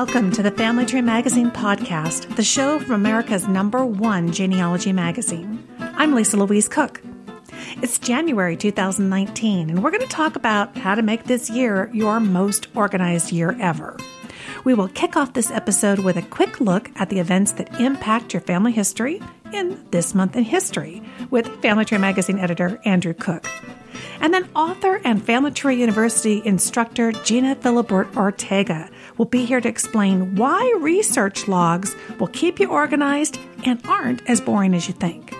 welcome 0.00 0.32
to 0.32 0.42
the 0.42 0.50
Family 0.52 0.86
Tree 0.86 1.02
Magazine 1.02 1.50
podcast, 1.50 2.34
the 2.34 2.42
show 2.42 2.78
from 2.78 2.92
America's 2.92 3.46
number 3.46 3.84
one 3.84 4.32
genealogy 4.32 4.94
magazine. 4.94 5.62
I'm 5.78 6.14
Lisa 6.14 6.38
Louise 6.38 6.70
Cooke. 6.70 7.02
It's 7.82 7.98
January 7.98 8.56
2019, 8.56 9.68
and 9.68 9.84
we're 9.84 9.90
going 9.90 10.00
to 10.00 10.06
talk 10.06 10.36
about 10.36 10.74
how 10.74 10.94
to 10.94 11.02
make 11.02 11.24
this 11.24 11.50
year 11.50 11.90
your 11.92 12.18
most 12.18 12.68
organized 12.74 13.30
year 13.30 13.54
ever. 13.60 13.98
We 14.64 14.72
will 14.72 14.88
kick 14.88 15.18
off 15.18 15.34
this 15.34 15.50
episode 15.50 15.98
with 15.98 16.16
a 16.16 16.22
quick 16.22 16.62
look 16.62 16.90
at 16.96 17.10
the 17.10 17.18
events 17.18 17.52
that 17.52 17.78
impact 17.78 18.32
your 18.32 18.40
family 18.40 18.72
history 18.72 19.20
in 19.52 19.84
This 19.90 20.14
Month 20.14 20.34
in 20.34 20.44
History 20.44 21.02
with 21.28 21.60
Family 21.60 21.84
Tree 21.84 21.98
Magazine 21.98 22.38
editor 22.38 22.80
Andrew 22.86 23.12
Cook. 23.12 23.46
And 24.22 24.32
then 24.32 24.48
author 24.56 24.98
and 25.04 25.22
Family 25.22 25.50
Tree 25.50 25.78
University 25.78 26.40
instructor 26.42 27.12
Gina 27.12 27.54
Philibert 27.56 28.16
Ortega 28.16 28.88
will 29.20 29.26
be 29.26 29.44
here 29.44 29.60
to 29.60 29.68
explain 29.68 30.34
why 30.34 30.74
research 30.80 31.46
logs 31.46 31.94
will 32.18 32.28
keep 32.28 32.58
you 32.58 32.70
organized 32.70 33.38
and 33.66 33.78
aren't 33.86 34.26
as 34.30 34.40
boring 34.40 34.72
as 34.72 34.88
you 34.88 34.94
think. 34.94 35.36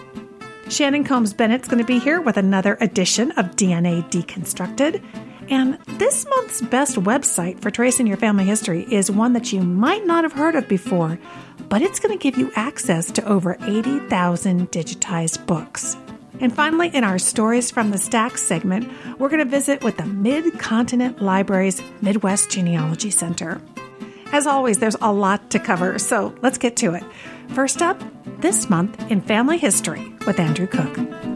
Shannon 0.69 1.03
Combs 1.03 1.33
Bennett's 1.33 1.67
going 1.67 1.79
to 1.79 1.87
be 1.87 1.99
here 1.99 2.21
with 2.21 2.37
another 2.37 2.77
edition 2.83 3.31
of 3.39 3.57
DNA 3.57 4.03
Deconstructed. 4.11 5.03
And 5.49 5.79
this 5.99 6.27
month's 6.29 6.61
best 6.61 6.97
website 6.97 7.59
for 7.63 7.71
tracing 7.71 8.07
your 8.07 8.19
family 8.19 8.45
history 8.45 8.83
is 8.93 9.11
one 9.11 9.33
that 9.33 9.51
you 9.51 9.63
might 9.63 10.05
not 10.05 10.25
have 10.25 10.35
heard 10.35 10.57
of 10.57 10.69
before, 10.69 11.19
but 11.71 11.81
it's 11.81 12.01
going 12.01 12.13
to 12.13 12.23
give 12.23 12.37
you 12.37 12.53
access 12.57 13.11
to 13.13 13.27
over 13.27 13.57
80,000 13.63 14.71
digitized 14.71 15.47
books. 15.47 15.97
And 16.41 16.55
finally, 16.55 16.89
in 16.89 17.05
our 17.05 17.19
Stories 17.19 17.71
from 17.71 17.91
the 17.91 17.99
Stack 17.99 18.39
segment, 18.39 18.91
we're 19.19 19.29
going 19.29 19.45
to 19.45 19.51
visit 19.51 19.85
with 19.85 19.99
the 19.99 20.07
Mid 20.07 20.59
Continent 20.59 21.21
Library's 21.21 21.83
Midwest 22.01 22.51
Genealogy 22.51 23.11
Center. 23.11 23.61
As 24.33 24.47
always, 24.47 24.79
there's 24.79 24.97
a 25.03 25.13
lot 25.13 25.51
to 25.51 25.59
cover, 25.59 25.99
so 25.99 26.35
let's 26.41 26.57
get 26.57 26.77
to 26.77 26.95
it. 26.95 27.05
First 27.49 27.83
up, 27.83 28.01
this 28.41 28.71
month 28.71 29.11
in 29.11 29.21
family 29.21 29.59
history 29.59 30.13
with 30.27 30.41
Andrew 30.41 30.67
Cook. 30.67 31.30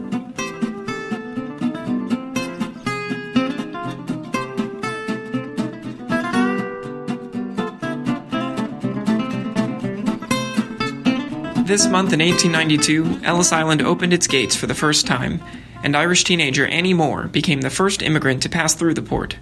This 11.75 11.87
month 11.87 12.13
in 12.13 12.21
1892, 12.21 13.25
Ellis 13.25 13.51
Island 13.51 13.81
opened 13.81 14.13
its 14.13 14.27
gates 14.27 14.55
for 14.55 14.65
the 14.65 14.73
first 14.73 15.05
time, 15.05 15.41
and 15.83 15.93
Irish 15.93 16.23
teenager 16.23 16.65
Annie 16.65 16.93
Moore 16.93 17.23
became 17.27 17.59
the 17.59 17.69
first 17.69 18.01
immigrant 18.01 18.41
to 18.43 18.49
pass 18.49 18.73
through 18.73 18.93
the 18.93 19.01
port. 19.01 19.35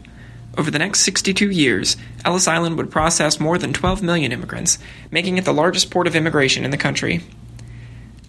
Over 0.58 0.72
the 0.72 0.80
next 0.80 1.02
62 1.02 1.52
years, 1.52 1.96
Ellis 2.26 2.48
Island 2.48 2.76
would 2.78 2.90
process 2.90 3.40
more 3.40 3.60
than 3.60 3.72
12 3.72 4.02
million 4.02 4.32
immigrants, 4.32 4.80
making 5.12 5.38
it 5.38 5.46
the 5.46 5.54
largest 5.54 5.92
port 5.92 6.08
of 6.08 6.16
immigration 6.16 6.66
in 6.66 6.72
the 6.72 6.76
country. 6.76 7.22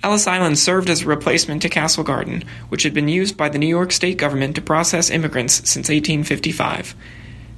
Ellis 0.03 0.27
Island 0.27 0.59
served 0.59 0.91
as 0.91 1.01
a 1.01 1.07
replacement 1.07 1.63
to 1.63 1.71
Castle 1.71 2.05
Garden, 2.05 2.45
which 2.69 2.83
had 2.83 2.93
been 2.93 3.09
used 3.09 3.39
by 3.39 3.49
the 3.49 3.59
New 3.59 3.67
York 3.67 3.91
state 3.91 4.19
government 4.19 4.55
to 4.57 4.61
process 4.61 5.09
immigrants 5.09 5.55
since 5.55 5.89
1855. 5.89 6.95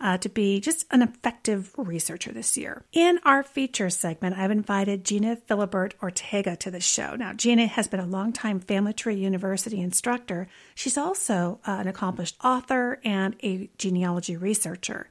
uh, 0.04 0.18
to 0.18 0.28
be 0.28 0.60
just 0.60 0.84
an 0.90 1.00
effective 1.00 1.72
researcher 1.78 2.30
this 2.30 2.58
year. 2.58 2.84
In 2.92 3.18
our 3.24 3.42
feature 3.42 3.88
segment, 3.88 4.36
I've 4.36 4.50
invited 4.50 5.02
Gina 5.02 5.36
Philibert 5.36 5.94
Ortega 6.02 6.56
to 6.56 6.70
the 6.70 6.80
show. 6.80 7.16
Now, 7.16 7.32
Gina 7.32 7.66
has 7.66 7.88
been 7.88 8.00
a 8.00 8.06
longtime 8.06 8.60
Family 8.60 8.92
Tree 8.92 9.16
University 9.16 9.80
instructor. 9.80 10.46
She's 10.74 10.98
also 10.98 11.58
uh, 11.66 11.78
an 11.80 11.88
accomplished 11.88 12.36
author 12.44 13.00
and 13.02 13.34
a 13.42 13.70
genealogy 13.78 14.36
researcher. 14.36 15.10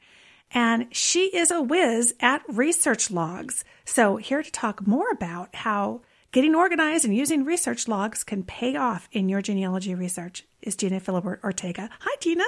And 0.51 0.85
she 0.95 1.35
is 1.35 1.49
a 1.49 1.59
whiz 1.59 2.13
at 2.19 2.43
research 2.47 3.09
logs. 3.09 3.65
So, 3.85 4.17
here 4.17 4.43
to 4.43 4.51
talk 4.51 4.85
more 4.85 5.09
about 5.11 5.55
how 5.55 6.01
getting 6.31 6.53
organized 6.53 7.03
and 7.03 7.17
using 7.17 7.43
research 7.43 7.87
logs 7.87 8.23
can 8.23 8.43
pay 8.43 8.75
off 8.75 9.09
in 9.11 9.27
your 9.27 9.41
genealogy 9.41 9.95
research 9.95 10.45
is 10.61 10.75
Gina 10.75 11.01
Philibert 11.01 11.43
Ortega. 11.43 11.89
Hi, 11.99 12.15
Gina. 12.19 12.45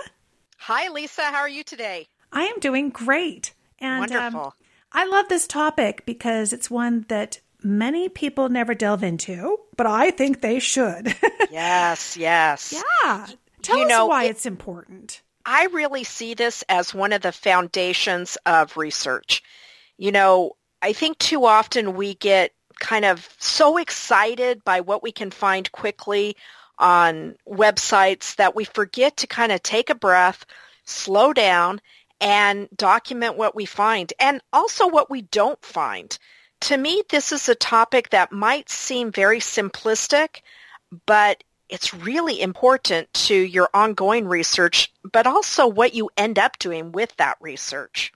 Hi, 0.57 0.89
Lisa. 0.89 1.23
How 1.23 1.39
are 1.39 1.49
you 1.49 1.63
today? 1.63 2.07
I 2.31 2.43
am 2.43 2.59
doing 2.59 2.89
great. 2.89 3.53
And 3.79 4.11
um, 4.11 4.33
Wonderful. 4.33 4.41
Um, 4.41 4.53
I 4.91 5.05
love 5.05 5.27
this 5.27 5.47
topic 5.47 6.05
because 6.05 6.53
it's 6.53 6.69
one 6.69 7.05
that 7.09 7.39
many 7.61 8.07
people 8.07 8.47
never 8.49 8.73
delve 8.73 9.03
into, 9.03 9.59
but 9.75 9.87
I 9.87 10.11
think 10.11 10.41
they 10.41 10.59
should. 10.59 11.15
yes, 11.51 12.15
yes. 12.15 12.83
Yeah. 13.03 13.27
Tell 13.61 13.77
you 13.77 13.85
us 13.85 13.89
know, 13.89 14.05
why 14.05 14.25
it, 14.25 14.31
it's 14.31 14.45
important. 14.45 15.21
I 15.45 15.65
really 15.65 16.03
see 16.03 16.33
this 16.33 16.63
as 16.69 16.93
one 16.93 17.11
of 17.11 17.21
the 17.21 17.31
foundations 17.31 18.37
of 18.45 18.77
research. 18.77 19.43
You 19.97 20.11
know, 20.11 20.53
I 20.81 20.93
think 20.93 21.17
too 21.17 21.45
often 21.45 21.95
we 21.95 22.15
get 22.15 22.51
kind 22.79 23.05
of 23.05 23.27
so 23.39 23.77
excited 23.77 24.63
by 24.63 24.81
what 24.81 25.03
we 25.03 25.11
can 25.11 25.31
find 25.31 25.71
quickly 25.71 26.35
on 26.77 27.35
websites 27.47 28.35
that 28.35 28.55
we 28.55 28.65
forget 28.65 29.17
to 29.17 29.27
kind 29.27 29.51
of 29.51 29.63
take 29.63 29.89
a 29.89 29.95
breath, 29.95 30.45
slow 30.83 31.33
down, 31.33 31.79
and 32.21 32.69
document 32.75 33.37
what 33.37 33.55
we 33.55 33.65
find 33.65 34.11
and 34.19 34.41
also 34.53 34.87
what 34.87 35.09
we 35.09 35.21
don't 35.21 35.61
find. 35.63 36.17
To 36.61 36.77
me, 36.77 37.03
this 37.09 37.31
is 37.31 37.49
a 37.49 37.55
topic 37.55 38.09
that 38.11 38.31
might 38.31 38.69
seem 38.69 39.11
very 39.11 39.39
simplistic, 39.39 40.41
but 41.05 41.43
it's 41.67 41.93
really 41.93 42.41
important 42.41 43.13
to 43.13 43.35
your 43.35 43.69
ongoing 43.73 44.27
research, 44.27 44.93
but 45.11 45.27
also 45.27 45.67
what 45.67 45.93
you 45.93 46.09
end 46.15 46.39
up 46.39 46.57
doing 46.59 46.91
with 46.91 47.15
that 47.17 47.37
research. 47.41 48.13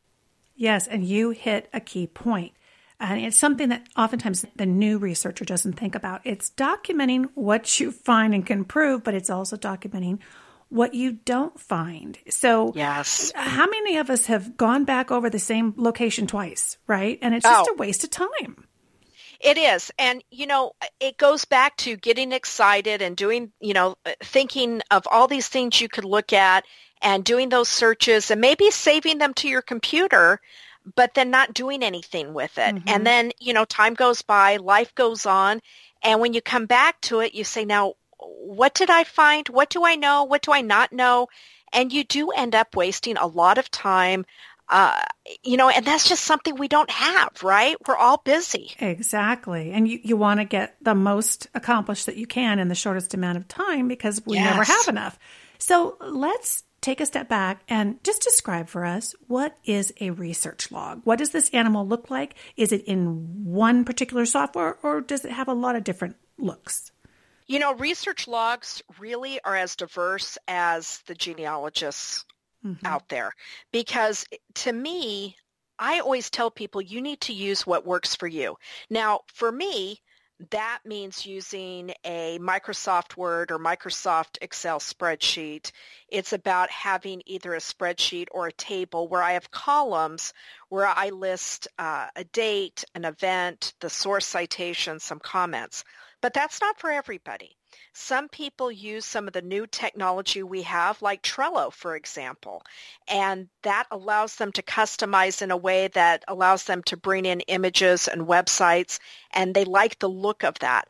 Yes, 0.55 0.87
and 0.87 1.03
you 1.05 1.31
hit 1.31 1.69
a 1.73 1.79
key 1.79 2.07
point. 2.07 2.53
And 2.99 3.21
it's 3.21 3.37
something 3.37 3.69
that 3.69 3.87
oftentimes 3.95 4.45
the 4.55 4.65
new 4.65 4.97
researcher 4.97 5.45
doesn't 5.45 5.73
think 5.73 5.95
about. 5.95 6.21
It's 6.25 6.51
documenting 6.51 7.29
what 7.33 7.79
you 7.79 7.91
find 7.91 8.33
and 8.33 8.45
can 8.45 8.65
prove, 8.65 9.03
but 9.03 9.13
it's 9.13 9.29
also 9.29 9.55
documenting 9.55 10.19
what 10.69 10.93
you 10.93 11.13
don't 11.13 11.59
find. 11.59 12.17
So, 12.29 12.71
yes. 12.75 13.31
How 13.35 13.67
many 13.67 13.97
of 13.97 14.09
us 14.09 14.27
have 14.27 14.55
gone 14.55 14.85
back 14.85 15.11
over 15.11 15.29
the 15.29 15.39
same 15.39 15.73
location 15.77 16.27
twice, 16.27 16.77
right? 16.87 17.17
And 17.21 17.33
it's 17.33 17.43
just 17.43 17.69
oh. 17.69 17.73
a 17.73 17.77
waste 17.77 18.03
of 18.03 18.11
time. 18.11 18.65
It 19.39 19.57
is. 19.57 19.91
And, 19.97 20.23
you 20.31 20.47
know, 20.47 20.73
it 20.99 21.17
goes 21.17 21.45
back 21.45 21.77
to 21.77 21.95
getting 21.95 22.31
excited 22.33 23.01
and 23.01 23.15
doing, 23.15 23.51
you 23.59 23.73
know, 23.73 23.95
thinking 24.21 24.81
of 24.91 25.07
all 25.09 25.27
these 25.27 25.47
things 25.47 25.79
you 25.79 25.87
could 25.87 26.05
look 26.05 26.33
at 26.33 26.65
and 27.01 27.23
doing 27.23 27.49
those 27.49 27.69
searches 27.69 28.29
and 28.29 28.41
maybe 28.41 28.69
saving 28.69 29.17
them 29.17 29.33
to 29.35 29.47
your 29.47 29.61
computer, 29.61 30.41
but 30.95 31.13
then 31.13 31.31
not 31.31 31.53
doing 31.53 31.83
anything 31.83 32.33
with 32.33 32.57
it. 32.57 32.75
Mm-hmm. 32.75 32.89
And 32.89 33.07
then, 33.07 33.31
you 33.39 33.53
know, 33.53 33.63
time 33.65 33.93
goes 33.93 34.21
by, 34.21 34.57
life 34.57 34.93
goes 34.93 35.25
on. 35.25 35.61
And 36.03 36.19
when 36.19 36.33
you 36.33 36.41
come 36.41 36.65
back 36.65 36.99
to 37.01 37.21
it, 37.21 37.33
you 37.33 37.43
say, 37.43 37.65
now, 37.65 37.93
what 38.19 38.73
did 38.73 38.89
I 38.89 39.03
find? 39.03 39.47
What 39.49 39.69
do 39.69 39.85
I 39.85 39.95
know? 39.95 40.23
What 40.23 40.41
do 40.41 40.51
I 40.51 40.61
not 40.61 40.91
know? 40.91 41.27
And 41.71 41.93
you 41.93 42.03
do 42.03 42.31
end 42.31 42.55
up 42.55 42.75
wasting 42.75 43.17
a 43.17 43.27
lot 43.27 43.57
of 43.57 43.69
time. 43.71 44.25
Uh, 44.67 45.01
you 45.43 45.57
know, 45.57 45.67
and 45.67 45.83
that's 45.83 46.07
just 46.07 46.23
something 46.23 46.55
we 46.55 46.67
don't 46.67 46.91
have, 46.91 47.41
right? 47.41 47.75
We're 47.87 47.97
all 47.97 48.17
busy. 48.17 48.71
Exactly. 48.79 49.71
And 49.71 49.87
you, 49.87 49.99
you 50.03 50.15
want 50.15 50.39
to 50.41 50.45
get 50.45 50.75
the 50.81 50.93
most 50.93 51.47
accomplished 51.55 52.05
that 52.05 52.17
you 52.17 52.27
can 52.27 52.59
in 52.59 52.67
the 52.67 52.75
shortest 52.75 53.15
amount 53.15 53.37
of 53.37 53.47
time 53.47 53.87
because 53.87 54.21
we 54.27 54.35
yes. 54.35 54.51
never 54.51 54.63
have 54.63 54.87
enough. 54.87 55.17
So 55.57 55.97
let's 55.99 56.63
take 56.81 57.01
a 57.01 57.05
step 57.05 57.27
back 57.27 57.61
and 57.67 58.01
just 58.03 58.21
describe 58.21 58.67
for 58.67 58.85
us 58.85 59.15
what 59.27 59.57
is 59.65 59.91
a 59.99 60.11
research 60.11 60.71
log? 60.71 61.01
What 61.03 61.19
does 61.19 61.31
this 61.31 61.49
animal 61.49 61.85
look 61.87 62.11
like? 62.11 62.35
Is 62.55 62.71
it 62.71 62.83
in 62.85 63.43
one 63.43 63.85
particular 63.85 64.25
software 64.25 64.77
or 64.83 65.01
does 65.01 65.25
it 65.25 65.31
have 65.31 65.47
a 65.47 65.53
lot 65.53 65.75
of 65.75 65.83
different 65.83 66.15
looks? 66.37 66.88
You 67.49 67.57
know, 67.57 67.73
research 67.73 68.27
logs 68.27 68.83
really 68.99 69.39
are 69.43 69.55
as 69.55 69.75
diverse 69.75 70.37
as 70.47 71.01
the 71.07 71.15
genealogists 71.15 72.23
mm-hmm. 72.63 72.85
out 72.85 73.09
there 73.09 73.33
because 73.71 74.23
to 74.53 74.71
me, 74.71 75.35
I 75.79 75.99
always 75.99 76.29
tell 76.29 76.51
people 76.51 76.79
you 76.79 77.01
need 77.01 77.21
to 77.21 77.33
use 77.33 77.65
what 77.65 77.87
works 77.87 78.15
for 78.15 78.27
you. 78.27 78.57
Now, 78.91 79.21
for 79.33 79.51
me, 79.51 79.99
that 80.51 80.81
means 80.85 81.25
using 81.25 81.91
a 82.05 82.37
Microsoft 82.39 83.17
Word 83.17 83.51
or 83.51 83.57
Microsoft 83.57 84.37
Excel 84.43 84.79
spreadsheet. 84.79 85.71
It's 86.07 86.33
about 86.33 86.69
having 86.69 87.23
either 87.25 87.55
a 87.55 87.59
spreadsheet 87.59 88.27
or 88.29 88.45
a 88.45 88.53
table 88.53 89.07
where 89.07 89.23
I 89.23 89.33
have 89.33 89.49
columns 89.49 90.33
where 90.69 90.85
I 90.85 91.09
list 91.09 91.67
uh, 91.79 92.09
a 92.15 92.23
date, 92.25 92.85
an 92.93 93.05
event, 93.05 93.73
the 93.81 93.89
source 93.89 94.27
citation, 94.27 94.99
some 94.99 95.19
comments. 95.19 95.83
But 96.21 96.33
that's 96.33 96.59
not 96.61 96.79
for 96.79 96.89
everybody. 96.89 97.55
Some 97.93 98.29
people 98.29 98.71
use 98.71 99.05
some 99.05 99.27
of 99.27 99.33
the 99.33 99.41
new 99.41 99.67
technology 99.67 100.43
we 100.43 100.63
have, 100.63 101.01
like 101.01 101.21
Trello, 101.21 101.71
for 101.71 101.95
example, 101.95 102.63
and 103.07 103.47
that 103.61 103.85
allows 103.91 104.35
them 104.35 104.51
to 104.53 104.63
customize 104.63 105.41
in 105.41 105.51
a 105.51 105.57
way 105.57 105.87
that 105.89 106.23
allows 106.27 106.63
them 106.63 106.83
to 106.83 106.97
bring 106.97 107.25
in 107.25 107.41
images 107.41 108.07
and 108.07 108.27
websites, 108.27 108.99
and 109.33 109.53
they 109.53 109.65
like 109.65 109.99
the 109.99 110.09
look 110.09 110.43
of 110.43 110.57
that. 110.59 110.87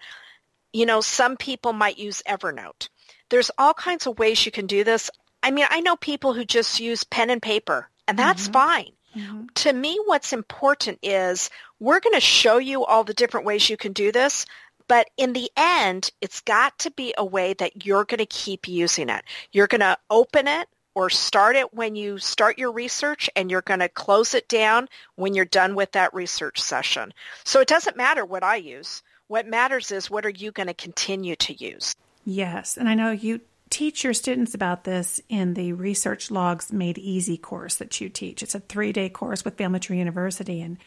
You 0.71 0.85
know, 0.85 1.01
some 1.01 1.35
people 1.35 1.73
might 1.73 1.97
use 1.97 2.23
Evernote. 2.27 2.89
There's 3.29 3.51
all 3.57 3.73
kinds 3.73 4.07
of 4.07 4.17
ways 4.17 4.45
you 4.45 4.51
can 4.51 4.67
do 4.67 4.83
this. 4.83 5.11
I 5.43 5.51
mean, 5.51 5.65
I 5.69 5.81
know 5.81 5.95
people 5.95 6.33
who 6.33 6.45
just 6.45 6.79
use 6.79 7.03
pen 7.03 7.29
and 7.29 7.41
paper, 7.41 7.89
and 8.07 8.17
that's 8.17 8.43
mm-hmm. 8.43 8.53
fine. 8.53 8.91
Mm-hmm. 9.15 9.45
To 9.55 9.73
me, 9.73 9.99
what's 10.05 10.33
important 10.33 10.99
is 11.01 11.49
we're 11.79 11.99
going 11.99 12.15
to 12.15 12.21
show 12.21 12.57
you 12.57 12.85
all 12.85 13.03
the 13.03 13.13
different 13.13 13.45
ways 13.45 13.69
you 13.69 13.77
can 13.77 13.93
do 13.93 14.11
this, 14.11 14.45
but 14.89 15.09
in 15.17 15.31
the 15.31 15.49
end, 15.55 16.11
it's 16.19 16.41
got 16.41 16.77
to 16.79 16.91
be 16.91 17.13
a 17.17 17.23
way 17.23 17.53
that 17.53 17.85
you're 17.85 18.03
going 18.03 18.17
to 18.17 18.25
keep 18.25 18.67
using 18.67 19.07
it. 19.07 19.23
You're 19.53 19.67
going 19.67 19.79
to 19.79 19.97
open 20.09 20.47
it 20.47 20.67
or 20.95 21.11
start 21.11 21.55
it 21.55 21.73
when 21.73 21.95
you 21.95 22.17
start 22.17 22.57
your 22.57 22.71
research 22.71 23.29
and 23.35 23.49
you're 23.49 23.61
going 23.61 23.79
to 23.81 23.87
close 23.87 24.33
it 24.33 24.49
down 24.49 24.89
when 25.15 25.35
you're 25.35 25.45
done 25.45 25.75
with 25.75 25.91
that 25.91 26.13
research 26.13 26.59
session. 26.59 27.13
So 27.45 27.61
it 27.61 27.67
doesn't 27.67 27.95
matter 27.95 28.25
what 28.25 28.43
I 28.43 28.55
use. 28.55 29.03
What 29.27 29.47
matters 29.47 29.91
is 29.91 30.09
what 30.09 30.25
are 30.25 30.31
you 30.31 30.51
going 30.51 30.67
to 30.67 30.73
continue 30.73 31.35
to 31.35 31.53
use? 31.53 31.95
Yes. 32.25 32.75
And 32.75 32.89
I 32.89 32.95
know 32.95 33.11
you 33.11 33.41
teach 33.69 34.03
your 34.03 34.15
students 34.15 34.55
about 34.55 34.85
this 34.85 35.21
in 35.29 35.53
the 35.53 35.73
Research 35.73 36.31
Logs 36.31 36.73
Made 36.73 36.97
Easy 36.97 37.37
course 37.37 37.75
that 37.75 38.01
you 38.01 38.09
teach. 38.09 38.41
It's 38.41 38.55
a 38.55 38.59
three 38.59 38.91
day 38.91 39.07
course 39.07 39.45
with 39.45 39.55
Family 39.55 39.79
Tree 39.79 39.99
University. 39.99 40.61
And 40.61 40.79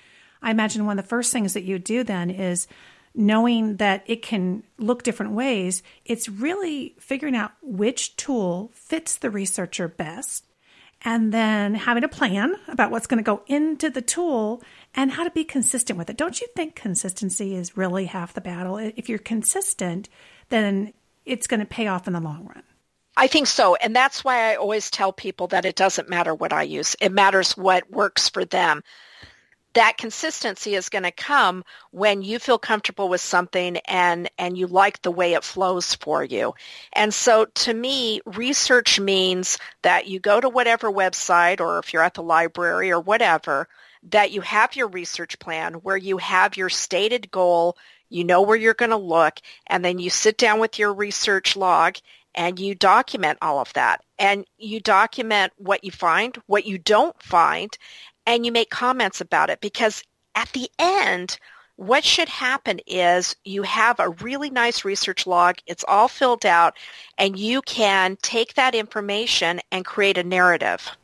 I 0.42 0.50
imagine 0.50 0.86
one 0.86 0.98
of 0.98 1.04
the 1.04 1.08
first 1.08 1.32
things 1.32 1.54
that 1.54 1.62
you 1.62 1.78
do 1.78 2.02
then 2.02 2.30
is 2.30 2.66
knowing 3.14 3.76
that 3.76 4.02
it 4.06 4.22
can 4.22 4.62
look 4.78 5.02
different 5.02 5.32
ways, 5.32 5.82
it's 6.04 6.28
really 6.28 6.94
figuring 6.98 7.36
out 7.36 7.52
which 7.62 8.16
tool 8.16 8.70
fits 8.74 9.16
the 9.16 9.30
researcher 9.30 9.88
best 9.88 10.46
and 11.04 11.32
then 11.32 11.74
having 11.74 12.04
a 12.04 12.08
plan 12.08 12.54
about 12.68 12.90
what's 12.90 13.06
going 13.06 13.18
to 13.18 13.24
go 13.24 13.42
into 13.46 13.90
the 13.90 14.02
tool 14.02 14.62
and 14.94 15.10
how 15.10 15.24
to 15.24 15.30
be 15.30 15.44
consistent 15.44 15.98
with 15.98 16.08
it. 16.08 16.16
Don't 16.16 16.40
you 16.40 16.46
think 16.54 16.74
consistency 16.74 17.54
is 17.54 17.76
really 17.76 18.06
half 18.06 18.34
the 18.34 18.40
battle? 18.40 18.76
If 18.78 19.08
you're 19.08 19.18
consistent, 19.18 20.08
then 20.48 20.92
it's 21.24 21.46
going 21.46 21.60
to 21.60 21.66
pay 21.66 21.88
off 21.88 22.06
in 22.06 22.12
the 22.12 22.20
long 22.20 22.46
run. 22.46 22.62
I 23.16 23.26
think 23.26 23.46
so. 23.46 23.74
And 23.74 23.94
that's 23.94 24.24
why 24.24 24.52
I 24.52 24.54
always 24.56 24.90
tell 24.90 25.12
people 25.12 25.48
that 25.48 25.64
it 25.64 25.76
doesn't 25.76 26.08
matter 26.08 26.34
what 26.34 26.52
I 26.52 26.62
use. 26.62 26.96
It 27.00 27.12
matters 27.12 27.56
what 27.56 27.90
works 27.90 28.28
for 28.28 28.44
them 28.44 28.82
that 29.74 29.96
consistency 29.96 30.74
is 30.74 30.88
going 30.88 31.04
to 31.04 31.10
come 31.10 31.64
when 31.90 32.22
you 32.22 32.38
feel 32.38 32.58
comfortable 32.58 33.08
with 33.08 33.20
something 33.20 33.76
and 33.88 34.30
and 34.38 34.56
you 34.56 34.66
like 34.66 35.00
the 35.02 35.10
way 35.10 35.34
it 35.34 35.44
flows 35.44 35.94
for 35.94 36.22
you. 36.22 36.54
And 36.92 37.12
so 37.12 37.46
to 37.46 37.72
me, 37.74 38.20
research 38.26 39.00
means 39.00 39.58
that 39.82 40.06
you 40.08 40.20
go 40.20 40.40
to 40.40 40.48
whatever 40.48 40.90
website 40.90 41.60
or 41.60 41.78
if 41.78 41.92
you're 41.92 42.02
at 42.02 42.14
the 42.14 42.22
library 42.22 42.90
or 42.90 43.00
whatever, 43.00 43.68
that 44.10 44.32
you 44.32 44.40
have 44.40 44.76
your 44.76 44.88
research 44.88 45.38
plan 45.38 45.74
where 45.74 45.96
you 45.96 46.18
have 46.18 46.56
your 46.56 46.68
stated 46.68 47.30
goal, 47.30 47.76
you 48.08 48.24
know 48.24 48.42
where 48.42 48.56
you're 48.56 48.74
going 48.74 48.90
to 48.90 48.96
look, 48.96 49.38
and 49.66 49.84
then 49.84 49.98
you 49.98 50.10
sit 50.10 50.36
down 50.36 50.60
with 50.60 50.78
your 50.78 50.92
research 50.92 51.56
log 51.56 51.96
and 52.34 52.58
you 52.58 52.74
document 52.74 53.38
all 53.42 53.58
of 53.58 53.72
that. 53.74 54.02
And 54.18 54.46
you 54.56 54.80
document 54.80 55.52
what 55.56 55.84
you 55.84 55.90
find, 55.90 56.36
what 56.46 56.64
you 56.66 56.78
don't 56.78 57.20
find, 57.22 57.76
and 58.26 58.46
you 58.46 58.52
make 58.52 58.70
comments 58.70 59.20
about 59.20 59.50
it 59.50 59.60
because 59.60 60.02
at 60.34 60.50
the 60.52 60.70
end, 60.78 61.38
what 61.76 62.04
should 62.04 62.28
happen 62.28 62.80
is 62.86 63.34
you 63.44 63.62
have 63.62 63.98
a 63.98 64.10
really 64.10 64.50
nice 64.50 64.84
research 64.84 65.26
log. 65.26 65.56
It's 65.66 65.84
all 65.88 66.08
filled 66.08 66.46
out 66.46 66.76
and 67.18 67.38
you 67.38 67.62
can 67.62 68.16
take 68.22 68.54
that 68.54 68.74
information 68.74 69.60
and 69.70 69.84
create 69.84 70.18
a 70.18 70.22
narrative. 70.22 70.96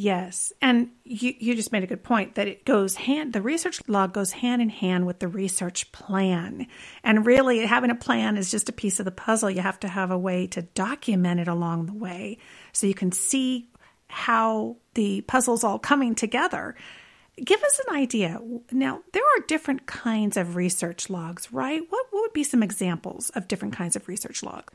Yes. 0.00 0.52
And 0.62 0.90
you, 1.04 1.34
you 1.40 1.56
just 1.56 1.72
made 1.72 1.82
a 1.82 1.88
good 1.88 2.04
point 2.04 2.36
that 2.36 2.46
it 2.46 2.64
goes 2.64 2.94
hand, 2.94 3.32
the 3.32 3.42
research 3.42 3.80
log 3.88 4.12
goes 4.12 4.30
hand 4.30 4.62
in 4.62 4.68
hand 4.68 5.06
with 5.06 5.18
the 5.18 5.26
research 5.26 5.90
plan. 5.90 6.68
And 7.02 7.26
really 7.26 7.66
having 7.66 7.90
a 7.90 7.96
plan 7.96 8.36
is 8.36 8.48
just 8.48 8.68
a 8.68 8.72
piece 8.72 9.00
of 9.00 9.06
the 9.06 9.10
puzzle. 9.10 9.50
You 9.50 9.60
have 9.60 9.80
to 9.80 9.88
have 9.88 10.12
a 10.12 10.18
way 10.18 10.46
to 10.48 10.62
document 10.62 11.40
it 11.40 11.48
along 11.48 11.86
the 11.86 11.94
way 11.94 12.38
so 12.72 12.86
you 12.86 12.94
can 12.94 13.10
see 13.10 13.70
how 14.08 14.76
the 14.94 15.20
puzzle's 15.22 15.64
all 15.64 15.78
coming 15.78 16.14
together. 16.14 16.74
Give 17.42 17.62
us 17.62 17.80
an 17.86 17.94
idea. 17.94 18.40
Now, 18.72 19.02
there 19.12 19.22
are 19.22 19.46
different 19.46 19.86
kinds 19.86 20.36
of 20.36 20.56
research 20.56 21.08
logs, 21.08 21.52
right? 21.52 21.82
What, 21.88 22.06
what 22.10 22.22
would 22.22 22.32
be 22.32 22.44
some 22.44 22.62
examples 22.62 23.30
of 23.30 23.46
different 23.46 23.74
kinds 23.74 23.94
of 23.94 24.08
research 24.08 24.42
log? 24.42 24.70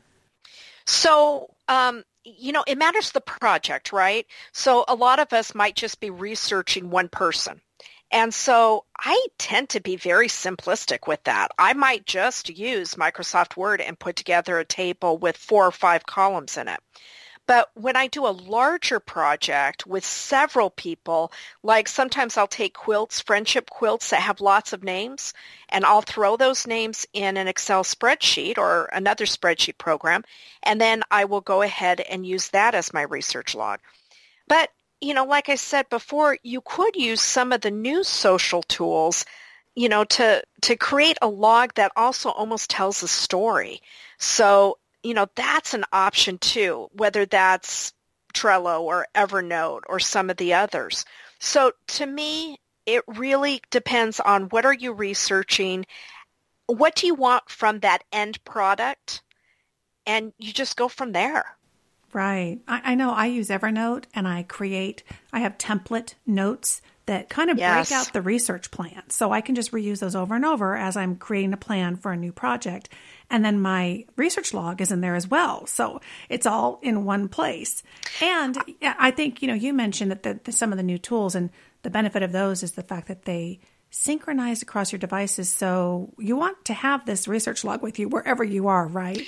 So, 0.86 1.50
um, 1.68 2.04
you 2.24 2.52
know, 2.52 2.64
it 2.66 2.78
matters 2.78 3.12
the 3.12 3.20
project, 3.20 3.92
right? 3.92 4.26
So 4.52 4.84
a 4.88 4.94
lot 4.94 5.18
of 5.18 5.32
us 5.32 5.54
might 5.54 5.76
just 5.76 6.00
be 6.00 6.10
researching 6.10 6.90
one 6.90 7.08
person. 7.08 7.60
And 8.10 8.32
so 8.32 8.84
I 8.98 9.26
tend 9.38 9.70
to 9.70 9.80
be 9.80 9.96
very 9.96 10.28
simplistic 10.28 11.08
with 11.08 11.22
that. 11.24 11.48
I 11.58 11.72
might 11.72 12.06
just 12.06 12.48
use 12.48 12.94
Microsoft 12.94 13.56
Word 13.56 13.80
and 13.80 13.98
put 13.98 14.16
together 14.16 14.58
a 14.58 14.64
table 14.64 15.18
with 15.18 15.36
four 15.36 15.66
or 15.66 15.72
five 15.72 16.06
columns 16.06 16.56
in 16.56 16.68
it. 16.68 16.80
But 17.46 17.70
when 17.74 17.94
I 17.94 18.06
do 18.06 18.26
a 18.26 18.28
larger 18.28 19.00
project 19.00 19.86
with 19.86 20.04
several 20.04 20.70
people, 20.70 21.30
like 21.62 21.88
sometimes 21.88 22.36
I'll 22.36 22.46
take 22.46 22.72
quilts, 22.72 23.20
friendship 23.20 23.68
quilts 23.68 24.10
that 24.10 24.22
have 24.22 24.40
lots 24.40 24.72
of 24.72 24.82
names, 24.82 25.34
and 25.68 25.84
I'll 25.84 26.00
throw 26.00 26.36
those 26.36 26.66
names 26.66 27.06
in 27.12 27.36
an 27.36 27.46
Excel 27.46 27.84
spreadsheet 27.84 28.56
or 28.56 28.86
another 28.92 29.26
spreadsheet 29.26 29.76
program, 29.76 30.24
and 30.62 30.80
then 30.80 31.02
I 31.10 31.26
will 31.26 31.42
go 31.42 31.60
ahead 31.60 32.00
and 32.00 32.26
use 32.26 32.48
that 32.50 32.74
as 32.74 32.94
my 32.94 33.02
research 33.02 33.54
log. 33.54 33.80
But, 34.48 34.70
you 35.02 35.12
know, 35.12 35.24
like 35.24 35.50
I 35.50 35.56
said 35.56 35.88
before, 35.90 36.38
you 36.42 36.62
could 36.62 36.96
use 36.96 37.20
some 37.20 37.52
of 37.52 37.60
the 37.60 37.70
new 37.70 38.04
social 38.04 38.62
tools 38.62 39.26
you 39.76 39.88
know, 39.88 40.04
to, 40.04 40.42
to 40.62 40.76
create 40.76 41.18
a 41.20 41.26
log 41.26 41.74
that 41.74 41.90
also 41.96 42.30
almost 42.30 42.70
tells 42.70 43.02
a 43.02 43.08
story. 43.08 43.82
So 44.18 44.78
you 45.04 45.14
know, 45.14 45.26
that's 45.36 45.74
an 45.74 45.84
option 45.92 46.38
too, 46.38 46.88
whether 46.92 47.26
that's 47.26 47.92
Trello 48.32 48.80
or 48.80 49.06
Evernote 49.14 49.82
or 49.88 50.00
some 50.00 50.30
of 50.30 50.38
the 50.38 50.54
others. 50.54 51.04
So 51.38 51.72
to 51.88 52.06
me, 52.06 52.58
it 52.86 53.04
really 53.06 53.62
depends 53.70 54.18
on 54.18 54.44
what 54.44 54.64
are 54.66 54.74
you 54.74 54.92
researching, 54.92 55.86
what 56.66 56.96
do 56.96 57.06
you 57.06 57.14
want 57.14 57.48
from 57.48 57.80
that 57.80 58.02
end 58.12 58.42
product, 58.44 59.22
and 60.06 60.32
you 60.38 60.52
just 60.52 60.76
go 60.76 60.88
from 60.88 61.12
there. 61.12 61.44
Right. 62.12 62.60
I, 62.66 62.92
I 62.92 62.94
know 62.94 63.12
I 63.12 63.26
use 63.26 63.48
Evernote 63.48 64.04
and 64.14 64.26
I 64.26 64.44
create, 64.44 65.02
I 65.32 65.40
have 65.40 65.58
template 65.58 66.14
notes 66.26 66.80
that 67.06 67.28
kind 67.28 67.50
of 67.50 67.58
yes. 67.58 67.90
break 67.90 67.98
out 67.98 68.12
the 68.12 68.22
research 68.22 68.70
plan. 68.70 69.02
So 69.08 69.32
I 69.32 69.42
can 69.42 69.54
just 69.54 69.72
reuse 69.72 69.98
those 69.98 70.16
over 70.16 70.34
and 70.34 70.44
over 70.44 70.76
as 70.76 70.96
I'm 70.96 71.16
creating 71.16 71.52
a 71.52 71.58
plan 71.58 71.96
for 71.96 72.12
a 72.12 72.16
new 72.16 72.32
project. 72.32 72.88
And 73.30 73.44
then 73.44 73.60
my 73.60 74.04
research 74.16 74.52
log 74.52 74.80
is 74.80 74.92
in 74.92 75.00
there 75.00 75.14
as 75.14 75.26
well. 75.26 75.66
So 75.66 76.00
it's 76.28 76.46
all 76.46 76.78
in 76.82 77.04
one 77.04 77.28
place. 77.28 77.82
And 78.20 78.56
I 78.82 79.10
think, 79.10 79.42
you 79.42 79.48
know, 79.48 79.54
you 79.54 79.72
mentioned 79.72 80.10
that 80.10 80.22
the, 80.22 80.40
the, 80.44 80.52
some 80.52 80.72
of 80.72 80.76
the 80.76 80.82
new 80.82 80.98
tools 80.98 81.34
and 81.34 81.50
the 81.82 81.90
benefit 81.90 82.22
of 82.22 82.32
those 82.32 82.62
is 82.62 82.72
the 82.72 82.82
fact 82.82 83.08
that 83.08 83.24
they 83.24 83.60
synchronize 83.90 84.60
across 84.60 84.92
your 84.92 84.98
devices. 84.98 85.48
So 85.48 86.12
you 86.18 86.36
want 86.36 86.64
to 86.66 86.74
have 86.74 87.06
this 87.06 87.28
research 87.28 87.64
log 87.64 87.82
with 87.82 87.98
you 87.98 88.08
wherever 88.08 88.44
you 88.44 88.68
are, 88.68 88.86
right? 88.86 89.22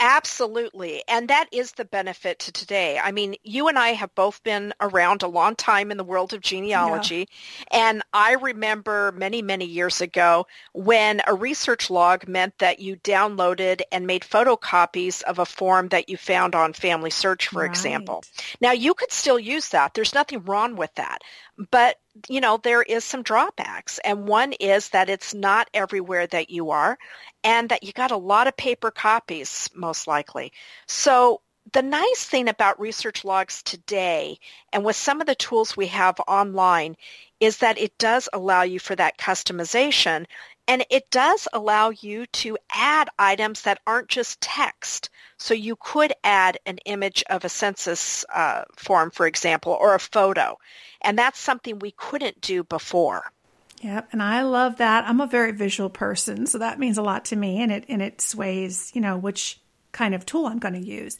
Absolutely. 0.00 1.02
And 1.08 1.28
that 1.28 1.48
is 1.50 1.72
the 1.72 1.84
benefit 1.84 2.38
to 2.40 2.52
today. 2.52 3.00
I 3.02 3.10
mean, 3.10 3.34
you 3.42 3.66
and 3.66 3.76
I 3.76 3.88
have 3.88 4.14
both 4.14 4.42
been 4.44 4.72
around 4.80 5.22
a 5.22 5.28
long 5.28 5.56
time 5.56 5.90
in 5.90 5.96
the 5.96 6.04
world 6.04 6.32
of 6.32 6.40
genealogy. 6.40 7.28
Yeah. 7.72 7.90
And 7.90 8.02
I 8.12 8.34
remember 8.34 9.12
many, 9.12 9.42
many 9.42 9.64
years 9.64 10.00
ago 10.00 10.46
when 10.72 11.20
a 11.26 11.34
research 11.34 11.90
log 11.90 12.28
meant 12.28 12.56
that 12.58 12.78
you 12.78 12.96
downloaded 12.96 13.80
and 13.90 14.06
made 14.06 14.22
photocopies 14.22 15.22
of 15.22 15.40
a 15.40 15.46
form 15.46 15.88
that 15.88 16.08
you 16.08 16.16
found 16.16 16.54
on 16.54 16.72
Family 16.74 17.10
Search, 17.10 17.48
for 17.48 17.62
right. 17.62 17.70
example. 17.70 18.22
Now, 18.60 18.72
you 18.72 18.94
could 18.94 19.10
still 19.10 19.38
use 19.38 19.70
that. 19.70 19.94
There's 19.94 20.14
nothing 20.14 20.44
wrong 20.44 20.76
with 20.76 20.94
that. 20.94 21.22
but 21.70 21.96
you 22.28 22.40
know, 22.40 22.56
there 22.56 22.82
is 22.82 23.04
some 23.04 23.22
drawbacks. 23.22 23.98
And 24.04 24.26
one 24.26 24.52
is 24.54 24.90
that 24.90 25.08
it's 25.08 25.34
not 25.34 25.68
everywhere 25.74 26.26
that 26.28 26.50
you 26.50 26.70
are 26.70 26.98
and 27.44 27.68
that 27.68 27.82
you 27.82 27.92
got 27.92 28.10
a 28.10 28.16
lot 28.16 28.46
of 28.46 28.56
paper 28.56 28.90
copies, 28.90 29.70
most 29.74 30.06
likely. 30.06 30.52
So 30.86 31.40
the 31.72 31.82
nice 31.82 32.24
thing 32.24 32.48
about 32.48 32.80
research 32.80 33.24
logs 33.24 33.62
today 33.62 34.38
and 34.72 34.84
with 34.84 34.96
some 34.96 35.20
of 35.20 35.26
the 35.26 35.34
tools 35.34 35.76
we 35.76 35.88
have 35.88 36.18
online 36.26 36.96
is 37.40 37.58
that 37.58 37.78
it 37.78 37.96
does 37.98 38.28
allow 38.32 38.62
you 38.62 38.78
for 38.78 38.96
that 38.96 39.18
customization 39.18 40.26
and 40.68 40.84
it 40.90 41.10
does 41.10 41.48
allow 41.52 41.88
you 41.88 42.26
to 42.26 42.58
add 42.72 43.08
items 43.18 43.62
that 43.62 43.80
aren't 43.86 44.08
just 44.08 44.40
text. 44.40 45.08
So 45.38 45.54
you 45.54 45.76
could 45.76 46.12
add 46.22 46.58
an 46.66 46.78
image 46.84 47.24
of 47.30 47.44
a 47.44 47.48
census 47.48 48.24
uh, 48.32 48.64
form, 48.76 49.10
for 49.10 49.26
example, 49.26 49.72
or 49.72 49.94
a 49.94 50.00
photo. 50.00 50.58
And 51.00 51.18
that's 51.18 51.38
something 51.38 51.78
we 51.78 51.92
couldn't 51.92 52.42
do 52.42 52.64
before. 52.64 53.32
Yep, 53.80 54.08
and 54.12 54.22
I 54.22 54.42
love 54.42 54.76
that. 54.76 55.04
I'm 55.08 55.20
a 55.20 55.26
very 55.26 55.52
visual 55.52 55.88
person, 55.88 56.46
so 56.46 56.58
that 56.58 56.80
means 56.80 56.98
a 56.98 57.02
lot 57.02 57.26
to 57.26 57.36
me, 57.36 57.62
and 57.62 57.70
it 57.70 57.84
and 57.88 58.02
it 58.02 58.20
sways, 58.20 58.90
you 58.92 59.00
know, 59.00 59.16
which 59.16 59.60
kind 59.92 60.16
of 60.16 60.26
tool 60.26 60.46
I'm 60.46 60.58
going 60.58 60.74
to 60.74 60.84
use. 60.84 61.16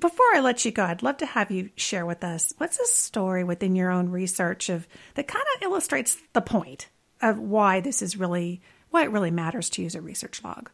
Before 0.00 0.26
I 0.34 0.40
let 0.40 0.64
you 0.64 0.70
go, 0.70 0.84
I'd 0.84 1.02
love 1.02 1.18
to 1.18 1.26
have 1.26 1.50
you 1.50 1.68
share 1.76 2.06
with 2.06 2.24
us 2.24 2.54
what's 2.56 2.78
a 2.78 2.86
story 2.86 3.44
within 3.44 3.76
your 3.76 3.90
own 3.90 4.08
research 4.08 4.70
of 4.70 4.88
that 5.14 5.28
kind 5.28 5.44
of 5.56 5.62
illustrates 5.62 6.16
the 6.32 6.40
point 6.40 6.88
of 7.20 7.38
why 7.38 7.80
this 7.80 8.02
is 8.02 8.16
really 8.16 8.60
why 8.90 9.04
it 9.04 9.10
really 9.10 9.30
matters 9.30 9.68
to 9.70 9.82
use 9.82 9.94
a 9.94 10.00
research 10.00 10.42
log. 10.42 10.70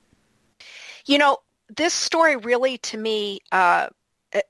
You 1.06 1.18
know, 1.18 1.38
this 1.74 1.94
story 1.94 2.36
really 2.36 2.78
to 2.78 2.96
me 2.96 3.40
uh, 3.50 3.88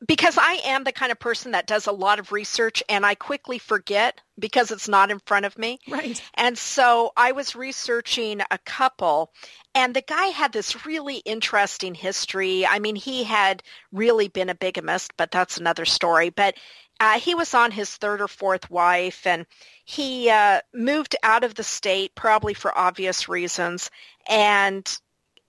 because 0.06 0.38
I 0.38 0.60
am 0.64 0.84
the 0.84 0.92
kind 0.92 1.12
of 1.12 1.18
person 1.18 1.52
that 1.52 1.66
does 1.66 1.86
a 1.86 1.92
lot 1.92 2.18
of 2.18 2.32
research 2.32 2.82
and 2.88 3.04
I 3.04 3.14
quickly 3.14 3.58
forget 3.58 4.20
because 4.38 4.70
it's 4.70 4.88
not 4.88 5.10
in 5.10 5.18
front 5.26 5.44
of 5.44 5.58
me. 5.58 5.78
Right. 5.88 6.20
And 6.34 6.56
so 6.56 7.12
I 7.16 7.32
was 7.32 7.54
researching 7.54 8.40
a 8.50 8.58
couple 8.64 9.32
and 9.74 9.94
the 9.94 10.02
guy 10.02 10.26
had 10.26 10.52
this 10.52 10.86
really 10.86 11.16
interesting 11.16 11.94
history. 11.94 12.66
I 12.66 12.78
mean, 12.78 12.96
he 12.96 13.24
had 13.24 13.62
really 13.92 14.28
been 14.28 14.48
a 14.48 14.54
bigamist, 14.54 15.12
but 15.16 15.30
that's 15.30 15.58
another 15.58 15.84
story. 15.84 16.30
But 16.30 16.54
uh, 17.00 17.18
he 17.18 17.34
was 17.34 17.54
on 17.54 17.70
his 17.70 17.94
third 17.96 18.20
or 18.20 18.28
fourth 18.28 18.70
wife 18.70 19.26
and 19.26 19.46
he 19.84 20.30
uh, 20.30 20.60
moved 20.72 21.16
out 21.22 21.44
of 21.44 21.54
the 21.54 21.64
state 21.64 22.14
probably 22.14 22.54
for 22.54 22.76
obvious 22.76 23.28
reasons. 23.28 23.90
And, 24.28 24.86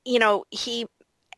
you 0.03 0.19
know, 0.19 0.45
he 0.49 0.87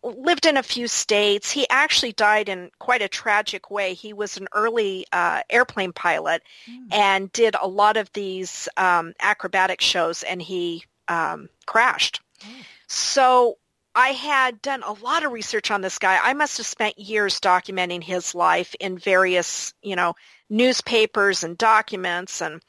lived 0.03 0.45
in 0.45 0.57
a 0.57 0.63
few 0.63 0.87
states. 0.87 1.51
He 1.51 1.67
actually 1.69 2.13
died 2.13 2.49
in 2.49 2.71
quite 2.79 3.01
a 3.01 3.07
tragic 3.07 3.69
way. 3.69 3.93
He 3.93 4.13
was 4.13 4.37
an 4.37 4.47
early 4.53 5.05
uh, 5.11 5.41
airplane 5.49 5.93
pilot 5.93 6.43
mm. 6.69 6.93
and 6.93 7.31
did 7.31 7.55
a 7.61 7.67
lot 7.67 7.97
of 7.97 8.11
these 8.13 8.69
um, 8.77 9.13
acrobatic 9.19 9.81
shows 9.81 10.23
and 10.23 10.41
he 10.41 10.85
um, 11.07 11.49
crashed. 11.65 12.21
Mm. 12.41 12.63
So 12.87 13.57
I 13.97 14.09
had 14.09 14.61
done 14.61 14.83
a 14.83 14.93
lot 14.93 15.25
of 15.25 15.31
research 15.31 15.71
on 15.71 15.81
this 15.81 15.97
guy. 15.97 16.19
I 16.21 16.35
must 16.35 16.57
have 16.57 16.67
spent 16.67 16.99
years 16.99 17.39
documenting 17.39 18.03
his 18.03 18.35
life 18.35 18.75
in 18.79 18.99
various, 18.99 19.73
you 19.81 19.95
know, 19.95 20.13
newspapers 20.51 21.43
and 21.43 21.57
documents. 21.57 22.39
And 22.39 22.61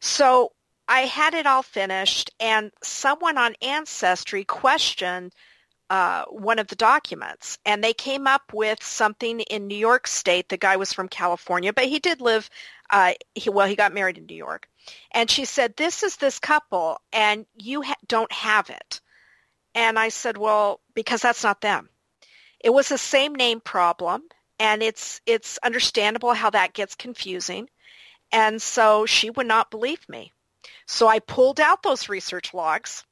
so 0.00 0.50
I 0.88 1.02
had 1.02 1.34
it 1.34 1.46
all 1.46 1.62
finished 1.62 2.32
and 2.40 2.72
someone 2.82 3.38
on 3.38 3.54
Ancestry 3.62 4.42
questioned 4.42 5.32
uh, 5.90 6.24
one 6.24 6.58
of 6.58 6.66
the 6.66 6.74
documents 6.74 7.56
and 7.64 7.84
they 7.84 7.94
came 7.94 8.26
up 8.26 8.52
with 8.52 8.82
something 8.82 9.38
in 9.42 9.68
New 9.68 9.78
York 9.78 10.08
State. 10.08 10.48
The 10.48 10.56
guy 10.56 10.76
was 10.76 10.92
from 10.92 11.06
California, 11.06 11.72
but 11.72 11.84
he 11.84 12.00
did 12.00 12.20
live, 12.20 12.50
uh, 12.90 13.12
he, 13.36 13.48
well, 13.48 13.68
he 13.68 13.76
got 13.76 13.94
married 13.94 14.18
in 14.18 14.26
New 14.26 14.34
York. 14.34 14.68
And 15.12 15.30
she 15.30 15.44
said, 15.44 15.76
this 15.76 16.02
is 16.02 16.16
this 16.16 16.40
couple 16.40 16.98
and 17.12 17.46
you 17.56 17.82
ha- 17.82 17.94
don't 18.08 18.32
have 18.32 18.70
it. 18.70 19.00
And 19.74 19.98
I 19.98 20.08
said, 20.08 20.36
well, 20.36 20.80
because 20.94 21.22
that's 21.22 21.42
not 21.42 21.60
them. 21.60 21.88
It 22.60 22.70
was 22.70 22.88
the 22.88 22.98
same 22.98 23.34
name 23.34 23.60
problem, 23.60 24.22
and 24.58 24.82
it's 24.82 25.20
it's 25.26 25.58
understandable 25.58 26.32
how 26.32 26.50
that 26.50 26.72
gets 26.72 26.94
confusing. 26.94 27.68
And 28.32 28.60
so 28.60 29.06
she 29.06 29.30
would 29.30 29.46
not 29.46 29.70
believe 29.70 30.08
me. 30.08 30.32
So 30.86 31.08
I 31.08 31.18
pulled 31.18 31.60
out 31.60 31.82
those 31.82 32.08
research 32.08 32.54
logs 32.54 33.04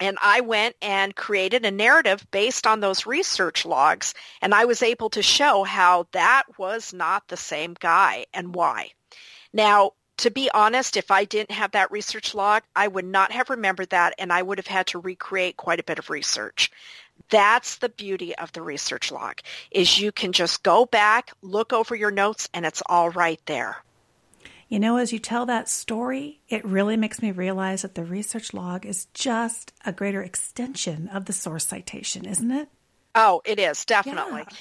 and 0.00 0.18
I 0.22 0.40
went 0.40 0.76
and 0.82 1.14
created 1.14 1.64
a 1.64 1.70
narrative 1.70 2.26
based 2.30 2.66
on 2.66 2.80
those 2.80 3.06
research 3.06 3.64
logs 3.64 4.14
and 4.40 4.54
I 4.54 4.64
was 4.64 4.82
able 4.82 5.10
to 5.10 5.22
show 5.22 5.62
how 5.62 6.08
that 6.12 6.44
was 6.58 6.92
not 6.92 7.28
the 7.28 7.36
same 7.36 7.74
guy 7.78 8.26
and 8.34 8.54
why. 8.54 8.90
Now, 9.52 9.92
to 10.22 10.30
be 10.30 10.48
honest, 10.54 10.96
if 10.96 11.10
I 11.10 11.24
didn't 11.24 11.50
have 11.50 11.72
that 11.72 11.90
research 11.90 12.32
log, 12.32 12.62
I 12.76 12.86
would 12.86 13.04
not 13.04 13.32
have 13.32 13.50
remembered 13.50 13.90
that 13.90 14.14
and 14.18 14.32
I 14.32 14.40
would 14.40 14.58
have 14.58 14.68
had 14.68 14.86
to 14.88 15.00
recreate 15.00 15.56
quite 15.56 15.80
a 15.80 15.82
bit 15.82 15.98
of 15.98 16.10
research. 16.10 16.70
That's 17.28 17.78
the 17.78 17.88
beauty 17.88 18.32
of 18.36 18.52
the 18.52 18.62
research 18.62 19.10
log 19.10 19.40
is 19.72 19.98
you 19.98 20.12
can 20.12 20.30
just 20.30 20.62
go 20.62 20.86
back, 20.86 21.32
look 21.42 21.72
over 21.72 21.96
your 21.96 22.12
notes 22.12 22.48
and 22.54 22.64
it's 22.64 22.84
all 22.86 23.10
right 23.10 23.40
there. 23.46 23.78
You 24.68 24.78
know, 24.78 24.96
as 24.96 25.12
you 25.12 25.18
tell 25.18 25.44
that 25.46 25.68
story, 25.68 26.38
it 26.48 26.64
really 26.64 26.96
makes 26.96 27.20
me 27.20 27.32
realize 27.32 27.82
that 27.82 27.96
the 27.96 28.04
research 28.04 28.54
log 28.54 28.86
is 28.86 29.06
just 29.14 29.72
a 29.84 29.90
greater 29.90 30.22
extension 30.22 31.08
of 31.08 31.24
the 31.24 31.32
source 31.32 31.66
citation, 31.66 32.26
isn't 32.26 32.52
it? 32.52 32.68
Oh, 33.16 33.42
it 33.44 33.58
is, 33.58 33.84
definitely. 33.84 34.44
Yeah. 34.48 34.56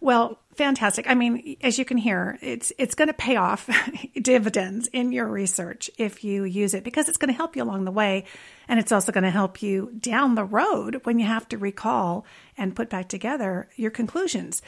Well, 0.00 0.38
fantastic. 0.54 1.08
I 1.08 1.14
mean, 1.14 1.56
as 1.60 1.78
you 1.78 1.84
can 1.84 1.96
hear, 1.96 2.38
it's 2.40 2.72
it's 2.78 2.94
going 2.94 3.08
to 3.08 3.14
pay 3.14 3.36
off 3.36 3.68
dividends 4.20 4.88
in 4.92 5.12
your 5.12 5.26
research 5.26 5.90
if 5.98 6.24
you 6.24 6.44
use 6.44 6.74
it 6.74 6.84
because 6.84 7.08
it's 7.08 7.18
going 7.18 7.32
to 7.32 7.36
help 7.36 7.56
you 7.56 7.62
along 7.62 7.84
the 7.84 7.90
way 7.90 8.24
and 8.68 8.78
it's 8.80 8.92
also 8.92 9.12
going 9.12 9.24
to 9.24 9.30
help 9.30 9.62
you 9.62 9.92
down 9.98 10.34
the 10.34 10.44
road 10.44 11.00
when 11.04 11.18
you 11.18 11.26
have 11.26 11.48
to 11.48 11.58
recall 11.58 12.24
and 12.56 12.76
put 12.76 12.90
back 12.90 13.08
together 13.08 13.68
your 13.76 13.90
conclusions. 13.90 14.62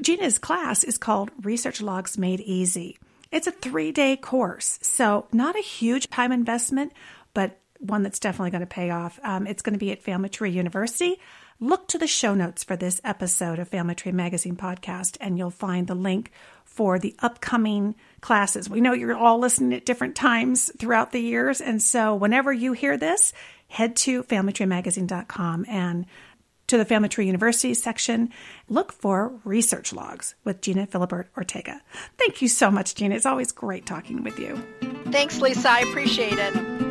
Gina's 0.00 0.38
class 0.38 0.84
is 0.84 0.98
called 0.98 1.30
Research 1.42 1.80
Logs 1.80 2.18
Made 2.18 2.40
Easy. 2.40 2.98
It's 3.30 3.46
a 3.46 3.52
3-day 3.52 4.16
course, 4.16 4.78
so 4.82 5.26
not 5.32 5.56
a 5.56 5.62
huge 5.62 6.08
time 6.08 6.32
investment, 6.32 6.92
but 7.34 7.58
one 7.78 8.02
that's 8.02 8.18
definitely 8.18 8.50
going 8.50 8.60
to 8.60 8.66
pay 8.66 8.90
off. 8.90 9.18
Um, 9.22 9.46
it's 9.46 9.62
going 9.62 9.74
to 9.74 9.78
be 9.78 9.92
at 9.92 10.02
Family 10.02 10.28
Tree 10.28 10.50
University. 10.50 11.20
Look 11.58 11.88
to 11.88 11.98
the 11.98 12.06
show 12.06 12.34
notes 12.34 12.64
for 12.64 12.76
this 12.76 13.00
episode 13.02 13.58
of 13.58 13.68
Family 13.68 13.94
Tree 13.94 14.12
Magazine 14.12 14.56
podcast, 14.56 15.16
and 15.22 15.38
you'll 15.38 15.50
find 15.50 15.86
the 15.86 15.94
link 15.94 16.30
for 16.64 16.98
the 16.98 17.14
upcoming 17.20 17.94
classes. 18.20 18.68
We 18.68 18.82
know 18.82 18.92
you're 18.92 19.16
all 19.16 19.38
listening 19.38 19.72
at 19.72 19.86
different 19.86 20.16
times 20.16 20.70
throughout 20.78 21.12
the 21.12 21.20
years, 21.20 21.62
and 21.62 21.82
so 21.82 22.14
whenever 22.14 22.52
you 22.52 22.74
hear 22.74 22.98
this, 22.98 23.32
head 23.68 23.96
to 23.96 24.22
familytreemagazine.com 24.24 25.64
and 25.66 26.04
to 26.66 26.76
the 26.76 26.84
Family 26.84 27.08
Tree 27.08 27.26
University 27.26 27.72
section, 27.72 28.30
look 28.68 28.92
for 28.92 29.32
research 29.44 29.94
logs 29.94 30.34
with 30.44 30.60
Gina 30.60 30.86
Philibert 30.86 31.26
Ortega. 31.36 31.80
Thank 32.18 32.42
you 32.42 32.48
so 32.48 32.70
much, 32.70 32.94
Gina. 32.94 33.14
It's 33.14 33.24
always 33.24 33.52
great 33.52 33.86
talking 33.86 34.22
with 34.22 34.38
you. 34.38 34.56
Thanks, 35.10 35.40
Lisa. 35.40 35.70
I 35.70 35.80
appreciate 35.80 36.38
it. 36.38 36.85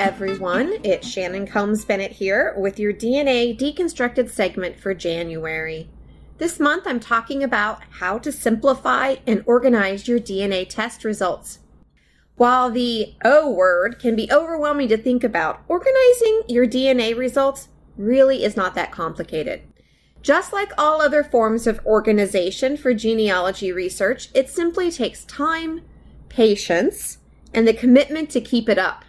Everyone. 0.00 0.78
It's 0.82 1.06
Shannon 1.06 1.46
Combs 1.46 1.84
Bennett 1.84 2.12
here 2.12 2.54
with 2.56 2.78
your 2.78 2.90
DNA 2.90 3.54
deconstructed 3.54 4.30
segment 4.30 4.80
for 4.80 4.94
January. 4.94 5.90
This 6.38 6.58
month, 6.58 6.86
I'm 6.86 7.00
talking 7.00 7.44
about 7.44 7.82
how 7.98 8.16
to 8.20 8.32
simplify 8.32 9.16
and 9.26 9.44
organize 9.44 10.08
your 10.08 10.18
DNA 10.18 10.66
test 10.66 11.04
results. 11.04 11.58
While 12.36 12.70
the 12.70 13.14
O 13.26 13.50
word 13.50 13.98
can 13.98 14.16
be 14.16 14.32
overwhelming 14.32 14.88
to 14.88 14.96
think 14.96 15.22
about, 15.22 15.60
organizing 15.68 16.44
your 16.48 16.66
DNA 16.66 17.14
results 17.14 17.68
really 17.98 18.42
is 18.42 18.56
not 18.56 18.74
that 18.76 18.92
complicated. 18.92 19.60
Just 20.22 20.50
like 20.50 20.72
all 20.78 21.02
other 21.02 21.22
forms 21.22 21.66
of 21.66 21.84
organization 21.84 22.78
for 22.78 22.94
genealogy 22.94 23.70
research, 23.70 24.30
it 24.32 24.48
simply 24.48 24.90
takes 24.90 25.26
time, 25.26 25.82
patience, 26.30 27.18
and 27.52 27.68
the 27.68 27.74
commitment 27.74 28.30
to 28.30 28.40
keep 28.40 28.66
it 28.66 28.78
up. 28.78 29.04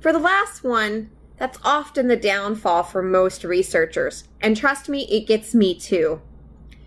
For 0.00 0.12
the 0.12 0.20
last 0.20 0.62
one, 0.62 1.10
that's 1.38 1.58
often 1.64 2.06
the 2.06 2.16
downfall 2.16 2.84
for 2.84 3.02
most 3.02 3.42
researchers, 3.42 4.24
and 4.40 4.56
trust 4.56 4.88
me, 4.88 5.08
it 5.10 5.26
gets 5.26 5.54
me 5.54 5.78
too. 5.78 6.20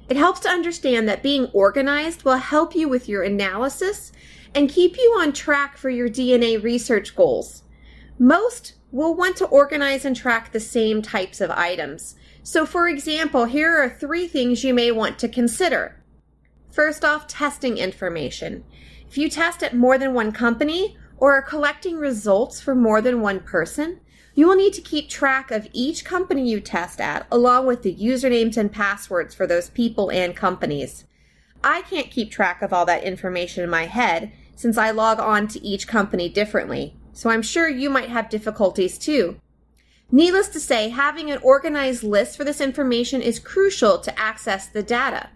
It 0.07 0.17
helps 0.17 0.39
to 0.41 0.49
understand 0.49 1.07
that 1.07 1.23
being 1.23 1.47
organized 1.47 2.23
will 2.23 2.37
help 2.37 2.73
you 2.73 2.87
with 2.87 3.09
your 3.09 3.23
analysis 3.23 4.13
and 4.55 4.69
keep 4.69 4.97
you 4.97 5.17
on 5.19 5.33
track 5.33 5.77
for 5.77 5.89
your 5.89 6.09
DNA 6.09 6.61
research 6.61 7.15
goals. 7.15 7.63
Most 8.17 8.75
will 8.91 9.15
want 9.15 9.35
to 9.37 9.45
organize 9.45 10.05
and 10.05 10.15
track 10.15 10.51
the 10.51 10.59
same 10.59 11.01
types 11.01 11.41
of 11.41 11.49
items. 11.49 12.15
So, 12.43 12.65
for 12.65 12.87
example, 12.87 13.45
here 13.45 13.71
are 13.77 13.89
three 13.89 14.27
things 14.27 14.63
you 14.63 14.73
may 14.73 14.91
want 14.91 15.19
to 15.19 15.27
consider. 15.27 16.01
First 16.71 17.03
off, 17.03 17.27
testing 17.27 17.77
information. 17.77 18.63
If 19.07 19.17
you 19.17 19.29
test 19.29 19.63
at 19.63 19.75
more 19.75 19.97
than 19.97 20.13
one 20.13 20.31
company, 20.31 20.97
or 21.21 21.33
are 21.35 21.41
collecting 21.41 21.97
results 21.97 22.59
for 22.59 22.75
more 22.75 22.99
than 22.99 23.21
one 23.21 23.39
person, 23.39 24.01
You 24.33 24.47
will 24.47 24.55
need 24.55 24.73
to 24.73 24.81
keep 24.81 25.09
track 25.09 25.51
of 25.51 25.67
each 25.73 26.05
company 26.05 26.49
you 26.49 26.61
test 26.61 27.01
at, 27.01 27.27
along 27.31 27.65
with 27.65 27.83
the 27.83 27.95
usernames 27.95 28.55
and 28.55 28.71
passwords 28.71 29.35
for 29.35 29.45
those 29.45 29.69
people 29.69 30.09
and 30.09 30.35
companies. 30.35 31.05
I 31.63 31.81
can't 31.83 32.09
keep 32.09 32.31
track 32.31 32.61
of 32.61 32.71
all 32.71 32.85
that 32.85 33.03
information 33.03 33.63
in 33.63 33.69
my 33.69 33.85
head 33.85 34.31
since 34.55 34.77
I 34.77 34.91
log 34.91 35.19
on 35.19 35.47
to 35.49 35.63
each 35.65 35.87
company 35.87 36.29
differently, 36.29 36.95
so 37.11 37.29
I'm 37.29 37.41
sure 37.41 37.67
you 37.67 37.89
might 37.89 38.09
have 38.09 38.29
difficulties 38.29 38.97
too. 38.97 39.39
Needless 40.11 40.49
to 40.49 40.59
say, 40.59 40.89
having 40.89 41.29
an 41.29 41.39
organized 41.41 42.03
list 42.03 42.37
for 42.37 42.43
this 42.43 42.61
information 42.61 43.21
is 43.21 43.39
crucial 43.39 43.99
to 43.99 44.19
access 44.19 44.67
the 44.67 44.83
data. 44.83 45.29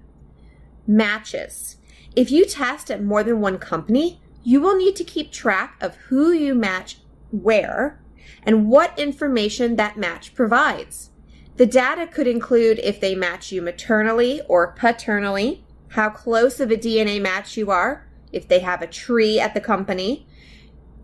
Matches. 0.87 1.77
If 2.15 2.31
you 2.31 2.45
test 2.45 2.89
at 2.89 3.03
more 3.03 3.23
than 3.23 3.41
one 3.41 3.57
company, 3.57 4.21
you 4.45 4.61
will 4.61 4.77
need 4.77 4.95
to 4.95 5.03
keep 5.03 5.31
track 5.31 5.75
of 5.81 5.95
who 5.95 6.31
you 6.31 6.53
match 6.53 6.99
where 7.31 7.99
and 8.43 8.69
what 8.69 8.97
information 8.97 9.75
that 9.75 9.97
match 9.97 10.35
provides. 10.35 11.09
The 11.57 11.65
data 11.65 12.05
could 12.05 12.27
include 12.27 12.77
if 12.79 12.99
they 13.01 13.15
match 13.15 13.51
you 13.51 13.63
maternally 13.63 14.41
or 14.47 14.73
paternally, 14.73 15.65
how 15.89 16.09
close 16.09 16.59
of 16.59 16.69
a 16.69 16.77
DNA 16.77 17.19
match 17.19 17.57
you 17.57 17.71
are, 17.71 18.07
if 18.31 18.47
they 18.47 18.59
have 18.59 18.83
a 18.83 18.87
tree 18.87 19.39
at 19.39 19.55
the 19.55 19.61
company, 19.61 20.27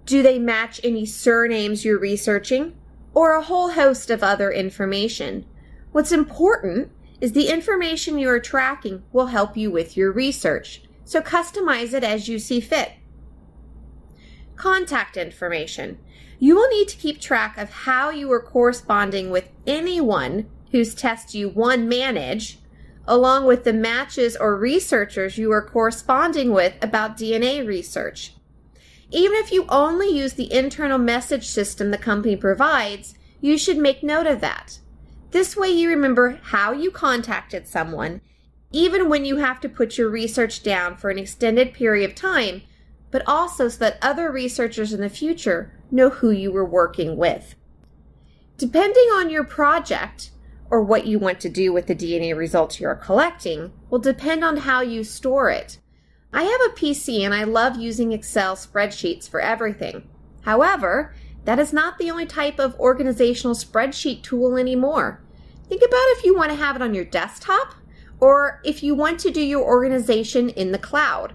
do 0.06 0.22
they 0.22 0.38
match 0.38 0.80
any 0.84 1.06
surnames 1.06 1.84
you're 1.84 1.98
researching, 1.98 2.76
or 3.14 3.34
a 3.34 3.42
whole 3.42 3.72
host 3.72 4.12
of 4.12 4.22
other 4.22 4.52
information. 4.52 5.46
What's 5.92 6.12
important 6.12 6.92
is 7.20 7.32
the 7.32 7.50
information 7.50 8.20
you 8.20 8.30
are 8.30 8.40
tracking 8.40 9.02
will 9.12 9.28
help 9.28 9.58
you 9.58 9.72
with 9.72 9.98
your 9.98 10.12
research, 10.12 10.84
so 11.06 11.22
customize 11.22 11.94
it 11.94 12.04
as 12.04 12.28
you 12.28 12.38
see 12.38 12.60
fit. 12.60 12.92
Contact 14.62 15.18
information. 15.18 15.98
You 16.38 16.54
will 16.54 16.70
need 16.70 16.88
to 16.90 16.98
keep 16.98 17.20
track 17.20 17.58
of 17.58 17.72
how 17.72 18.12
you 18.12 18.32
are 18.32 18.40
corresponding 18.40 19.32
with 19.32 19.50
anyone 19.66 20.48
whose 20.72 20.94
test 20.94 21.34
you 21.34 21.50
one 21.50 21.90
manage, 21.90 22.60
along 23.08 23.48
with 23.48 23.64
the 23.64 23.74
matches 23.74 24.36
or 24.36 24.56
researchers 24.56 25.36
you 25.36 25.52
are 25.52 25.68
corresponding 25.68 26.52
with 26.52 26.76
about 26.80 27.18
DNA 27.18 27.66
research. 27.66 28.36
Even 29.10 29.36
if 29.40 29.52
you 29.52 29.66
only 29.68 30.16
use 30.16 30.34
the 30.34 30.54
internal 30.54 31.00
message 31.00 31.48
system 31.48 31.90
the 31.90 31.98
company 31.98 32.36
provides, 32.36 33.16
you 33.40 33.58
should 33.58 33.80
make 33.80 34.04
note 34.04 34.28
of 34.28 34.42
that. 34.42 34.78
This 35.32 35.58
way 35.58 35.70
you 35.70 35.90
remember 35.90 36.40
how 36.40 36.72
you 36.72 36.92
contacted 36.92 37.68
someone, 37.68 38.22
even 38.72 39.10
when 39.10 39.26
you 39.26 39.38
have 39.38 39.60
to 39.62 39.68
put 39.68 39.98
your 39.98 40.12
research 40.12 40.62
down 40.62 40.98
for 40.98 41.10
an 41.10 41.18
extended 41.18 41.74
period 41.74 42.08
of 42.08 42.16
time, 42.16 42.62
but 43.12 43.24
also 43.28 43.68
so 43.68 43.78
that 43.78 43.98
other 44.02 44.32
researchers 44.32 44.94
in 44.94 45.02
the 45.02 45.10
future 45.10 45.72
know 45.92 46.10
who 46.10 46.32
you 46.32 46.52
were 46.52 46.66
working 46.66 47.18
with. 47.18 47.56
Depending 48.58 49.08
on 49.14 49.30
your 49.30 49.44
project 49.44 50.32
or 50.70 50.82
what 50.82 51.06
you 51.06 51.20
want 51.20 51.40
to 51.42 51.50
do 51.50 51.74
with 51.74 51.88
the 51.88 51.96
DNA 51.96 52.36
results 52.36 52.80
you're 52.80 52.96
collecting 52.96 53.72
will 53.90 54.00
depend 54.00 54.44
on 54.44 54.58
how 54.58 54.82
you 54.82 55.04
store 55.04 55.50
it. 55.50 55.80
I 56.34 56.44
have 56.44 56.62
a 56.62 56.80
PC 56.80 57.22
and 57.22 57.34
I 57.34 57.44
love 57.44 57.76
using 57.76 58.14
Excel 58.14 58.56
spreadsheets 58.56 59.30
for 59.30 59.42
everything. 59.42 60.08
However, 60.44 61.14
that 61.44 61.60
is 61.60 61.74
not 61.74 61.98
the 61.98 62.10
only 62.10 62.26
type 62.26 62.60
of 62.60 62.80
organizational 62.80 63.56
spreadsheet 63.56 64.24
tool 64.24 64.56
anymore. 64.58 65.22
Think 65.68 65.82
about 65.82 66.18
if 66.18 66.24
you 66.24 66.36
want 66.36 66.52
to 66.52 66.58
have 66.58 66.76
it 66.76 66.82
on 66.82 66.94
your 66.94 67.06
desktop 67.06 67.76
or 68.20 68.62
if 68.64 68.84
you 68.84 68.96
want 68.96 69.20
to 69.22 69.32
do 69.32 69.42
your 69.42 69.64
organization 69.64 70.50
in 70.50 70.72
the 70.72 70.78
cloud. 70.78 71.34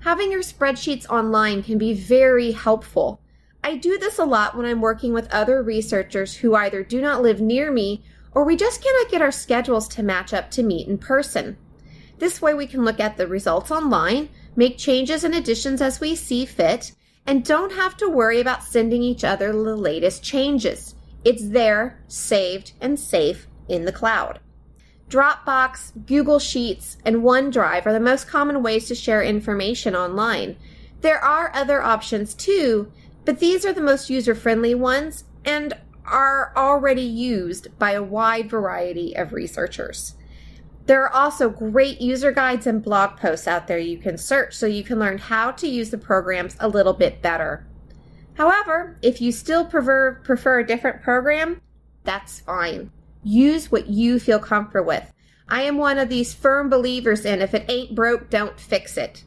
Having 0.00 0.32
your 0.32 0.42
spreadsheets 0.42 1.08
online 1.10 1.62
can 1.62 1.76
be 1.76 1.92
very 1.92 2.52
helpful. 2.52 3.20
I 3.62 3.76
do 3.76 3.98
this 3.98 4.18
a 4.18 4.24
lot 4.24 4.56
when 4.56 4.64
I'm 4.64 4.80
working 4.80 5.12
with 5.12 5.30
other 5.30 5.62
researchers 5.62 6.36
who 6.36 6.54
either 6.54 6.82
do 6.82 7.02
not 7.02 7.20
live 7.20 7.40
near 7.40 7.70
me 7.70 8.02
or 8.32 8.44
we 8.44 8.56
just 8.56 8.82
cannot 8.82 9.10
get 9.10 9.20
our 9.20 9.30
schedules 9.30 9.86
to 9.88 10.02
match 10.02 10.32
up 10.32 10.50
to 10.52 10.62
meet 10.62 10.88
in 10.88 10.96
person. 10.96 11.58
This 12.18 12.40
way 12.40 12.54
we 12.54 12.66
can 12.66 12.84
look 12.84 12.98
at 12.98 13.18
the 13.18 13.26
results 13.26 13.70
online, 13.70 14.30
make 14.56 14.78
changes 14.78 15.22
and 15.22 15.34
additions 15.34 15.82
as 15.82 16.00
we 16.00 16.14
see 16.14 16.46
fit, 16.46 16.92
and 17.26 17.44
don't 17.44 17.72
have 17.72 17.96
to 17.98 18.08
worry 18.08 18.40
about 18.40 18.64
sending 18.64 19.02
each 19.02 19.24
other 19.24 19.52
the 19.52 19.76
latest 19.76 20.22
changes. 20.22 20.94
It's 21.24 21.46
there, 21.46 22.02
saved, 22.08 22.72
and 22.80 22.98
safe 22.98 23.46
in 23.68 23.84
the 23.84 23.92
cloud. 23.92 24.40
Dropbox, 25.10 26.06
Google 26.06 26.38
Sheets, 26.38 26.96
and 27.04 27.16
OneDrive 27.16 27.84
are 27.84 27.92
the 27.92 27.98
most 27.98 28.28
common 28.28 28.62
ways 28.62 28.86
to 28.86 28.94
share 28.94 29.24
information 29.24 29.96
online. 29.96 30.56
There 31.00 31.18
are 31.18 31.50
other 31.52 31.82
options 31.82 32.32
too, 32.32 32.92
but 33.24 33.40
these 33.40 33.66
are 33.66 33.72
the 33.72 33.80
most 33.80 34.08
user 34.08 34.36
friendly 34.36 34.72
ones 34.72 35.24
and 35.44 35.74
are 36.04 36.52
already 36.56 37.02
used 37.02 37.76
by 37.76 37.90
a 37.92 38.02
wide 38.02 38.48
variety 38.48 39.16
of 39.16 39.32
researchers. 39.32 40.14
There 40.86 41.02
are 41.02 41.12
also 41.12 41.50
great 41.50 42.00
user 42.00 42.30
guides 42.30 42.68
and 42.68 42.80
blog 42.80 43.16
posts 43.16 43.48
out 43.48 43.66
there 43.66 43.78
you 43.78 43.98
can 43.98 44.16
search 44.16 44.56
so 44.56 44.66
you 44.66 44.84
can 44.84 45.00
learn 45.00 45.18
how 45.18 45.50
to 45.52 45.66
use 45.66 45.90
the 45.90 45.98
programs 45.98 46.56
a 46.60 46.68
little 46.68 46.94
bit 46.94 47.20
better. 47.20 47.66
However, 48.34 48.96
if 49.02 49.20
you 49.20 49.32
still 49.32 49.64
prefer, 49.64 50.20
prefer 50.22 50.60
a 50.60 50.66
different 50.66 51.02
program, 51.02 51.60
that's 52.04 52.38
fine. 52.40 52.92
Use 53.22 53.70
what 53.70 53.88
you 53.88 54.18
feel 54.18 54.38
comfortable 54.38 54.88
with. 54.88 55.12
I 55.48 55.62
am 55.62 55.78
one 55.78 55.98
of 55.98 56.08
these 56.08 56.32
firm 56.32 56.70
believers 56.70 57.24
in 57.24 57.42
if 57.42 57.54
it 57.54 57.68
ain't 57.68 57.94
broke, 57.94 58.30
don't 58.30 58.58
fix 58.58 58.96
it. 58.96 59.24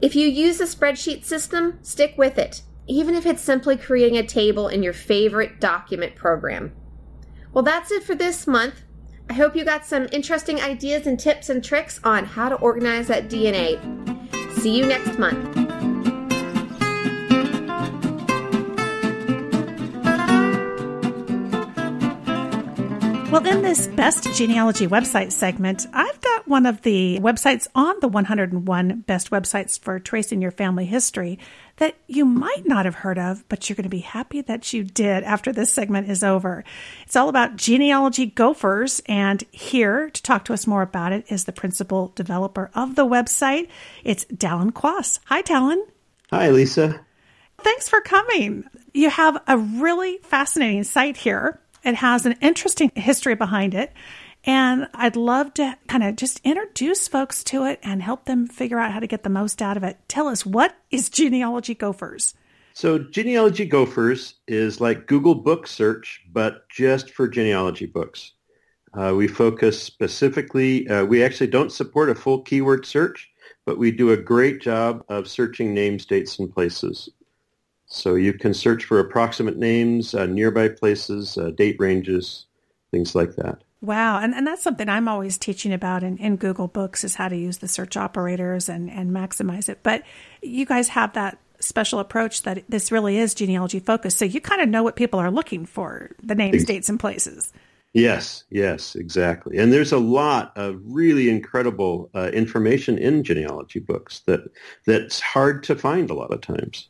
If 0.00 0.14
you 0.14 0.28
use 0.28 0.60
a 0.60 0.64
spreadsheet 0.64 1.24
system, 1.24 1.78
stick 1.82 2.14
with 2.16 2.38
it, 2.38 2.62
even 2.86 3.14
if 3.14 3.26
it's 3.26 3.42
simply 3.42 3.76
creating 3.76 4.18
a 4.18 4.26
table 4.26 4.68
in 4.68 4.82
your 4.82 4.92
favorite 4.92 5.60
document 5.60 6.14
program. 6.14 6.72
Well, 7.52 7.64
that's 7.64 7.90
it 7.90 8.02
for 8.02 8.14
this 8.14 8.46
month. 8.46 8.82
I 9.28 9.34
hope 9.34 9.56
you 9.56 9.64
got 9.64 9.86
some 9.86 10.08
interesting 10.12 10.60
ideas 10.60 11.06
and 11.06 11.18
tips 11.18 11.48
and 11.48 11.64
tricks 11.64 12.00
on 12.04 12.24
how 12.24 12.48
to 12.48 12.56
organize 12.56 13.08
that 13.08 13.28
DNA. 13.28 13.80
See 14.58 14.76
you 14.76 14.86
next 14.86 15.18
month. 15.18 15.65
Well, 23.28 23.44
in 23.44 23.62
this 23.62 23.88
Best 23.88 24.32
Genealogy 24.34 24.86
website 24.86 25.32
segment, 25.32 25.84
I've 25.92 26.20
got 26.20 26.46
one 26.46 26.64
of 26.64 26.82
the 26.82 27.18
websites 27.20 27.66
on 27.74 27.96
the 28.00 28.06
101 28.06 29.00
best 29.00 29.30
websites 29.30 29.80
for 29.80 29.98
tracing 29.98 30.40
your 30.40 30.52
family 30.52 30.86
history 30.86 31.40
that 31.78 31.96
you 32.06 32.24
might 32.24 32.66
not 32.66 32.84
have 32.84 32.94
heard 32.94 33.18
of, 33.18 33.44
but 33.48 33.68
you're 33.68 33.74
going 33.74 33.82
to 33.82 33.88
be 33.88 33.98
happy 33.98 34.42
that 34.42 34.72
you 34.72 34.84
did 34.84 35.24
after 35.24 35.52
this 35.52 35.72
segment 35.72 36.08
is 36.08 36.22
over. 36.22 36.62
It's 37.02 37.16
all 37.16 37.28
about 37.28 37.56
genealogy 37.56 38.26
gophers, 38.26 39.02
and 39.06 39.42
here 39.50 40.08
to 40.08 40.22
talk 40.22 40.44
to 40.44 40.52
us 40.52 40.68
more 40.68 40.82
about 40.82 41.12
it 41.12 41.24
is 41.28 41.44
the 41.44 41.52
principal 41.52 42.12
developer 42.14 42.70
of 42.74 42.94
the 42.94 43.04
website. 43.04 43.68
It's 44.04 44.24
Dallin 44.26 44.70
Quass. 44.70 45.18
Hi, 45.24 45.42
Dallin. 45.42 45.82
Hi, 46.30 46.50
Lisa. 46.50 47.00
Thanks 47.58 47.88
for 47.88 48.00
coming. 48.00 48.64
You 48.94 49.10
have 49.10 49.42
a 49.48 49.58
really 49.58 50.18
fascinating 50.22 50.84
site 50.84 51.16
here 51.16 51.60
it 51.86 51.94
has 51.94 52.26
an 52.26 52.34
interesting 52.42 52.90
history 52.94 53.36
behind 53.36 53.72
it. 53.72 53.92
And 54.44 54.88
I'd 54.92 55.16
love 55.16 55.54
to 55.54 55.78
kind 55.88 56.02
of 56.02 56.16
just 56.16 56.40
introduce 56.44 57.08
folks 57.08 57.42
to 57.44 57.64
it 57.64 57.80
and 57.82 58.02
help 58.02 58.26
them 58.26 58.46
figure 58.46 58.78
out 58.78 58.92
how 58.92 59.00
to 59.00 59.06
get 59.06 59.22
the 59.22 59.30
most 59.30 59.62
out 59.62 59.76
of 59.76 59.84
it. 59.84 59.98
Tell 60.08 60.28
us, 60.28 60.44
what 60.44 60.76
is 60.90 61.08
Genealogy 61.08 61.74
Gophers? 61.74 62.34
So, 62.74 62.98
Genealogy 62.98 63.64
Gophers 63.64 64.34
is 64.46 64.80
like 64.80 65.06
Google 65.06 65.34
Book 65.34 65.66
Search, 65.66 66.22
but 66.32 66.68
just 66.68 67.10
for 67.10 67.26
genealogy 67.26 67.86
books. 67.86 68.32
Uh, 68.92 69.14
we 69.14 69.28
focus 69.28 69.82
specifically, 69.82 70.86
uh, 70.88 71.04
we 71.04 71.22
actually 71.22 71.46
don't 71.48 71.72
support 71.72 72.10
a 72.10 72.14
full 72.14 72.42
keyword 72.42 72.84
search, 72.84 73.30
but 73.64 73.78
we 73.78 73.90
do 73.90 74.10
a 74.10 74.16
great 74.16 74.60
job 74.60 75.04
of 75.08 75.28
searching 75.28 75.72
names, 75.74 76.04
dates, 76.04 76.38
and 76.38 76.52
places. 76.52 77.08
So 77.86 78.16
you 78.16 78.32
can 78.32 78.52
search 78.52 78.84
for 78.84 78.98
approximate 78.98 79.56
names, 79.56 80.14
uh, 80.14 80.26
nearby 80.26 80.68
places, 80.68 81.38
uh, 81.38 81.50
date 81.50 81.76
ranges, 81.78 82.46
things 82.90 83.14
like 83.14 83.36
that. 83.36 83.62
Wow. 83.80 84.18
And, 84.18 84.34
and 84.34 84.46
that's 84.46 84.62
something 84.62 84.88
I'm 84.88 85.06
always 85.06 85.38
teaching 85.38 85.72
about 85.72 86.02
in, 86.02 86.16
in 86.18 86.36
Google 86.36 86.66
Books 86.66 87.04
is 87.04 87.14
how 87.14 87.28
to 87.28 87.36
use 87.36 87.58
the 87.58 87.68
search 87.68 87.96
operators 87.96 88.68
and, 88.68 88.90
and 88.90 89.12
maximize 89.12 89.68
it. 89.68 89.80
But 89.82 90.02
you 90.42 90.66
guys 90.66 90.88
have 90.88 91.12
that 91.12 91.38
special 91.60 92.00
approach 92.00 92.42
that 92.42 92.64
this 92.68 92.90
really 92.90 93.18
is 93.18 93.34
genealogy 93.34 93.80
focused. 93.80 94.18
So 94.18 94.24
you 94.24 94.40
kind 94.40 94.60
of 94.60 94.68
know 94.68 94.82
what 94.82 94.96
people 94.96 95.20
are 95.20 95.30
looking 95.30 95.66
for, 95.66 96.10
the 96.22 96.34
names, 96.34 96.64
dates, 96.64 96.88
and 96.88 96.98
places. 96.98 97.52
Yes, 97.92 98.44
yes, 98.50 98.94
exactly. 98.94 99.56
And 99.56 99.72
there's 99.72 99.92
a 99.92 99.98
lot 99.98 100.52
of 100.56 100.80
really 100.84 101.30
incredible 101.30 102.10
uh, 102.14 102.30
information 102.32 102.98
in 102.98 103.24
genealogy 103.24 103.78
books 103.78 104.20
that 104.26 104.40
that's 104.84 105.20
hard 105.20 105.62
to 105.64 105.76
find 105.76 106.10
a 106.10 106.14
lot 106.14 106.32
of 106.32 106.40
times. 106.42 106.88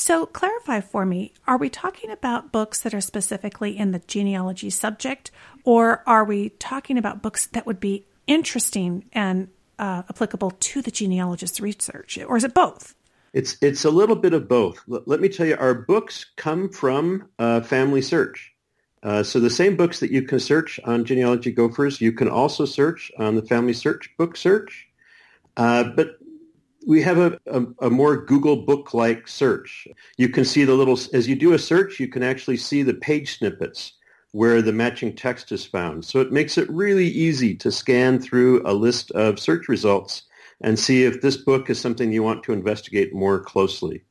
So, 0.00 0.24
clarify 0.24 0.80
for 0.80 1.04
me 1.04 1.34
are 1.46 1.58
we 1.58 1.68
talking 1.68 2.10
about 2.10 2.52
books 2.52 2.80
that 2.80 2.94
are 2.94 3.02
specifically 3.02 3.76
in 3.76 3.90
the 3.90 3.98
genealogy 3.98 4.70
subject, 4.70 5.30
or 5.62 6.02
are 6.06 6.24
we 6.24 6.48
talking 6.48 6.96
about 6.96 7.20
books 7.20 7.44
that 7.48 7.66
would 7.66 7.80
be 7.80 8.06
interesting 8.26 9.04
and 9.12 9.48
uh, 9.78 10.04
applicable 10.08 10.52
to 10.52 10.80
the 10.80 10.90
genealogist's 10.90 11.60
research, 11.60 12.18
or 12.26 12.38
is 12.38 12.44
it 12.44 12.54
both? 12.54 12.94
It's 13.34 13.58
it's 13.60 13.84
a 13.84 13.90
little 13.90 14.16
bit 14.16 14.32
of 14.32 14.48
both. 14.48 14.82
L- 14.90 15.02
let 15.04 15.20
me 15.20 15.28
tell 15.28 15.44
you, 15.44 15.58
our 15.60 15.74
books 15.74 16.24
come 16.34 16.70
from 16.70 17.28
uh, 17.38 17.60
Family 17.60 18.00
Search. 18.00 18.54
Uh, 19.02 19.22
so 19.22 19.38
the 19.38 19.50
same 19.50 19.76
books 19.76 20.00
that 20.00 20.10
you 20.10 20.22
can 20.22 20.40
search 20.40 20.80
on 20.84 21.04
Genealogy 21.04 21.52
Gophers, 21.52 22.00
you 22.00 22.12
can 22.12 22.28
also 22.30 22.64
search 22.64 23.12
on 23.18 23.34
the 23.34 23.42
Family 23.42 23.74
Search 23.74 24.08
book 24.16 24.34
search. 24.34 24.88
Uh, 25.58 25.84
but 25.84 26.16
we 26.90 27.00
have 27.02 27.18
a, 27.18 27.38
a, 27.46 27.86
a, 27.86 27.88
more 27.88 28.16
Google 28.16 28.56
book-like 28.56 29.28
search. 29.28 29.86
You 30.18 30.28
can 30.28 30.44
see 30.44 30.64
the 30.64 30.74
little, 30.74 30.98
as 31.12 31.28
you 31.28 31.36
do 31.36 31.52
a 31.52 31.58
search, 31.58 32.00
you 32.00 32.08
can 32.08 32.24
actually 32.24 32.56
see 32.56 32.82
the 32.82 32.94
page 32.94 33.38
snippets 33.38 33.92
where 34.32 34.60
the 34.60 34.72
matching 34.72 35.14
text 35.14 35.52
is 35.52 35.64
found. 35.64 36.04
So 36.04 36.18
it 36.18 36.32
makes 36.32 36.58
it 36.58 36.68
really 36.68 37.06
easy 37.06 37.54
to 37.58 37.70
scan 37.70 38.18
through 38.18 38.68
a 38.68 38.74
list 38.74 39.12
of 39.12 39.38
search 39.38 39.68
results 39.68 40.24
and 40.62 40.76
see 40.76 41.04
if 41.04 41.22
this 41.22 41.36
book 41.36 41.70
is 41.70 41.80
something 41.80 42.12
you 42.12 42.24
want 42.24 42.42
to 42.42 42.52
investigate 42.52 43.14
more 43.14 43.38
closely. 43.38 44.02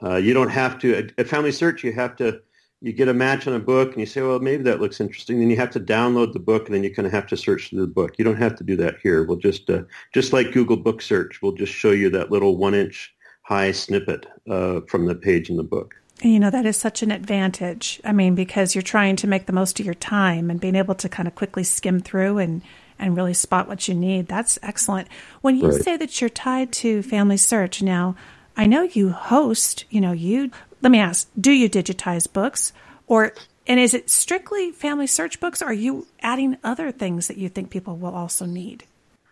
Uh, 0.00 0.18
you 0.18 0.32
don't 0.32 0.50
have 0.50 0.78
to, 0.78 1.12
at 1.18 1.26
Family 1.26 1.50
Search, 1.50 1.82
you 1.82 1.92
have 1.94 2.14
to, 2.18 2.40
you 2.80 2.92
get 2.92 3.08
a 3.08 3.14
match 3.14 3.46
on 3.46 3.54
a 3.54 3.58
book 3.58 3.90
and 3.90 3.98
you 3.98 4.06
say, 4.06 4.22
well, 4.22 4.38
maybe 4.38 4.62
that 4.62 4.80
looks 4.80 5.00
interesting. 5.00 5.40
Then 5.40 5.50
you 5.50 5.56
have 5.56 5.70
to 5.72 5.80
download 5.80 6.32
the 6.32 6.38
book 6.38 6.66
and 6.66 6.74
then 6.74 6.84
you 6.84 6.94
kind 6.94 7.06
of 7.06 7.12
have 7.12 7.26
to 7.28 7.36
search 7.36 7.70
through 7.70 7.80
the 7.80 7.86
book. 7.86 8.18
You 8.18 8.24
don't 8.24 8.36
have 8.36 8.54
to 8.56 8.64
do 8.64 8.76
that 8.76 8.96
here. 9.02 9.24
We'll 9.24 9.36
just, 9.36 9.68
uh, 9.68 9.82
just 10.14 10.32
like 10.32 10.52
Google 10.52 10.76
Book 10.76 11.02
Search, 11.02 11.42
we'll 11.42 11.52
just 11.52 11.72
show 11.72 11.90
you 11.90 12.08
that 12.10 12.30
little 12.30 12.56
one 12.56 12.74
inch 12.74 13.14
high 13.42 13.72
snippet 13.72 14.26
uh, 14.48 14.80
from 14.82 15.06
the 15.06 15.14
page 15.14 15.50
in 15.50 15.56
the 15.56 15.64
book. 15.64 15.96
You 16.22 16.38
know, 16.38 16.50
that 16.50 16.66
is 16.66 16.76
such 16.76 17.02
an 17.02 17.10
advantage. 17.10 18.00
I 18.04 18.12
mean, 18.12 18.34
because 18.34 18.74
you're 18.74 18.82
trying 18.82 19.16
to 19.16 19.26
make 19.26 19.46
the 19.46 19.52
most 19.52 19.78
of 19.80 19.86
your 19.86 19.94
time 19.94 20.50
and 20.50 20.60
being 20.60 20.74
able 20.74 20.94
to 20.96 21.08
kind 21.08 21.28
of 21.28 21.34
quickly 21.34 21.64
skim 21.64 22.00
through 22.00 22.38
and 22.38 22.62
and 23.00 23.16
really 23.16 23.34
spot 23.34 23.68
what 23.68 23.86
you 23.86 23.94
need. 23.94 24.26
That's 24.26 24.58
excellent. 24.60 25.06
When 25.40 25.56
you 25.56 25.70
right. 25.70 25.82
say 25.82 25.96
that 25.96 26.20
you're 26.20 26.28
tied 26.28 26.72
to 26.72 27.00
Family 27.02 27.36
Search 27.36 27.80
now, 27.80 28.16
I 28.56 28.66
know 28.66 28.82
you 28.82 29.10
host, 29.10 29.84
you 29.88 30.00
know, 30.00 30.10
you 30.10 30.50
let 30.82 30.90
me 30.90 30.98
ask, 30.98 31.28
do 31.38 31.50
you 31.50 31.68
digitize 31.68 32.30
books 32.32 32.72
or 33.06 33.32
and 33.66 33.78
is 33.78 33.92
it 33.92 34.08
strictly 34.08 34.72
Family 34.72 35.06
Search 35.06 35.40
books 35.40 35.60
or 35.60 35.66
are 35.66 35.72
you 35.72 36.06
adding 36.20 36.56
other 36.64 36.90
things 36.90 37.28
that 37.28 37.36
you 37.36 37.48
think 37.48 37.70
people 37.70 37.96
will 37.96 38.14
also 38.14 38.46
need? 38.46 38.84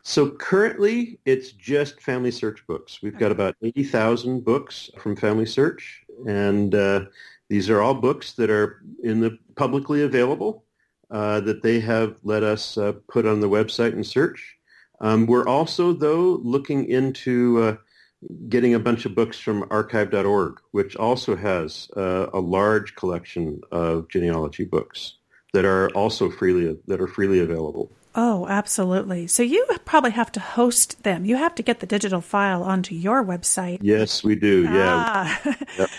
So 0.03 0.31
currently 0.31 1.19
it's 1.25 1.53
just 1.53 2.01
Family 2.01 2.31
Search 2.31 2.67
books. 2.67 3.01
We've 3.03 3.15
okay. 3.15 3.21
got 3.21 3.33
about 3.33 3.57
80,000 3.63 4.45
books 4.45 4.91
from 4.99 5.17
Family 5.17 5.47
Search 5.47 6.05
and 6.27 6.75
uh, 6.75 7.07
these 7.49 7.71
are 7.71 7.81
all 7.81 7.95
books 7.95 8.33
that 8.35 8.51
are 8.51 8.83
in 9.03 9.21
the 9.21 9.39
publicly 9.55 10.03
available 10.03 10.65
uh, 11.11 11.41
that 11.41 11.63
they 11.63 11.81
have 11.81 12.17
let 12.25 12.43
us 12.43 12.77
uh, 12.77 12.93
put 13.09 13.27
on 13.27 13.41
the 13.41 13.49
website 13.49 13.93
and 13.93 14.05
search. 14.05 14.57
Um, 15.01 15.27
we're 15.27 15.47
also, 15.47 15.93
though, 15.93 16.41
looking 16.43 16.89
into 16.89 17.63
uh, 17.63 17.77
getting 18.49 18.75
a 18.75 18.79
bunch 18.79 19.05
of 19.05 19.15
books 19.15 19.39
from 19.39 19.67
archive.org, 19.71 20.61
which 20.71 20.97
also 20.97 21.37
has 21.37 21.89
uh, 21.97 22.27
a 22.33 22.41
large 22.41 22.95
collection 22.97 23.61
of 23.71 24.09
genealogy 24.09 24.65
books 24.65 25.17
that 25.53 25.65
are 25.65 25.89
also 25.91 26.31
freely 26.31 26.77
that 26.87 27.01
are 27.01 27.07
freely 27.07 27.41
available. 27.41 27.91
Oh, 28.15 28.47
absolutely. 28.49 29.27
So 29.27 29.43
you 29.43 29.67
probably 29.85 30.13
have 30.13 30.33
to 30.33 30.41
host 30.41 31.03
them. 31.03 31.27
You 31.27 31.37
have 31.37 31.55
to 31.57 31.63
get 31.63 31.81
the 31.81 31.87
digital 31.87 32.23
file 32.23 32.63
onto 32.63 32.95
your 32.95 33.23
website. 33.23 33.79
Yes, 33.83 34.25
we 34.25 34.35
do. 34.35 34.63
Yeah. 34.63 35.05
Ah. 35.07 35.41
yep. 35.79 35.91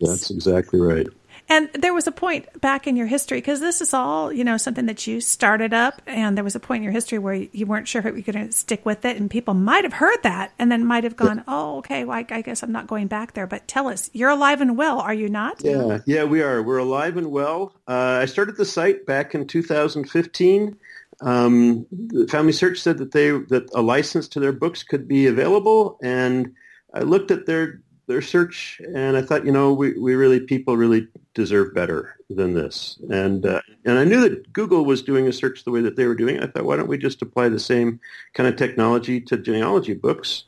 That's 0.00 0.30
exactly 0.30 0.80
right. 0.80 1.06
And 1.52 1.68
there 1.74 1.92
was 1.92 2.06
a 2.06 2.12
point 2.12 2.62
back 2.62 2.86
in 2.86 2.96
your 2.96 3.06
history 3.06 3.36
because 3.36 3.60
this 3.60 3.82
is 3.82 3.92
all, 3.92 4.32
you 4.32 4.42
know, 4.42 4.56
something 4.56 4.86
that 4.86 5.06
you 5.06 5.20
started 5.20 5.74
up, 5.74 6.00
and 6.06 6.34
there 6.34 6.44
was 6.44 6.54
a 6.54 6.60
point 6.60 6.78
in 6.78 6.84
your 6.84 6.94
history 6.94 7.18
where 7.18 7.34
you 7.34 7.66
weren't 7.66 7.86
sure 7.86 7.98
if 7.98 8.06
you 8.06 8.12
were 8.12 8.32
going 8.32 8.46
to 8.46 8.52
stick 8.52 8.86
with 8.86 9.04
it, 9.04 9.18
and 9.18 9.30
people 9.30 9.52
might 9.52 9.84
have 9.84 9.92
heard 9.92 10.16
that 10.22 10.52
and 10.58 10.72
then 10.72 10.86
might 10.86 11.04
have 11.04 11.14
gone, 11.14 11.44
"Oh, 11.46 11.76
okay, 11.78 12.04
well, 12.04 12.16
I, 12.16 12.26
I 12.30 12.40
guess 12.40 12.62
I'm 12.62 12.72
not 12.72 12.86
going 12.86 13.06
back 13.06 13.34
there." 13.34 13.46
But 13.46 13.68
tell 13.68 13.88
us, 13.88 14.08
you're 14.14 14.30
alive 14.30 14.62
and 14.62 14.78
well, 14.78 14.98
are 14.98 15.12
you 15.12 15.28
not? 15.28 15.62
Yeah, 15.62 15.98
yeah, 16.06 16.24
we 16.24 16.40
are. 16.40 16.62
We're 16.62 16.78
alive 16.78 17.18
and 17.18 17.30
well. 17.30 17.74
Uh, 17.86 18.20
I 18.22 18.24
started 18.24 18.56
the 18.56 18.64
site 18.64 19.04
back 19.04 19.34
in 19.34 19.46
2015. 19.46 20.78
Um, 21.20 21.86
the 21.92 22.28
Family 22.28 22.52
Search 22.52 22.78
said 22.78 22.96
that 22.96 23.12
they 23.12 23.30
that 23.30 23.68
a 23.74 23.82
license 23.82 24.26
to 24.28 24.40
their 24.40 24.52
books 24.52 24.84
could 24.84 25.06
be 25.06 25.26
available, 25.26 25.98
and 26.02 26.54
I 26.94 27.00
looked 27.00 27.30
at 27.30 27.44
their 27.44 27.82
their 28.06 28.22
search, 28.22 28.80
and 28.94 29.16
I 29.16 29.22
thought, 29.22 29.46
you 29.46 29.52
know, 29.52 29.72
we, 29.72 29.92
we 29.98 30.14
really 30.14 30.40
people 30.40 30.76
really 30.76 31.06
deserve 31.34 31.74
better 31.74 32.16
than 32.28 32.54
this. 32.54 32.98
And 33.10 33.46
uh, 33.46 33.62
and 33.84 33.98
I 33.98 34.04
knew 34.04 34.20
that 34.20 34.52
Google 34.52 34.84
was 34.84 35.02
doing 35.02 35.26
a 35.26 35.32
search 35.32 35.64
the 35.64 35.70
way 35.70 35.80
that 35.82 35.96
they 35.96 36.06
were 36.06 36.14
doing. 36.14 36.40
I 36.40 36.46
thought, 36.46 36.64
why 36.64 36.76
don't 36.76 36.88
we 36.88 36.98
just 36.98 37.22
apply 37.22 37.48
the 37.48 37.60
same 37.60 38.00
kind 38.34 38.48
of 38.48 38.56
technology 38.56 39.20
to 39.22 39.36
genealogy 39.36 39.94
books? 39.94 40.44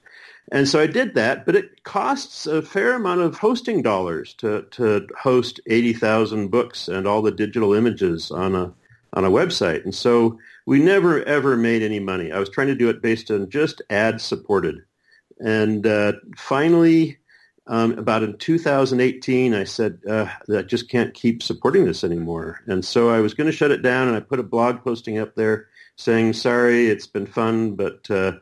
And 0.52 0.68
so 0.68 0.80
I 0.80 0.86
did 0.86 1.14
that, 1.14 1.46
but 1.46 1.56
it 1.56 1.84
costs 1.84 2.46
a 2.46 2.60
fair 2.60 2.94
amount 2.94 3.22
of 3.22 3.38
hosting 3.38 3.80
dollars 3.80 4.34
to, 4.34 4.66
to 4.72 5.06
host 5.18 5.58
80,000 5.66 6.48
books 6.48 6.86
and 6.86 7.06
all 7.06 7.22
the 7.22 7.32
digital 7.32 7.72
images 7.72 8.30
on 8.30 8.54
a 8.54 8.72
on 9.14 9.24
a 9.24 9.30
website. 9.30 9.84
And 9.84 9.94
so 9.94 10.38
we 10.66 10.80
never 10.80 11.22
ever 11.24 11.56
made 11.56 11.82
any 11.82 12.00
money. 12.00 12.32
I 12.32 12.38
was 12.38 12.50
trying 12.50 12.66
to 12.66 12.74
do 12.74 12.88
it 12.90 13.00
based 13.00 13.30
on 13.30 13.48
just 13.48 13.80
ad 13.90 14.20
supported. 14.20 14.82
And 15.40 15.86
uh, 15.86 16.14
finally, 16.36 17.18
um, 17.66 17.98
about 17.98 18.22
in 18.22 18.36
2018, 18.36 19.54
I 19.54 19.64
said, 19.64 19.98
uh, 20.08 20.28
I 20.54 20.62
just 20.62 20.90
can't 20.90 21.14
keep 21.14 21.42
supporting 21.42 21.86
this 21.86 22.04
anymore. 22.04 22.60
And 22.66 22.84
so 22.84 23.08
I 23.08 23.20
was 23.20 23.32
going 23.32 23.46
to 23.46 23.56
shut 23.56 23.70
it 23.70 23.82
down, 23.82 24.08
and 24.08 24.16
I 24.16 24.20
put 24.20 24.40
a 24.40 24.44
blog 24.44 24.82
posting 24.84 25.18
up 25.18 25.34
there 25.34 25.68
saying, 25.96 26.34
sorry, 26.34 26.88
it's 26.88 27.06
been 27.06 27.26
fun, 27.26 27.74
but 27.74 28.10
uh, 28.10 28.32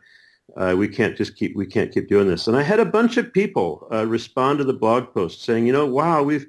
uh, 0.56 0.74
we 0.76 0.88
can't 0.88 1.16
just 1.16 1.36
keep, 1.36 1.54
we 1.54 1.66
can't 1.66 1.92
keep 1.92 2.08
doing 2.08 2.26
this. 2.26 2.48
And 2.48 2.56
I 2.56 2.62
had 2.62 2.80
a 2.80 2.84
bunch 2.84 3.16
of 3.16 3.32
people 3.32 3.86
uh, 3.92 4.06
respond 4.06 4.58
to 4.58 4.64
the 4.64 4.72
blog 4.72 5.12
post 5.14 5.42
saying, 5.44 5.66
you 5.66 5.72
know, 5.72 5.86
wow, 5.86 6.22
we've, 6.22 6.46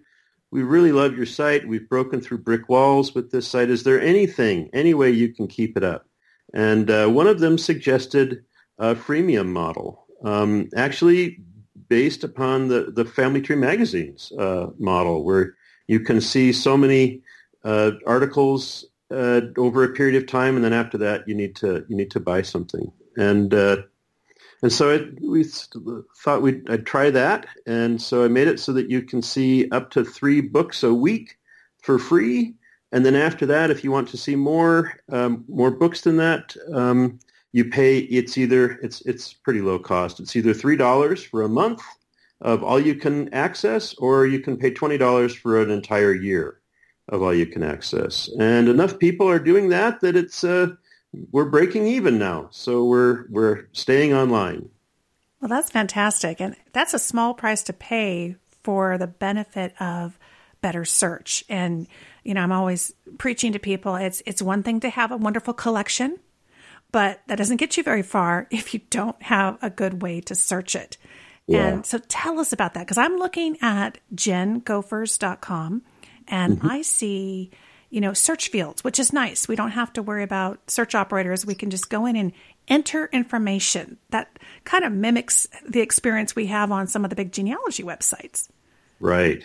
we 0.52 0.64
really 0.64 0.92
love 0.92 1.16
your 1.16 1.26
site. 1.26 1.68
We've 1.68 1.88
broken 1.88 2.22
through 2.22 2.40
brick 2.40 2.70
walls 2.70 3.14
with 3.14 3.32
this 3.32 3.48
site. 3.48 3.70
Is 3.70 3.84
there 3.84 4.02
anything, 4.02 4.70
any 4.74 4.94
way 4.94 5.12
you 5.12 5.34
can 5.34 5.48
keep 5.48 5.78
it 5.78 5.84
up? 5.84 6.08
And 6.54 6.90
uh, 6.90 7.08
one 7.08 7.28
of 7.28 7.40
them 7.40 7.58
suggested 7.58 8.44
a 8.80 8.96
freemium 8.96 9.48
model. 9.48 10.06
Um, 10.24 10.70
actually, 10.76 11.40
based 11.90 12.24
upon 12.24 12.68
the, 12.68 12.92
the 12.92 13.06
Family 13.06 13.42
Tree 13.42 13.56
Magazine's 13.56 14.32
uh, 14.38 14.68
model, 14.78 15.24
where 15.24 15.56
you 15.88 16.00
can 16.00 16.22
see 16.22 16.54
so 16.54 16.78
many 16.78 17.22
uh, 17.64 17.92
articles 18.06 18.86
uh, 19.12 19.42
over 19.58 19.84
a 19.84 19.94
period 19.94 20.16
of 20.16 20.28
time, 20.28 20.56
and 20.56 20.66
then 20.66 20.74
after 20.74 20.98
that, 20.98 21.28
you 21.28 21.36
need 21.36 21.56
to 21.58 21.86
you 21.88 21.96
need 21.96 22.12
to 22.12 22.20
buy 22.20 22.42
something. 22.42 22.92
And 23.16 23.54
uh, 23.54 23.78
and 24.62 24.72
so 24.72 24.90
it, 24.90 25.22
we 25.22 25.44
thought 25.44 26.42
we'd 26.42 26.70
I'd 26.70 26.86
try 26.86 27.10
that, 27.12 27.46
and 27.66 28.02
so 28.02 28.24
I 28.24 28.28
made 28.28 28.48
it 28.48 28.60
so 28.60 28.74
that 28.74 28.90
you 28.90 29.02
can 29.02 29.22
see 29.22 29.70
up 29.70 29.92
to 29.92 30.04
three 30.04 30.42
books 30.42 30.84
a 30.84 30.94
week 30.94 31.38
for 31.82 32.00
free. 32.00 32.56
And 32.92 33.06
then 33.06 33.16
after 33.16 33.48
that, 33.48 33.72
if 33.72 33.84
you 33.84 33.92
want 33.92 34.08
to 34.10 34.18
see 34.18 34.36
more 34.36 34.94
um, 35.12 35.46
more 35.48 35.72
books 35.72 36.02
than 36.02 36.18
that, 36.18 36.56
um, 36.74 37.20
you 37.54 37.64
pay 37.64 38.00
it's 38.00 38.38
either 38.38 38.72
it's 38.84 39.02
it's 39.02 39.32
pretty 39.32 39.62
low 39.62 39.80
cost. 39.80 40.20
It's 40.20 40.36
either 40.36 40.54
three 40.54 40.76
dollars 40.76 41.24
for 41.24 41.44
a 41.44 41.50
month 41.50 41.82
of 42.42 42.64
all 42.64 42.80
you 42.80 42.96
can 42.96 43.34
access, 43.34 43.94
or 43.94 44.26
you 44.26 44.40
can 44.40 44.58
pay 44.58 44.72
twenty 44.72 44.98
dollars 44.98 45.34
for 45.34 45.62
an 45.62 45.72
entire 45.72 46.14
year 46.14 46.60
of 47.10 47.22
all 47.22 47.34
you 47.34 47.46
can 47.46 47.64
access. 47.64 48.30
And 48.40 48.68
enough 48.68 49.00
people 49.00 49.30
are 49.30 49.40
doing 49.40 49.70
that 49.70 50.02
that 50.02 50.16
it's 50.16 50.44
uh, 50.44 50.70
we're 51.32 51.46
breaking 51.46 51.88
even 51.88 52.18
now. 52.18 52.50
So 52.52 52.84
we're 52.86 53.26
we're 53.30 53.68
staying 53.72 54.14
online. 54.14 54.70
Well, 55.40 55.50
that's 55.50 55.70
fantastic, 55.70 56.42
and 56.42 56.56
that's 56.74 56.94
a 56.94 57.00
small 57.00 57.34
price 57.36 57.64
to 57.64 57.74
pay 57.74 58.36
for 58.64 58.98
the 58.98 59.08
benefit 59.08 59.80
of 59.80 60.18
better 60.62 60.86
search. 60.86 61.44
And 61.50 61.88
you 62.24 62.34
know, 62.34 62.42
I'm 62.42 62.52
always 62.52 62.94
preaching 63.20 63.54
to 63.54 63.60
people. 63.60 63.96
It's 63.96 64.24
it's 64.26 64.42
one 64.42 64.64
thing 64.64 64.80
to 64.80 64.90
have 64.90 65.12
a 65.12 65.18
wonderful 65.18 65.54
collection 65.54 66.18
but 66.94 67.22
that 67.28 67.38
doesn't 67.38 67.58
get 67.58 67.76
you 67.76 67.84
very 67.84 68.04
far 68.04 68.48
if 68.52 68.74
you 68.74 68.80
don't 68.90 69.22
have 69.22 69.58
a 69.62 69.70
good 69.70 70.02
way 70.02 70.22
to 70.22 70.34
search 70.34 70.78
it. 70.78 70.98
Yeah. 71.46 71.68
And 71.68 71.86
so 71.86 71.98
tell 72.08 72.40
us 72.40 72.54
about 72.54 72.76
that 72.76 72.84
because 72.84 72.98
I'm 72.98 73.18
looking 73.18 73.58
at 73.62 73.98
gengophers.com 74.16 75.82
and 76.30 76.58
mm-hmm. 76.58 76.70
I 76.70 76.82
see, 76.84 77.52
you 77.90 78.00
know, 78.00 78.14
search 78.14 78.48
fields, 78.48 78.82
which 78.82 78.98
is 78.98 79.12
nice. 79.12 79.46
We 79.50 79.58
don't 79.58 79.72
have 79.72 79.92
to 79.94 80.02
worry 80.02 80.24
about 80.24 80.72
search 80.72 80.96
operators. 80.96 81.46
We 81.46 81.56
can 81.56 81.70
just 81.70 81.90
go 81.90 82.06
in 82.06 82.16
and 82.16 82.32
enter 82.70 83.10
information 83.12 83.98
that 84.12 84.40
kind 84.64 84.86
of 84.86 84.94
mimics 84.94 85.48
the 85.68 85.82
experience 85.82 86.34
we 86.34 86.46
have 86.46 86.72
on 86.72 86.88
some 86.88 87.04
of 87.04 87.10
the 87.10 87.16
big 87.18 87.34
genealogy 87.34 87.84
websites. 87.84 88.48
Right. 89.02 89.44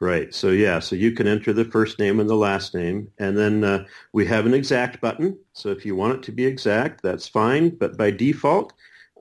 Right. 0.00 0.32
So 0.32 0.50
yeah, 0.50 0.78
so 0.78 0.94
you 0.94 1.10
can 1.12 1.26
enter 1.26 1.52
the 1.52 1.64
first 1.64 1.98
name 1.98 2.20
and 2.20 2.30
the 2.30 2.36
last 2.36 2.72
name, 2.72 3.10
and 3.18 3.36
then 3.36 3.64
uh, 3.64 3.84
we 4.12 4.26
have 4.26 4.46
an 4.46 4.54
exact 4.54 5.00
button. 5.00 5.36
So 5.54 5.70
if 5.70 5.84
you 5.84 5.96
want 5.96 6.14
it 6.14 6.22
to 6.24 6.32
be 6.32 6.46
exact, 6.46 7.02
that's 7.02 7.26
fine. 7.26 7.70
But 7.70 7.96
by 7.96 8.12
default, 8.12 8.72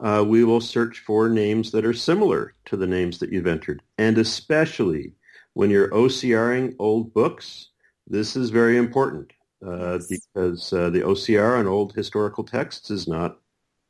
uh, 0.02 0.24
we 0.28 0.44
will 0.44 0.62
search 0.62 1.00
for 1.00 1.30
names 1.30 1.72
that 1.72 1.84
are 1.84 1.94
similar 1.94 2.54
to 2.66 2.78
the 2.78 2.86
names 2.86 3.18
that 3.20 3.32
you've 3.32 3.48
entered, 3.48 3.82
and 3.98 4.20
especially 4.20 5.14
when 5.54 5.72
you're 5.72 5.90
OCRing 5.90 6.76
old 6.78 7.12
books, 7.12 7.70
this 8.06 8.36
is 8.36 8.52
very 8.52 8.78
important 8.78 9.34
uh, 9.66 9.98
because 10.08 10.72
uh, 10.74 10.92
the 10.92 11.04
OCR 11.04 11.58
on 11.58 11.66
old 11.66 11.94
historical 11.94 12.44
texts 12.44 12.92
is 12.92 13.08
not 13.08 13.40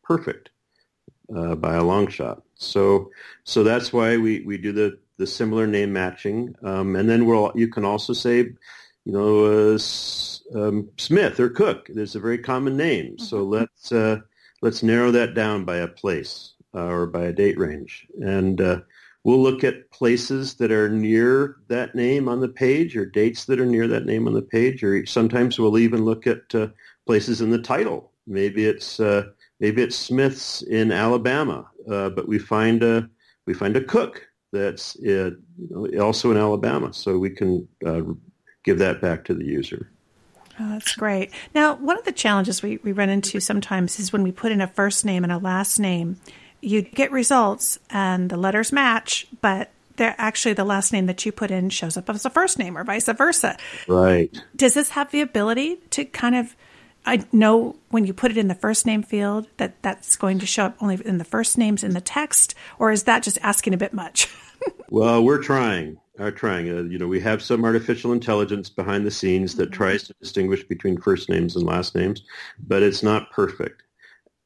perfect 0.03 0.51
uh, 1.35 1.55
by 1.55 1.75
a 1.75 1.83
long 1.83 2.07
shot. 2.07 2.43
So 2.55 3.11
so 3.43 3.63
that's 3.63 3.91
why 3.93 4.17
we, 4.17 4.41
we 4.41 4.57
do 4.57 4.71
the, 4.71 4.99
the 5.17 5.27
similar 5.27 5.67
name 5.67 5.93
matching. 5.93 6.55
Um, 6.63 6.95
and 6.95 7.09
then 7.09 7.25
we'll 7.25 7.51
you 7.55 7.67
can 7.67 7.85
also 7.85 8.13
say, 8.13 8.37
you 8.37 9.11
know, 9.11 9.45
uh, 9.45 9.79
um, 10.55 10.89
Smith 10.97 11.39
or 11.39 11.49
Cook. 11.49 11.89
There's 11.93 12.15
a 12.15 12.19
very 12.19 12.37
common 12.37 12.77
name. 12.77 13.13
Mm-hmm. 13.13 13.23
So 13.23 13.43
let's 13.43 13.91
uh, 13.91 14.17
let's 14.61 14.83
narrow 14.83 15.11
that 15.11 15.33
down 15.33 15.65
by 15.65 15.77
a 15.77 15.87
place 15.87 16.53
uh, 16.73 16.85
or 16.85 17.07
by 17.07 17.25
a 17.25 17.33
date 17.33 17.57
range. 17.57 18.07
And 18.21 18.61
uh, 18.61 18.81
we'll 19.23 19.41
look 19.41 19.63
at 19.63 19.91
places 19.91 20.55
that 20.55 20.71
are 20.71 20.89
near 20.89 21.57
that 21.67 21.95
name 21.95 22.29
on 22.29 22.39
the 22.39 22.49
page 22.49 22.95
or 22.95 23.05
dates 23.05 23.45
that 23.45 23.59
are 23.59 23.65
near 23.65 23.87
that 23.87 24.05
name 24.05 24.27
on 24.27 24.33
the 24.33 24.41
page. 24.41 24.83
Or 24.83 25.05
sometimes 25.05 25.59
we'll 25.59 25.77
even 25.77 26.05
look 26.05 26.27
at 26.27 26.53
uh, 26.53 26.67
places 27.05 27.41
in 27.41 27.49
the 27.49 27.61
title. 27.61 28.11
Maybe 28.27 28.65
it's 28.65 28.99
uh, 28.99 29.23
maybe 29.59 29.81
it's 29.81 29.95
Smith's 29.95 30.61
in 30.63 30.91
Alabama, 30.91 31.67
uh, 31.89 32.09
but 32.09 32.27
we 32.27 32.39
find 32.39 32.83
a 32.83 33.09
we 33.45 33.53
find 33.53 33.75
a 33.77 33.83
Cook 33.83 34.27
that's 34.51 34.97
know, 34.99 35.87
also 35.99 36.31
in 36.31 36.37
Alabama, 36.37 36.93
so 36.93 37.17
we 37.17 37.29
can 37.29 37.67
uh, 37.85 38.01
give 38.63 38.79
that 38.79 39.01
back 39.01 39.25
to 39.25 39.33
the 39.33 39.45
user. 39.45 39.91
Oh, 40.59 40.69
that's 40.71 40.95
great. 40.95 41.31
Now, 41.53 41.75
one 41.75 41.97
of 41.97 42.05
the 42.05 42.11
challenges 42.11 42.63
we, 42.63 42.77
we 42.77 42.91
run 42.91 43.09
into 43.09 43.39
sometimes 43.39 43.99
is 43.99 44.11
when 44.11 44.23
we 44.23 44.31
put 44.31 44.51
in 44.51 44.61
a 44.61 44.67
first 44.67 45.05
name 45.05 45.23
and 45.23 45.31
a 45.31 45.37
last 45.37 45.79
name, 45.79 46.17
you 46.61 46.81
get 46.81 47.11
results 47.11 47.77
and 47.91 48.29
the 48.29 48.37
letters 48.37 48.71
match, 48.71 49.27
but 49.41 49.69
they're 49.97 50.15
actually 50.17 50.53
the 50.53 50.63
last 50.63 50.93
name 50.93 51.05
that 51.07 51.25
you 51.25 51.31
put 51.31 51.51
in 51.51 51.69
shows 51.69 51.97
up 51.97 52.09
as 52.09 52.25
a 52.25 52.29
first 52.29 52.57
name 52.57 52.77
or 52.77 52.83
vice 52.83 53.07
versa. 53.07 53.57
Right. 53.87 54.35
Does 54.55 54.73
this 54.73 54.89
have 54.89 55.11
the 55.11 55.21
ability 55.21 55.77
to 55.91 56.05
kind 56.05 56.35
of 56.35 56.55
I 57.07 57.25
know 57.31 57.77
when 57.89 58.05
you 58.05 58.13
put 58.13 58.31
it 58.31 58.37
in 58.37 58.49
the 58.49 58.55
first 58.55 58.85
name 58.85 59.01
field 59.01 59.47
that 59.57 59.81
that's 59.81 60.17
going 60.17 60.39
to 60.39 60.45
show 60.45 60.65
up 60.65 60.77
only 60.81 60.99
in 61.05 61.17
the 61.17 61.23
first 61.23 61.57
names 61.57 61.83
in 61.83 61.91
the 61.91 62.01
text, 62.01 62.53
or 62.79 62.91
is 62.91 63.03
that 63.03 63.23
just 63.23 63.37
asking 63.41 63.73
a 63.73 63.77
bit 63.77 63.93
much? 63.93 64.27
well, 64.89 65.23
we're 65.23 65.41
trying. 65.41 65.97
Are 66.19 66.31
trying. 66.31 66.69
Uh, 66.69 66.81
you 66.83 66.97
know, 66.97 67.07
we 67.07 67.21
have 67.21 67.41
some 67.41 67.63
artificial 67.63 68.11
intelligence 68.11 68.69
behind 68.69 69.05
the 69.05 69.11
scenes 69.11 69.55
that 69.55 69.65
mm-hmm. 69.69 69.73
tries 69.73 70.03
to 70.03 70.15
distinguish 70.19 70.63
between 70.63 70.99
first 70.99 71.29
names 71.29 71.55
and 71.55 71.65
last 71.65 71.95
names, 71.95 72.23
but 72.67 72.83
it's 72.83 73.03
not 73.03 73.31
perfect. 73.31 73.83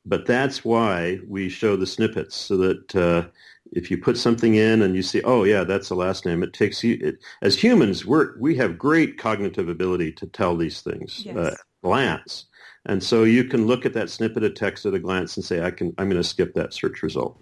But 0.05 0.27
that's 0.27 0.63
why 0.63 1.19
we 1.27 1.49
show 1.49 1.75
the 1.75 1.87
snippets 1.87 2.35
so 2.35 2.57
that 2.57 2.95
uh, 2.95 3.27
if 3.71 3.89
you 3.89 3.97
put 3.97 4.17
something 4.17 4.55
in 4.55 4.81
and 4.81 4.95
you 4.95 5.01
see, 5.01 5.21
oh 5.23 5.45
yeah, 5.45 5.63
that's 5.63 5.89
the 5.89 5.95
last 5.95 6.25
name, 6.25 6.43
it 6.43 6.53
takes 6.53 6.83
you. 6.83 6.99
It, 7.01 7.19
as 7.41 7.57
humans, 7.57 8.05
we're 8.05 8.37
we 8.37 8.55
have 8.57 8.77
great 8.77 9.17
cognitive 9.17 9.69
ability 9.69 10.11
to 10.13 10.27
tell 10.27 10.57
these 10.57 10.81
things 10.81 11.25
yes. 11.25 11.35
uh, 11.35 11.55
glance. 11.81 12.45
And 12.85 13.03
so 13.03 13.23
you 13.23 13.43
can 13.43 13.67
look 13.67 13.85
at 13.85 13.93
that 13.93 14.09
snippet 14.09 14.43
of 14.43 14.55
text 14.55 14.85
at 14.85 14.93
a 14.93 14.99
glance 14.99 15.37
and 15.37 15.45
say, 15.45 15.61
I 15.61 15.71
can, 15.71 15.93
I'm 15.97 16.09
going 16.09 16.21
to 16.21 16.27
skip 16.27 16.55
that 16.55 16.73
search 16.73 17.03
result. 17.03 17.39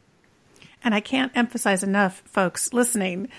And 0.83 0.93
I 0.93 0.99
can't 0.99 1.31
emphasize 1.35 1.83
enough, 1.83 2.21
folks 2.25 2.73
listening, 2.73 3.29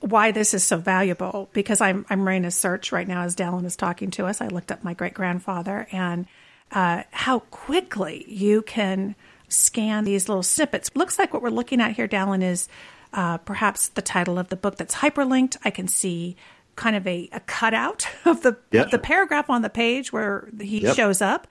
why 0.00 0.30
this 0.30 0.54
is 0.54 0.62
so 0.62 0.76
valuable 0.76 1.48
because 1.52 1.80
I'm, 1.80 2.06
I'm 2.08 2.24
running 2.24 2.44
a 2.44 2.50
search 2.50 2.92
right 2.92 3.08
now 3.08 3.22
as 3.22 3.34
Dallin 3.34 3.64
is 3.64 3.76
talking 3.76 4.10
to 4.12 4.26
us. 4.26 4.40
I 4.40 4.48
looked 4.48 4.70
up 4.70 4.84
my 4.84 4.94
great 4.94 5.14
grandfather 5.14 5.88
and 5.90 6.26
uh, 6.70 7.02
how 7.10 7.40
quickly 7.40 8.24
you 8.28 8.62
can 8.62 9.16
scan 9.48 10.04
these 10.04 10.28
little 10.28 10.42
snippets. 10.42 10.90
Looks 10.94 11.18
like 11.18 11.32
what 11.32 11.42
we're 11.42 11.48
looking 11.48 11.80
at 11.80 11.96
here, 11.96 12.06
Dallin, 12.06 12.42
is 12.42 12.68
uh, 13.12 13.38
perhaps 13.38 13.88
the 13.88 14.02
title 14.02 14.38
of 14.38 14.48
the 14.48 14.56
book 14.56 14.76
that's 14.76 14.96
hyperlinked. 14.96 15.56
I 15.64 15.70
can 15.70 15.88
see 15.88 16.36
kind 16.78 16.96
of 16.96 17.06
a, 17.06 17.28
a 17.32 17.40
cutout 17.40 18.08
of 18.24 18.42
the 18.42 18.56
yep. 18.70 18.86
of 18.86 18.90
the 18.92 18.98
paragraph 18.98 19.50
on 19.50 19.60
the 19.60 19.68
page 19.68 20.12
where 20.12 20.48
he 20.58 20.80
yep. 20.80 20.96
shows 20.96 21.20
up. 21.20 21.46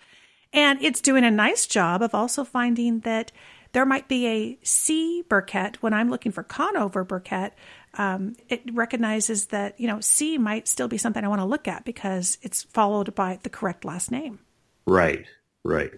And 0.54 0.82
it's 0.82 1.02
doing 1.02 1.24
a 1.24 1.30
nice 1.30 1.68
job 1.68 2.02
of 2.02 2.16
also 2.16 2.44
finding 2.44 3.02
that 3.02 3.32
there 3.74 3.86
might 3.86 4.08
be 4.08 4.26
a 4.28 4.58
C 4.63 5.24
Burkett 5.28 5.84
when 5.84 5.94
I'm 5.94 6.10
looking 6.10 6.32
for 6.32 6.42
Conover 6.42 7.04
Burkett. 7.04 7.54
Um, 7.96 8.36
it 8.48 8.62
recognizes 8.74 9.48
that 9.48 9.80
you 9.80 9.88
know 9.88 10.00
C 10.00 10.38
might 10.38 10.68
still 10.68 10.88
be 10.88 10.98
something 10.98 11.24
I 11.24 11.28
want 11.28 11.42
to 11.42 11.46
look 11.46 11.68
at 11.68 11.86
because 11.86 12.38
it's 12.42 12.63
followed 12.63 13.13
by 13.13 13.40
the 13.44 13.50
correct 13.50 13.86
last 13.86 14.10
name. 14.10 14.40
Right. 14.86 15.26
Right. 15.63 15.92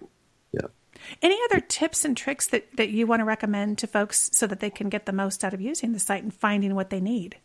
Yeah. 0.51 0.67
Any 1.21 1.37
other 1.45 1.61
tips 1.61 2.03
and 2.03 2.17
tricks 2.17 2.47
that, 2.47 2.75
that 2.75 2.89
you 2.89 3.05
want 3.05 3.19
to 3.19 3.25
recommend 3.25 3.77
to 3.77 3.87
folks 3.87 4.31
so 4.33 4.47
that 4.47 4.59
they 4.59 4.71
can 4.71 4.89
get 4.89 5.05
the 5.05 5.13
most 5.13 5.43
out 5.43 5.53
of 5.53 5.61
using 5.61 5.93
the 5.93 5.99
site 5.99 6.23
and 6.23 6.33
finding 6.33 6.73
what 6.73 6.89
they 6.89 6.99
need? 6.99 7.37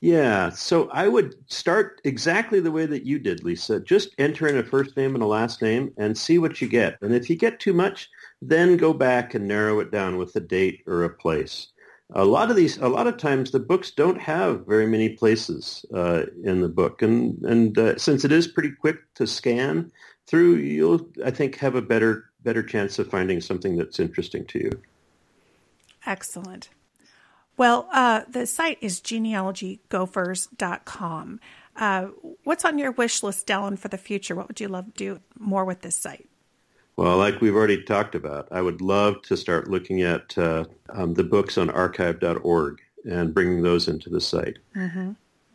Yeah, 0.00 0.50
so 0.50 0.88
I 0.90 1.08
would 1.08 1.34
start 1.50 2.00
exactly 2.04 2.60
the 2.60 2.70
way 2.70 2.86
that 2.86 3.04
you 3.04 3.18
did, 3.18 3.42
Lisa. 3.42 3.80
Just 3.80 4.14
enter 4.16 4.46
in 4.46 4.56
a 4.56 4.62
first 4.62 4.96
name 4.96 5.14
and 5.14 5.24
a 5.24 5.26
last 5.26 5.60
name 5.60 5.92
and 5.96 6.16
see 6.16 6.38
what 6.38 6.60
you 6.60 6.68
get. 6.68 6.98
And 7.02 7.12
if 7.12 7.28
you 7.28 7.34
get 7.34 7.58
too 7.58 7.72
much, 7.72 8.08
then 8.40 8.76
go 8.76 8.92
back 8.92 9.34
and 9.34 9.48
narrow 9.48 9.80
it 9.80 9.90
down 9.90 10.16
with 10.16 10.36
a 10.36 10.40
date 10.40 10.82
or 10.86 11.02
a 11.02 11.10
place. 11.10 11.68
A 12.14 12.24
lot 12.24 12.48
of 12.48 12.56
these, 12.56 12.78
a 12.78 12.88
lot 12.88 13.08
of 13.08 13.16
times, 13.16 13.50
the 13.50 13.58
books 13.58 13.90
don't 13.90 14.20
have 14.20 14.66
very 14.66 14.86
many 14.86 15.10
places 15.10 15.84
uh, 15.92 16.22
in 16.44 16.62
the 16.62 16.68
book, 16.68 17.02
and 17.02 17.36
and 17.44 17.76
uh, 17.76 17.98
since 17.98 18.24
it 18.24 18.32
is 18.32 18.46
pretty 18.46 18.70
quick 18.70 18.96
to 19.16 19.26
scan 19.26 19.92
through, 20.26 20.54
you'll 20.54 21.06
I 21.22 21.30
think 21.30 21.56
have 21.56 21.74
a 21.74 21.82
better 21.82 22.30
better 22.44 22.62
chance 22.62 22.98
of 22.98 23.10
finding 23.10 23.42
something 23.42 23.76
that's 23.76 24.00
interesting 24.00 24.46
to 24.46 24.58
you. 24.58 24.82
Excellent. 26.06 26.70
Well, 27.58 27.88
uh, 27.92 28.22
the 28.28 28.46
site 28.46 28.78
is 28.80 29.00
genealogygophers.com. 29.00 31.40
Uh, 31.76 32.06
what's 32.44 32.64
on 32.64 32.78
your 32.78 32.92
wish 32.92 33.22
list, 33.22 33.46
Dallin, 33.46 33.78
for 33.78 33.88
the 33.88 33.98
future? 33.98 34.34
What 34.34 34.48
would 34.48 34.60
you 34.60 34.68
love 34.68 34.86
to 34.86 34.92
do 34.92 35.20
more 35.38 35.64
with 35.64 35.82
this 35.82 35.96
site? 35.96 36.28
Well, 36.96 37.16
like 37.16 37.40
we've 37.40 37.54
already 37.54 37.82
talked 37.82 38.14
about, 38.14 38.48
I 38.50 38.62
would 38.62 38.80
love 38.80 39.22
to 39.22 39.36
start 39.36 39.68
looking 39.68 40.02
at 40.02 40.36
uh, 40.38 40.64
um, 40.88 41.14
the 41.14 41.24
books 41.24 41.58
on 41.58 41.70
archive.org 41.70 42.80
and 43.04 43.34
bringing 43.34 43.62
those 43.62 43.86
into 43.86 44.10
the 44.10 44.20
site. 44.20 44.58
Mm-hmm. 44.74 45.12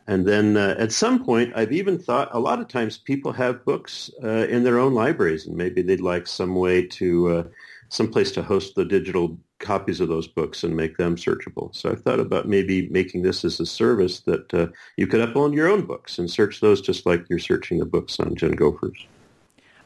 And 0.08 0.26
then 0.26 0.58
uh, 0.58 0.76
at 0.78 0.92
some 0.92 1.24
point, 1.24 1.54
I've 1.56 1.72
even 1.72 1.98
thought 1.98 2.30
a 2.34 2.40
lot 2.40 2.60
of 2.60 2.68
times 2.68 2.98
people 2.98 3.32
have 3.34 3.66
books 3.66 4.12
uh, 4.22 4.48
in 4.50 4.64
their 4.64 4.80
own 4.80 4.94
libraries, 4.94 5.46
and 5.46 5.56
maybe 5.56 5.82
they'd 5.82 6.02
like 6.02 6.28
some 6.28 6.56
way 6.56 6.86
to, 6.88 7.30
uh, 7.30 7.44
some 7.90 8.10
place 8.10 8.32
to 8.34 8.44
host 8.44 8.76
the 8.76 8.86
digital 8.86 9.38
copies 9.64 10.00
of 10.00 10.10
those 10.10 10.28
books 10.28 10.64
and 10.64 10.76
make 10.76 10.98
them 10.98 11.16
searchable. 11.16 11.74
So 11.76 11.92
I 11.92 11.96
thought 11.96 12.20
about 12.20 12.48
maybe 12.48 12.88
making 12.90 13.24
this 13.24 13.44
as 13.44 13.60
a 13.60 13.66
service 13.66 14.20
that 14.22 14.54
uh, 14.54 14.68
you 14.98 15.08
could 15.08 15.28
upload 15.28 15.56
your 15.56 15.68
own 15.68 15.86
books 15.86 16.20
and 16.20 16.30
search 16.30 16.60
those 16.60 16.82
just 16.82 17.06
like 17.06 17.26
you're 17.30 17.40
searching 17.40 17.80
the 17.80 17.86
books 17.86 18.20
on 18.20 18.36
Gen 18.36 18.52
Gophers. 18.52 19.08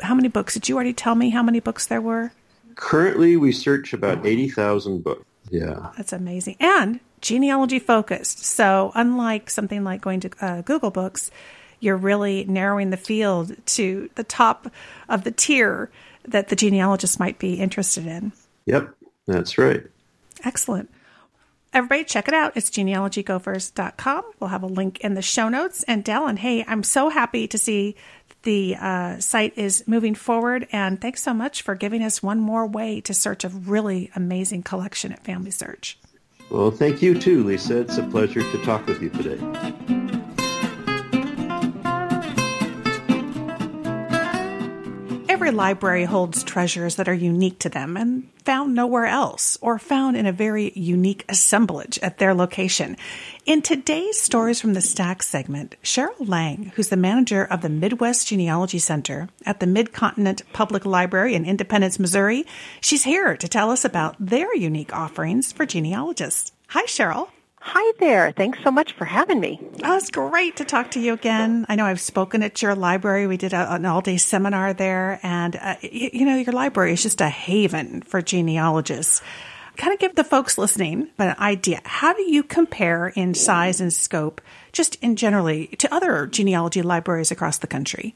How 0.01 0.15
many 0.15 0.27
books? 0.27 0.53
Did 0.53 0.67
you 0.67 0.75
already 0.75 0.93
tell 0.93 1.15
me 1.15 1.29
how 1.29 1.41
many 1.41 1.59
books 1.59 1.87
there 1.87 2.01
were? 2.01 2.31
Currently, 2.75 3.37
we 3.37 3.51
search 3.51 3.93
about 3.93 4.25
80,000 4.25 5.03
books. 5.03 5.25
Yeah. 5.49 5.91
That's 5.95 6.13
amazing. 6.13 6.57
And 6.59 6.99
genealogy 7.21 7.79
focused. 7.79 8.43
So 8.45 8.91
unlike 8.95 9.49
something 9.49 9.83
like 9.83 10.01
going 10.01 10.19
to 10.21 10.31
uh, 10.41 10.61
Google 10.61 10.91
Books, 10.91 11.31
you're 11.79 11.97
really 11.97 12.43
narrowing 12.45 12.89
the 12.89 12.97
field 12.97 13.55
to 13.65 14.09
the 14.15 14.23
top 14.23 14.71
of 15.09 15.23
the 15.23 15.31
tier 15.31 15.89
that 16.25 16.49
the 16.49 16.55
genealogist 16.55 17.19
might 17.19 17.39
be 17.39 17.55
interested 17.55 18.05
in. 18.05 18.33
Yep. 18.65 18.93
That's 19.27 19.57
right. 19.57 19.83
Excellent. 20.43 20.89
Everybody, 21.73 22.05
check 22.05 22.27
it 22.27 22.33
out. 22.33 22.53
It's 22.55 22.69
genealogygophers.com. 22.69 24.23
We'll 24.39 24.49
have 24.49 24.63
a 24.63 24.67
link 24.67 25.01
in 25.01 25.13
the 25.13 25.21
show 25.21 25.49
notes. 25.49 25.83
And 25.83 26.03
Dallin, 26.03 26.37
hey, 26.37 26.63
I'm 26.65 26.81
so 26.81 27.09
happy 27.09 27.47
to 27.47 27.57
see 27.57 27.95
the 28.43 28.75
uh, 28.79 29.19
site 29.19 29.57
is 29.57 29.83
moving 29.85 30.15
forward. 30.15 30.67
And 30.71 30.99
thanks 30.99 31.21
so 31.21 31.33
much 31.33 31.61
for 31.61 31.75
giving 31.75 32.01
us 32.01 32.23
one 32.23 32.39
more 32.39 32.65
way 32.65 33.01
to 33.01 33.13
search 33.13 33.43
a 33.43 33.49
really 33.49 34.09
amazing 34.15 34.63
collection 34.63 35.11
at 35.11 35.23
Family 35.23 35.51
Search. 35.51 35.99
Well, 36.49 36.71
thank 36.71 37.01
you 37.01 37.19
too, 37.19 37.43
Lisa. 37.43 37.81
It's 37.81 37.97
a 37.97 38.03
pleasure 38.03 38.41
to 38.41 38.63
talk 38.63 38.87
with 38.87 39.01
you 39.01 39.09
today. 39.09 40.06
Every 45.47 45.55
library 45.55 46.03
holds 46.03 46.43
treasures 46.43 46.97
that 46.97 47.07
are 47.07 47.13
unique 47.13 47.57
to 47.59 47.69
them 47.69 47.95
and 47.95 48.29
found 48.43 48.75
nowhere 48.75 49.05
else, 49.05 49.57
or 49.61 49.79
found 49.79 50.17
in 50.17 50.25
a 50.25 50.33
very 50.33 50.73
unique 50.75 51.23
assemblage 51.29 51.97
at 51.99 52.17
their 52.17 52.33
location. 52.33 52.97
In 53.45 53.61
today's 53.61 54.19
Stories 54.19 54.59
from 54.59 54.73
the 54.73 54.81
Stack 54.81 55.23
segment, 55.23 55.77
Cheryl 55.81 56.27
Lang, 56.27 56.73
who's 56.75 56.89
the 56.89 56.97
manager 56.97 57.45
of 57.45 57.61
the 57.61 57.69
Midwest 57.69 58.27
Genealogy 58.27 58.79
Center 58.79 59.29
at 59.45 59.61
the 59.61 59.65
Midcontinent 59.65 60.41
Public 60.51 60.85
Library 60.85 61.33
in 61.33 61.45
Independence, 61.45 61.97
Missouri, 61.97 62.45
she's 62.81 63.05
here 63.05 63.37
to 63.37 63.47
tell 63.47 63.71
us 63.71 63.85
about 63.85 64.17
their 64.19 64.53
unique 64.53 64.93
offerings 64.93 65.53
for 65.53 65.65
genealogists. 65.65 66.51
Hi, 66.67 66.83
Cheryl. 66.87 67.29
Hi 67.69 67.91
there. 67.99 68.31
Thanks 68.31 68.59
so 68.63 68.71
much 68.71 68.93
for 68.93 69.03
having 69.03 69.41
me. 69.41 69.59
Oh, 69.83 69.97
it's 69.97 70.09
great 70.09 70.55
to 70.55 70.63
talk 70.63 70.91
to 70.91 71.01
you 71.01 71.11
again. 71.11 71.65
I 71.67 71.75
know 71.75 71.85
I've 71.85 71.99
spoken 71.99 72.41
at 72.41 72.61
your 72.61 72.75
library. 72.75 73.27
We 73.27 73.35
did 73.35 73.51
a, 73.51 73.73
an 73.73 73.85
all 73.85 73.99
day 73.99 74.15
seminar 74.15 74.73
there, 74.73 75.19
and 75.21 75.53
uh, 75.57 75.75
you, 75.81 76.09
you 76.13 76.25
know, 76.25 76.37
your 76.37 76.53
library 76.53 76.93
is 76.93 77.03
just 77.03 77.19
a 77.19 77.27
haven 77.27 78.03
for 78.03 78.21
genealogists. 78.21 79.21
Kind 79.75 79.93
of 79.93 79.99
give 79.99 80.15
the 80.15 80.23
folks 80.23 80.57
listening 80.57 81.09
an 81.17 81.35
idea. 81.39 81.81
How 81.83 82.13
do 82.13 82.21
you 82.21 82.41
compare 82.41 83.09
in 83.09 83.33
size 83.33 83.81
and 83.81 83.91
scope, 83.91 84.39
just 84.71 84.95
in 85.03 85.17
generally, 85.17 85.67
to 85.79 85.93
other 85.93 86.25
genealogy 86.25 86.81
libraries 86.81 87.31
across 87.31 87.57
the 87.57 87.67
country? 87.67 88.15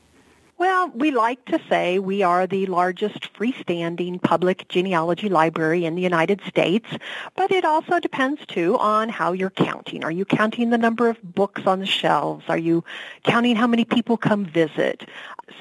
Well, 0.61 0.91
we 0.93 1.09
like 1.09 1.43
to 1.45 1.59
say 1.67 1.97
we 1.97 2.21
are 2.21 2.45
the 2.45 2.67
largest 2.67 3.33
freestanding 3.33 4.21
public 4.21 4.67
genealogy 4.67 5.27
library 5.27 5.85
in 5.85 5.95
the 5.95 6.03
United 6.03 6.39
States, 6.47 6.87
but 7.35 7.51
it 7.51 7.65
also 7.65 7.99
depends 7.99 8.45
too 8.45 8.77
on 8.77 9.09
how 9.09 9.31
you're 9.31 9.49
counting. 9.49 10.03
Are 10.03 10.11
you 10.11 10.23
counting 10.23 10.69
the 10.69 10.77
number 10.77 11.09
of 11.09 11.17
books 11.23 11.63
on 11.65 11.79
the 11.79 11.87
shelves? 11.87 12.45
Are 12.47 12.59
you 12.59 12.83
counting 13.23 13.55
how 13.55 13.65
many 13.65 13.85
people 13.85 14.17
come 14.17 14.45
visit? 14.45 15.09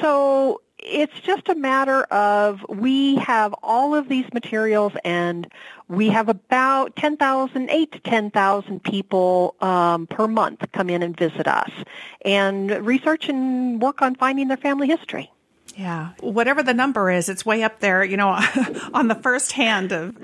So 0.02 0.60
it's 0.82 1.18
just 1.20 1.48
a 1.48 1.54
matter 1.54 2.02
of 2.04 2.64
we 2.68 3.16
have 3.16 3.54
all 3.62 3.94
of 3.94 4.08
these 4.08 4.26
materials 4.32 4.92
and 5.04 5.50
we 5.88 6.08
have 6.08 6.28
about 6.28 6.96
10,000, 6.96 7.70
8 7.70 7.92
to 7.92 7.98
10,000 8.00 8.82
people 8.82 9.54
um, 9.60 10.06
per 10.06 10.28
month 10.28 10.64
come 10.72 10.90
in 10.90 11.02
and 11.02 11.16
visit 11.16 11.46
us 11.46 11.70
and 12.24 12.70
research 12.84 13.28
and 13.28 13.80
work 13.82 14.02
on 14.02 14.14
finding 14.14 14.48
their 14.48 14.56
family 14.56 14.86
history. 14.86 15.30
Yeah. 15.76 16.10
Whatever 16.20 16.62
the 16.62 16.74
number 16.74 17.10
is, 17.10 17.28
it's 17.28 17.46
way 17.46 17.62
up 17.62 17.80
there, 17.80 18.04
you 18.04 18.16
know, 18.16 18.28
on 18.94 19.08
the 19.08 19.14
first 19.14 19.52
hand 19.52 19.92
of 19.92 20.16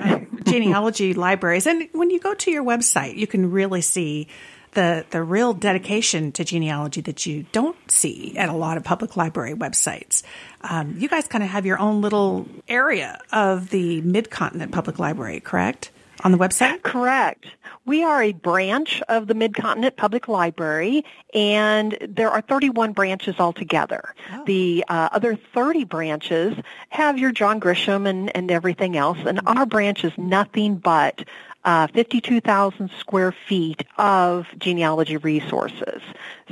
genealogy 0.45 1.15
libraries. 1.15 1.67
And 1.67 1.89
when 1.93 2.11
you 2.11 2.21
go 2.21 2.35
to 2.35 2.51
your 2.51 2.65
website, 2.65 3.17
you 3.17 3.27
can 3.27 3.51
really 3.51 3.81
see 3.81 4.29
the 4.77 5.05
the 5.11 5.23
real 5.23 5.53
dedication 5.53 6.31
to 6.33 6.45
genealogy 6.45 7.01
that 7.01 7.27
you 7.27 7.47
don't 7.51 7.91
see 7.91 8.37
at 8.37 8.49
a 8.49 8.53
lot 8.53 8.77
of 8.77 8.85
public 8.85 9.17
library 9.17 9.55
websites. 9.55 10.23
Um, 10.61 10.95
you 10.99 11.09
guys 11.09 11.27
kind 11.27 11.43
of 11.43 11.51
have 11.51 11.67
your 11.67 11.81
own 11.81 12.01
little 12.01 12.47
area 12.69 13.19
of 13.33 13.71
the 13.71 14.03
Mid 14.03 14.31
Continent 14.31 14.71
Public 14.71 15.01
Library, 15.01 15.41
correct? 15.41 15.91
On 16.25 16.33
the 16.33 16.39
website? 16.39 16.83
Correct. 16.83 17.47
We 17.85 18.03
are 18.03 18.23
a 18.23 18.33
branch 18.33 19.01
of 19.09 19.29
the 19.29 19.35
Mid-Continent 19.35 19.97
Public 19.97 20.27
Library, 20.27 21.05
and 21.35 21.97
there 22.01 22.31
are 22.31 22.41
31 22.41 22.95
branches 22.95 23.37
altogether. 23.39 24.15
Oh. 24.33 24.45
The 24.45 24.85
uh, 24.89 25.11
other 25.13 25.37
30 25.55 25.85
branches 25.85 26.57
have 26.89 27.19
your 27.19 27.31
John 27.33 27.61
Grisham 27.61 28.09
and, 28.09 28.35
and 28.35 28.51
everything 28.51 28.97
else, 28.97 29.19
and 29.25 29.41
our 29.47 29.67
branch 29.67 30.05
is 30.05 30.13
nothing 30.17 30.79
but 30.79 31.23
uh, 31.67 31.89
52,000 31.89 32.91
square 32.99 33.33
feet 33.33 33.85
of 33.99 34.47
genealogy 34.59 35.17
resources. 35.19 36.01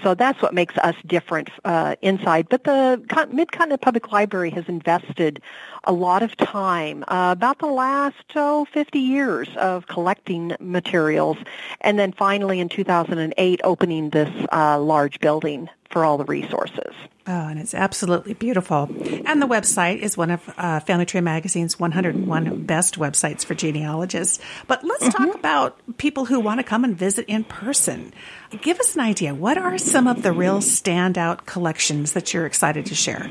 So 0.02 0.14
that's 0.14 0.40
what 0.42 0.54
makes 0.54 0.76
us 0.78 0.94
different 1.07 1.50
uh, 1.64 1.96
inside. 2.02 2.48
But 2.48 2.64
the 2.64 3.00
Mid-Continent 3.30 3.80
Public 3.80 4.11
Library 4.12 4.50
has 4.50 4.64
invested 4.68 5.40
a 5.85 5.92
lot 5.92 6.22
of 6.22 6.37
time, 6.37 7.04
uh, 7.09 7.33
about 7.33 7.59
the 7.59 7.66
last 7.66 8.24
oh, 8.35 8.66
50 8.72 8.98
years 8.98 9.48
of 9.57 9.87
collecting 9.87 10.57
materials, 10.59 11.37
and 11.80 11.98
then 11.98 12.12
finally 12.12 12.61
in 12.61 12.68
2008 12.68 13.61
opening 13.64 14.11
this 14.11 14.30
uh, 14.52 14.78
large 14.78 15.20
building 15.20 15.68
for 15.90 16.04
all 16.04 16.18
the 16.18 16.24
resources. 16.24 16.92
Oh, 17.26 17.48
and 17.48 17.59
it's 17.59 17.72
absolutely 17.72 18.35
beautiful. 18.35 18.90
And 19.24 19.40
the 19.40 19.46
website 19.46 20.00
is 20.00 20.14
one 20.14 20.30
of 20.30 20.42
uh, 20.59 20.80
Family 20.80 21.07
Tree 21.07 21.22
Magazine's 21.22 21.78
101 21.80 22.64
best 22.64 22.98
websites 22.98 23.46
for 23.46 23.54
genealogists. 23.54 24.40
But 24.66 24.85
let's 24.85 25.04
mm-hmm. 25.04 25.24
talk 25.24 25.35
about 25.35 25.96
people 25.96 26.26
who 26.26 26.38
want 26.38 26.61
to 26.61 26.64
come 26.64 26.85
and 26.85 26.94
visit 26.98 27.24
in 27.26 27.44
person. 27.44 28.12
Give 28.61 28.78
us 28.78 28.94
an 28.94 29.00
idea. 29.00 29.35
What 29.35 29.57
are 29.57 29.78
some 29.85 30.07
of 30.07 30.23
the 30.23 30.33
real 30.33 30.59
standout 30.59 31.47
collections 31.47 32.12
that 32.14 32.33
you're 32.33 32.47
excited 32.47 32.87
to 32.87 32.94
share? 32.94 33.31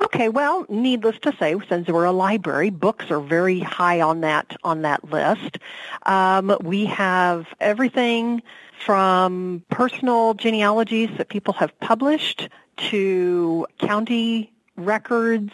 Okay, 0.00 0.28
well, 0.28 0.64
needless 0.68 1.18
to 1.22 1.32
say, 1.38 1.56
since 1.68 1.88
we're 1.88 2.04
a 2.04 2.12
library, 2.12 2.70
books 2.70 3.10
are 3.10 3.20
very 3.20 3.60
high 3.60 4.00
on 4.00 4.20
that 4.20 4.56
on 4.64 4.82
that 4.82 5.10
list. 5.10 5.58
Um, 6.04 6.56
we 6.62 6.84
have 6.86 7.46
everything 7.60 8.42
from 8.84 9.64
personal 9.70 10.34
genealogies 10.34 11.10
that 11.18 11.28
people 11.28 11.52
have 11.54 11.78
published 11.80 12.48
to 12.90 13.66
county 13.78 14.52
records 14.76 15.52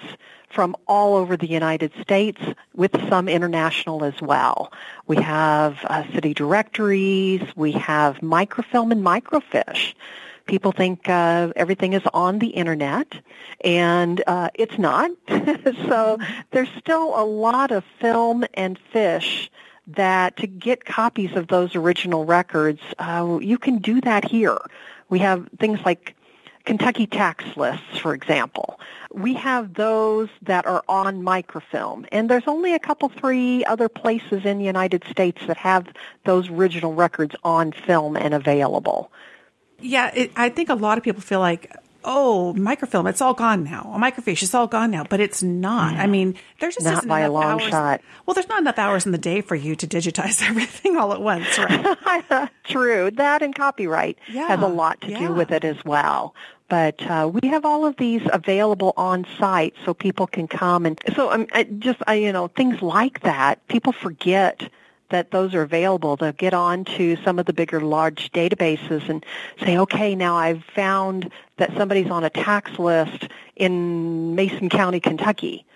from 0.54 0.76
all 0.86 1.16
over 1.16 1.36
the 1.36 1.48
United 1.48 1.92
States 2.00 2.40
with 2.74 2.92
some 3.08 3.28
international 3.28 4.04
as 4.04 4.20
well. 4.22 4.72
We 5.06 5.16
have 5.16 5.78
uh, 5.84 6.04
city 6.12 6.34
directories, 6.34 7.42
we 7.56 7.72
have 7.72 8.22
microfilm 8.22 8.92
and 8.92 9.04
microfiche. 9.04 9.94
People 10.46 10.72
think 10.72 11.08
uh, 11.08 11.52
everything 11.56 11.94
is 11.94 12.02
on 12.12 12.38
the 12.38 12.48
internet, 12.48 13.14
and 13.62 14.22
uh, 14.26 14.50
it's 14.54 14.78
not. 14.78 15.10
so 15.88 16.18
there's 16.50 16.68
still 16.78 17.18
a 17.18 17.24
lot 17.24 17.70
of 17.70 17.82
film 17.98 18.44
and 18.54 18.78
fiche 18.92 19.50
that 19.86 20.36
to 20.38 20.46
get 20.46 20.84
copies 20.84 21.34
of 21.34 21.48
those 21.48 21.74
original 21.74 22.24
records, 22.24 22.80
uh, 22.98 23.38
you 23.40 23.58
can 23.58 23.78
do 23.78 24.00
that 24.00 24.24
here. 24.24 24.58
We 25.08 25.18
have 25.20 25.48
things 25.58 25.80
like 25.84 26.14
Kentucky 26.64 27.06
tax 27.06 27.44
lists, 27.56 27.98
for 27.98 28.14
example. 28.14 28.80
We 29.12 29.34
have 29.34 29.74
those 29.74 30.28
that 30.42 30.66
are 30.66 30.82
on 30.88 31.22
microfilm, 31.22 32.06
and 32.10 32.28
there's 32.28 32.46
only 32.46 32.74
a 32.74 32.78
couple, 32.78 33.08
three 33.08 33.64
other 33.64 33.88
places 33.88 34.44
in 34.44 34.58
the 34.58 34.64
United 34.64 35.04
States 35.10 35.40
that 35.46 35.58
have 35.58 35.86
those 36.24 36.48
original 36.48 36.94
records 36.94 37.34
on 37.44 37.72
film 37.72 38.16
and 38.16 38.32
available. 38.32 39.12
Yeah, 39.80 40.10
it, 40.14 40.32
I 40.36 40.48
think 40.48 40.70
a 40.70 40.74
lot 40.74 40.96
of 40.96 41.04
people 41.04 41.20
feel 41.20 41.40
like 41.40 41.70
oh, 42.04 42.52
microfilm, 42.54 43.06
it's 43.06 43.20
all 43.20 43.34
gone 43.34 43.64
now. 43.64 43.92
A 43.94 43.98
microfiche, 43.98 44.42
it's 44.42 44.54
all 44.54 44.66
gone 44.66 44.90
now. 44.90 45.04
But 45.04 45.20
it's 45.20 45.42
not. 45.42 45.94
I 45.94 46.06
mean, 46.06 46.34
there's 46.60 46.74
just 46.74 46.86
not 46.86 47.06
by 47.06 47.20
a 47.20 47.32
long 47.32 47.60
hours. 47.60 47.70
shot. 47.70 48.00
Well, 48.26 48.34
there's 48.34 48.48
not 48.48 48.60
enough 48.60 48.78
hours 48.78 49.06
in 49.06 49.12
the 49.12 49.18
day 49.18 49.40
for 49.40 49.54
you 49.54 49.76
to 49.76 49.86
digitize 49.86 50.42
everything 50.48 50.96
all 50.96 51.12
at 51.12 51.20
once, 51.20 51.58
right? 51.58 52.50
True. 52.64 53.10
That 53.10 53.42
and 53.42 53.54
copyright 53.54 54.18
yeah, 54.30 54.48
has 54.48 54.60
a 54.60 54.66
lot 54.66 55.00
to 55.02 55.10
yeah. 55.10 55.18
do 55.20 55.34
with 55.34 55.50
it 55.50 55.64
as 55.64 55.84
well. 55.84 56.34
But 56.68 57.02
uh, 57.02 57.30
we 57.32 57.48
have 57.48 57.64
all 57.64 57.84
of 57.84 57.96
these 57.96 58.22
available 58.32 58.94
on 58.96 59.26
site 59.38 59.74
so 59.84 59.92
people 59.92 60.26
can 60.26 60.48
come 60.48 60.86
and 60.86 60.98
so 61.14 61.30
um, 61.30 61.46
I 61.52 61.64
just 61.64 62.02
I, 62.06 62.14
you 62.14 62.32
know 62.32 62.48
things 62.48 62.80
like 62.80 63.20
that. 63.20 63.66
People 63.68 63.92
forget 63.92 64.62
that 65.10 65.30
those 65.30 65.54
are 65.54 65.62
available 65.62 66.16
to 66.16 66.32
get 66.32 66.54
on 66.54 66.84
to 66.84 67.16
some 67.24 67.38
of 67.38 67.46
the 67.46 67.52
bigger 67.52 67.80
large 67.80 68.32
databases 68.32 69.08
and 69.08 69.24
say, 69.60 69.78
okay, 69.78 70.14
now 70.14 70.36
I've 70.36 70.64
found 70.74 71.30
that 71.58 71.76
somebody's 71.76 72.10
on 72.10 72.24
a 72.24 72.30
tax 72.30 72.78
list 72.78 73.28
in 73.56 74.34
Mason 74.34 74.68
County, 74.68 75.00
Kentucky. 75.00 75.66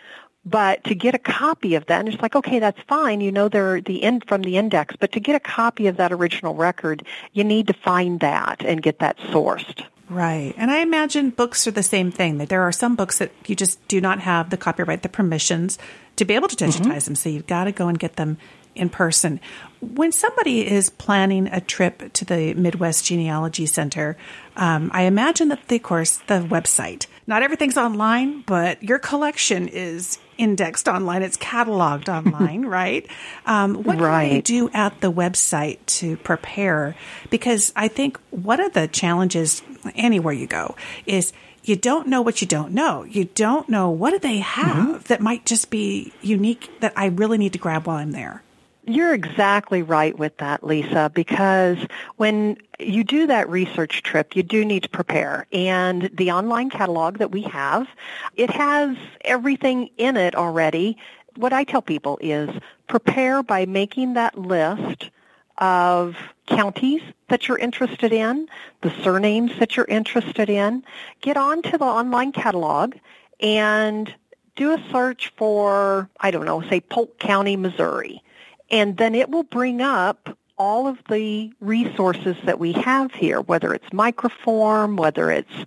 But 0.45 0.83
to 0.85 0.95
get 0.95 1.15
a 1.15 1.19
copy 1.19 1.75
of 1.75 1.87
that, 1.87 2.01
and 2.01 2.09
it's 2.09 2.23
like, 2.23 2.35
okay, 2.35 2.59
that's 2.59 2.81
fine. 2.89 3.21
You 3.21 3.31
know 3.31 3.49
they're 3.49 3.81
the 3.83 4.03
end 4.03 4.25
from 4.27 4.43
the 4.43 4.57
index, 4.57 4.97
but 4.99 5.13
to 5.13 5.21
get 5.21 5.37
a 5.37 5.41
copy 5.41 5.89
of 5.89 5.99
that 5.99 6.11
original 6.11 6.55
record, 6.55 7.05
you 7.33 7.45
need 7.45 7.67
to 7.67 7.75
find 7.75 8.21
that 8.21 8.65
and 8.65 8.83
get 8.83 9.01
that 9.01 9.19
sourced. 9.19 9.85
Right. 10.09 10.55
And 10.57 10.71
I 10.71 10.79
imagine 10.79 11.31
books 11.31 11.67
are 11.67 11.71
the 11.71 11.83
same 11.83 12.11
thing, 12.11 12.39
that 12.39 12.49
there 12.49 12.63
are 12.63 12.73
some 12.73 12.97
books 12.97 13.19
that 13.19 13.31
you 13.47 13.55
just 13.55 13.87
do 13.89 14.01
not 14.01 14.21
have 14.21 14.49
the 14.49 14.57
copyright, 14.57 15.03
the 15.03 15.11
permissions 15.11 15.79
to 16.17 16.25
be 16.25 16.35
able 16.35 16.49
to 16.49 16.57
digitize 16.57 16.81
mm-hmm. 16.81 16.99
them. 16.99 17.15
So 17.15 17.29
you've 17.29 17.47
got 17.47 17.65
to 17.65 17.73
go 17.73 17.89
and 17.89 17.99
get 17.99 18.17
them 18.17 18.39
in 18.79 18.89
person. 18.89 19.41
When 19.81 20.11
somebody 20.11 20.67
is 20.67 20.91
planning 20.91 21.47
a 21.49 21.61
trip 21.61 22.13
to 22.15 22.25
the 22.25 22.55
Midwest 22.55 23.05
Genealogy 23.05 23.67
Center, 23.67 24.17
um, 24.57 24.91
I 24.93 25.03
imagine 25.03 25.49
that, 25.49 25.69
the, 25.69 25.77
of 25.77 25.83
course, 25.83 26.17
the 26.27 26.41
website, 26.41 27.07
not 27.27 27.43
everything's 27.43 27.77
online, 27.77 28.43
but 28.43 28.83
your 28.83 28.99
collection 28.99 29.69
is 29.69 30.19
indexed 30.37 30.89
online, 30.89 31.23
it's 31.23 31.37
cataloged 31.37 32.09
online, 32.13 32.65
right? 32.65 33.07
Um, 33.47 33.83
what 33.83 34.01
right. 34.01 34.25
can 34.25 34.35
they 34.35 34.41
do 34.41 34.71
at 34.73 35.01
the 35.01 35.13
website 35.13 35.79
to 35.87 36.17
prepare? 36.19 36.97
Because 37.31 37.73
I 37.77 37.89
think 37.89 38.19
one 38.31 38.61
of 38.61 38.73
the 38.73 38.89
challenges 38.89 39.63
anywhere 39.95 40.35
you 40.35 40.47
go 40.47 40.75
is 41.07 41.33
you 41.69 41.77
don't 41.77 42.09
know 42.09 42.23
what 42.23 42.41
you 42.41 42.47
don't 42.47 42.73
know. 42.73 43.05
You 43.05 43.25
don't 43.25 43.69
know 43.69 43.91
what 43.91 44.11
do 44.11 44.19
they 44.19 44.39
have 44.39 44.77
mm-hmm. 44.77 45.03
that 45.09 45.21
might 45.21 45.45
just 45.45 45.71
be 45.71 46.13
unique 46.23 46.71
that 46.81 46.95
I 46.97 47.07
really 47.07 47.37
need 47.39 47.53
to 47.53 47.59
grab 47.59 47.87
while 47.87 47.99
I'm 47.99 48.13
there. 48.13 48.43
You're 48.89 49.13
exactly 49.13 49.83
right 49.83 50.19
with 50.19 50.39
that, 50.39 50.65
Lisa, 50.65 51.13
because 51.15 51.77
when 52.17 52.57
you 52.79 53.05
do 53.05 53.27
that 53.27 53.47
research 53.51 54.03
trip, 54.03 54.35
you 54.35 54.43
do 54.43 54.65
need 54.65 54.85
to 54.85 54.89
prepare. 54.89 55.47
And 55.53 56.09
the 56.15 56.33
online 56.33 56.71
catalog 56.71 57.19
that 57.19 57.31
we 57.31 57.43
have, 57.43 57.87
it 58.35 58.49
has 58.49 58.97
everything 59.21 59.91
in 59.99 60.17
it 60.17 60.35
already. 60.35 60.97
What 61.37 61.53
I 61.53 61.65
tell 61.65 61.83
people 61.83 62.19
is 62.23 62.49
prepare 62.87 63.43
by 63.43 63.67
making 63.67 64.15
that 64.15 64.39
list 64.39 65.11
of 65.59 66.17
counties 66.47 67.03
that 67.29 67.47
you're 67.47 67.59
interested 67.59 68.11
in, 68.11 68.49
the 68.81 68.91
surnames 69.03 69.59
that 69.59 69.77
you're 69.77 69.85
interested 69.85 70.49
in. 70.49 70.83
Get 71.21 71.37
onto 71.37 71.77
the 71.77 71.85
online 71.85 72.33
catalog 72.33 72.95
and 73.39 74.15
do 74.57 74.73
a 74.73 74.83
search 74.91 75.31
for, 75.37 76.09
I 76.21 76.31
don't 76.31 76.47
know, 76.47 76.63
say 76.63 76.81
Polk 76.81 77.19
County, 77.19 77.55
Missouri 77.55 78.23
and 78.71 78.97
then 78.97 79.15
it 79.15 79.31
will 79.31 79.45
bring 79.45 79.81
up 79.81 80.37
all 80.57 80.87
of 80.87 80.99
the 81.09 81.53
resources 81.61 82.37
that 82.45 82.59
we 82.59 82.73
have 82.73 83.13
here, 83.13 83.41
whether 83.41 83.73
it's 83.73 83.89
microform, 83.91 84.99
whether 84.99 85.31
it's 85.31 85.65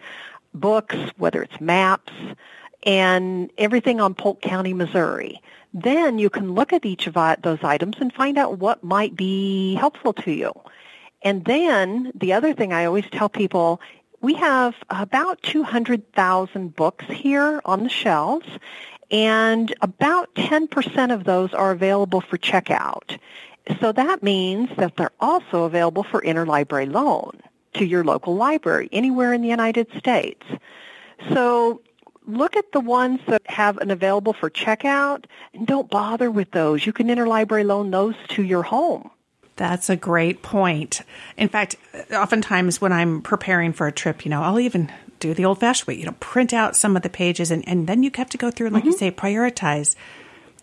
books, 0.54 0.98
whether 1.18 1.42
it's 1.42 1.62
maps, 1.62 2.12
and 2.84 3.50
everything 3.58 4.02
on 4.02 4.14
Polk 4.14 4.42
County, 4.42 4.74
Missouri. 4.74 5.42
Then 5.74 6.20
you 6.20 6.30
can 6.30 6.54
look 6.54 6.74
at 6.74 6.86
each 6.86 7.08
of 7.08 7.14
those 7.42 7.64
items 7.64 7.98
and 8.00 8.12
find 8.12 8.38
out 8.38 8.60
what 8.60 8.84
might 8.84 9.16
be 9.16 9.76
helpful 9.76 10.14
to 10.14 10.32
you. 10.32 10.52
And 11.22 11.46
then 11.46 12.12
the 12.16 12.34
other 12.34 12.54
thing 12.54 12.74
I 12.74 12.86
always 12.86 13.10
tell 13.10 13.30
people, 13.30 13.80
we 14.20 14.34
have 14.34 14.76
about 14.90 15.42
200,000 15.44 16.76
books 16.76 17.06
here 17.06 17.62
on 17.64 17.84
the 17.84 17.90
shelves, 17.90 18.48
and 19.12 19.76
about 19.82 20.34
10% 20.36 21.14
of 21.14 21.26
those 21.26 21.54
are 21.54 21.72
available 21.72 22.22
for 22.22 22.38
checkout. 22.38 23.20
So 23.80 23.92
that 23.92 24.24
means 24.24 24.70
that 24.78 24.96
they're 24.98 25.12
also 25.20 25.64
available 25.64 26.04
for 26.04 26.22
interlibrary 26.22 26.92
loan 26.92 27.40
to 27.74 27.86
your 27.86 28.04
local 28.04 28.36
library 28.36 28.90
anywhere 28.92 29.34
in 29.34 29.42
the 29.42 29.48
United 29.48 29.88
States. 29.98 30.44
So 31.30 31.82
look 32.26 32.56
at 32.56 32.72
the 32.72 32.80
ones 32.80 33.20
that 33.28 33.42
have 33.46 33.78
an 33.78 33.92
available 33.92 34.34
for 34.34 34.50
checkout 34.50 35.26
and 35.54 35.68
don't 35.68 35.90
bother 35.90 36.32
with 36.32 36.52
those. 36.52 36.86
You 36.86 36.94
can 36.94 37.08
interlibrary 37.08 37.66
loan 37.66 37.92
those 37.92 38.16
to 38.30 38.44
your 38.44 38.64
home. 38.64 39.12
That's 39.58 39.90
a 39.90 39.96
great 39.96 40.42
point. 40.42 41.02
In 41.38 41.50
fact, 41.50 41.76
oftentimes 42.12 42.82
when 42.82 42.92
I'm 42.92 43.22
preparing 43.22 43.74
for 43.74 43.86
a 43.86 43.92
trip, 43.92 44.26
you 44.26 44.32
know, 44.32 44.42
I'll 44.42 44.60
even 44.60 44.92
do 45.22 45.34
the 45.34 45.46
old 45.46 45.60
fashioned 45.60 45.88
way, 45.88 45.96
you 45.96 46.06
know, 46.06 46.16
print 46.20 46.54
out 46.54 46.76
some 46.76 46.98
of 46.98 47.04
the 47.04 47.10
pages 47.10 47.52
and, 47.52 47.66
and 47.68 47.88
then 47.88 48.04
you 48.04 48.12
have 48.16 48.30
to 48.30 48.38
go 48.38 48.52
through 48.52 48.68
and 48.68 48.74
like 48.74 48.84
mm-hmm. 48.84 48.92
you 48.92 48.98
say, 48.98 49.12
prioritize. 49.12 49.96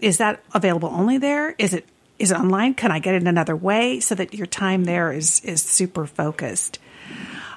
Is 0.01 0.19
that 0.19 0.43
available 0.53 0.91
only 0.91 1.19
there? 1.19 1.55
Is 1.59 1.73
it 1.73 1.87
is 2.19 2.33
it 2.33 2.39
online? 2.39 2.75
Can 2.75 2.91
I 2.91 2.99
get 2.99 3.15
it 3.15 3.23
another 3.23 3.55
way 3.55 4.01
so 4.01 4.15
that 4.17 4.35
your 4.35 4.47
time 4.47 4.85
there 4.85 5.13
is 5.13 5.41
is 5.41 5.63
super 5.63 6.07
focused? 6.07 6.79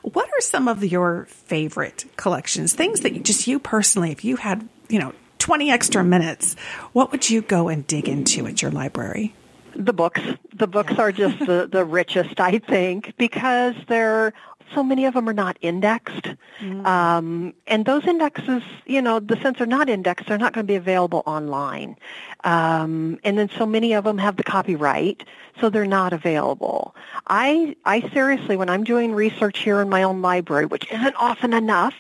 What 0.04 0.28
are 0.28 0.42
some 0.42 0.68
of 0.68 0.84
your 0.84 1.26
favorite 1.30 2.06
collections? 2.16 2.74
Things 2.74 3.02
that 3.02 3.14
you, 3.14 3.22
just 3.22 3.48
you 3.48 3.60
personally, 3.60 4.12
if 4.12 4.24
you 4.24 4.36
had, 4.36 4.68
you 4.90 5.00
know, 5.00 5.14
20 5.38 5.72
extra 5.72 6.04
minutes, 6.04 6.56
what 6.94 7.12
would 7.12 7.30
you 7.30 7.42
go 7.42 7.68
and 7.68 7.86
dig 7.86 8.08
into 8.08 8.48
at 8.48 8.62
your 8.62 8.72
library? 8.72 9.36
The 9.76 9.94
books. 9.94 10.22
The 10.54 10.68
books 10.68 10.94
are 10.98 11.12
just 11.12 11.40
the, 11.40 11.68
the 11.72 11.86
richest, 12.00 12.40
I 12.40 12.60
think, 12.60 13.14
because 13.18 13.76
they're 13.88 14.34
so 14.74 14.84
many 14.84 15.06
of 15.06 15.14
them 15.14 15.28
are 15.28 15.34
not 15.34 15.58
indexed. 15.62 16.30
Mm. 16.60 16.86
Um, 16.86 17.54
and 17.68 17.86
those 17.86 18.06
indexes, 18.06 18.64
you 18.86 19.02
know, 19.02 19.20
the 19.20 19.38
since 19.42 19.58
they're 19.58 19.68
not 19.68 19.90
indexed, 19.90 20.28
they're 20.28 20.38
not 20.38 20.54
going 20.54 20.66
to 20.66 20.72
be 20.72 20.76
available 20.76 21.24
online. 21.26 21.98
Um, 22.44 23.20
and 23.24 23.38
then 23.38 23.50
so 23.58 23.66
many 23.66 23.94
of 23.94 24.04
them 24.04 24.18
have 24.18 24.36
the 24.36 24.44
copyright, 24.44 25.24
so 25.60 25.70
they're 25.70 25.86
not 25.86 26.12
available. 26.12 26.96
I, 27.28 27.76
I 27.86 28.10
seriously, 28.10 28.58
when 28.58 28.70
I'm 28.70 28.84
doing 28.84 29.14
research 29.14 29.60
here 29.60 29.80
in 29.82 29.90
my 29.90 30.04
own 30.04 30.22
library, 30.22 30.66
which 30.66 30.92
isn't 30.92 31.16
often 31.16 31.54
enough, 31.54 31.94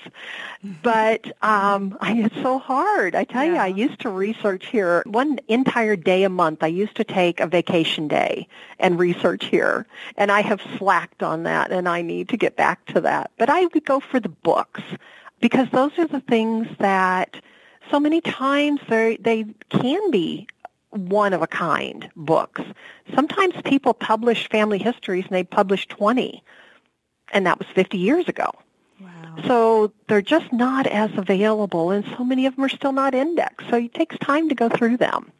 but 0.81 1.25
um, 1.43 1.97
I, 2.01 2.13
it's 2.13 2.35
so 2.41 2.57
hard. 2.57 3.15
I 3.15 3.23
tell 3.23 3.43
yeah. 3.43 3.53
you, 3.53 3.57
I 3.59 3.67
used 3.67 3.99
to 4.01 4.09
research 4.09 4.67
here 4.67 5.03
one 5.05 5.39
entire 5.47 5.95
day 5.95 6.23
a 6.23 6.29
month. 6.29 6.63
I 6.63 6.67
used 6.67 6.95
to 6.95 7.03
take 7.03 7.39
a 7.39 7.47
vacation 7.47 8.07
day 8.07 8.47
and 8.79 8.99
research 8.99 9.45
here, 9.45 9.85
and 10.17 10.31
I 10.31 10.41
have 10.41 10.61
slacked 10.77 11.21
on 11.21 11.43
that, 11.43 11.71
and 11.71 11.87
I 11.87 12.01
need 12.01 12.29
to 12.29 12.37
get 12.37 12.55
back 12.55 12.85
to 12.87 13.01
that. 13.01 13.31
But 13.37 13.49
I 13.49 13.65
would 13.65 13.85
go 13.85 13.99
for 13.99 14.19
the 14.19 14.29
books 14.29 14.81
because 15.39 15.67
those 15.71 15.91
are 15.97 16.07
the 16.07 16.21
things 16.21 16.67
that 16.79 17.41
so 17.91 17.99
many 17.99 18.21
times 18.21 18.79
they 18.89 19.17
they 19.17 19.45
can 19.69 20.09
be 20.09 20.47
one 20.89 21.33
of 21.33 21.41
a 21.41 21.47
kind 21.47 22.09
books. 22.15 22.61
Sometimes 23.15 23.53
people 23.63 23.93
publish 23.93 24.49
family 24.49 24.77
histories 24.77 25.25
and 25.25 25.33
they 25.33 25.43
publish 25.43 25.87
20 25.87 26.43
and 27.31 27.45
that 27.45 27.59
was 27.59 27.67
50 27.73 27.97
years 27.97 28.27
ago. 28.27 28.51
So 29.47 29.93
they're 30.07 30.21
just 30.21 30.51
not 30.51 30.85
as 30.87 31.09
available, 31.17 31.91
and 31.91 32.05
so 32.17 32.23
many 32.23 32.45
of 32.45 32.55
them 32.55 32.65
are 32.65 32.69
still 32.69 32.91
not 32.91 33.15
indexed. 33.15 33.69
So 33.69 33.77
it 33.77 33.93
takes 33.93 34.17
time 34.17 34.49
to 34.49 34.55
go 34.55 34.69
through 34.69 34.97
them. 34.97 35.31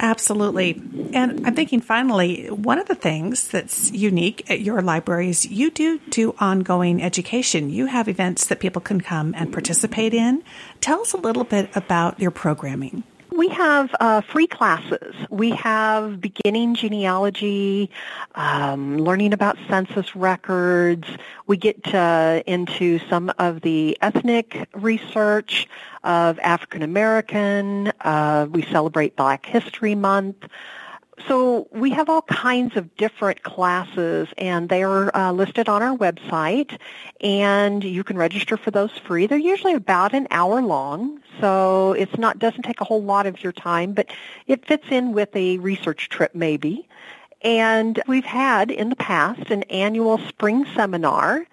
Absolutely. 0.00 0.80
And 1.12 1.44
I'm 1.46 1.54
thinking 1.54 1.80
finally, 1.80 2.46
one 2.46 2.78
of 2.78 2.86
the 2.86 2.94
things 2.94 3.48
that's 3.48 3.90
unique 3.90 4.48
at 4.48 4.60
your 4.60 4.80
library 4.80 5.28
is 5.28 5.46
you 5.46 5.70
do 5.70 5.98
do 6.10 6.34
ongoing 6.38 7.02
education. 7.02 7.68
You 7.70 7.86
have 7.86 8.08
events 8.08 8.46
that 8.46 8.60
people 8.60 8.80
can 8.80 9.00
come 9.00 9.34
and 9.36 9.52
participate 9.52 10.14
in. 10.14 10.44
Tell 10.80 11.00
us 11.00 11.14
a 11.14 11.16
little 11.16 11.44
bit 11.44 11.74
about 11.74 12.20
your 12.20 12.30
programming 12.30 13.02
we 13.38 13.48
have 13.50 13.94
uh, 14.00 14.20
free 14.20 14.48
classes. 14.48 15.14
We 15.30 15.50
have 15.52 16.20
beginning 16.20 16.74
genealogy, 16.74 17.88
um, 18.34 18.98
learning 18.98 19.32
about 19.32 19.56
census 19.68 20.16
records. 20.16 21.06
We 21.46 21.56
get 21.56 21.86
into 22.48 22.98
some 23.08 23.32
of 23.38 23.60
the 23.60 23.96
ethnic 24.02 24.68
research 24.74 25.68
of 26.02 26.40
African 26.40 26.82
American. 26.82 27.92
Uh, 28.00 28.48
we 28.50 28.62
celebrate 28.62 29.14
Black 29.14 29.46
History 29.46 29.94
Month. 29.94 30.44
So 31.26 31.68
we 31.70 31.90
have 31.90 32.08
all 32.08 32.22
kinds 32.22 32.76
of 32.76 32.94
different 32.96 33.42
classes, 33.42 34.28
and 34.36 34.68
they 34.68 34.82
are 34.82 35.14
uh, 35.16 35.32
listed 35.32 35.68
on 35.68 35.82
our 35.82 35.96
website, 35.96 36.78
and 37.20 37.82
you 37.82 38.04
can 38.04 38.16
register 38.16 38.56
for 38.56 38.70
those 38.70 38.92
free. 38.98 39.26
They're 39.26 39.38
usually 39.38 39.74
about 39.74 40.14
an 40.14 40.26
hour 40.30 40.62
long, 40.62 41.20
so 41.40 41.92
it's 41.92 42.16
not 42.18 42.38
doesn't 42.38 42.62
take 42.62 42.80
a 42.80 42.84
whole 42.84 43.02
lot 43.02 43.26
of 43.26 43.42
your 43.42 43.52
time, 43.52 43.92
but 43.92 44.06
it 44.46 44.66
fits 44.66 44.86
in 44.90 45.12
with 45.12 45.34
a 45.34 45.58
research 45.58 46.08
trip 46.08 46.34
maybe. 46.34 46.88
And 47.42 48.02
we've 48.08 48.24
had 48.24 48.70
in 48.70 48.88
the 48.88 48.96
past 48.96 49.50
an 49.50 49.62
annual 49.64 50.18
spring 50.18 50.66
seminar 50.74 51.46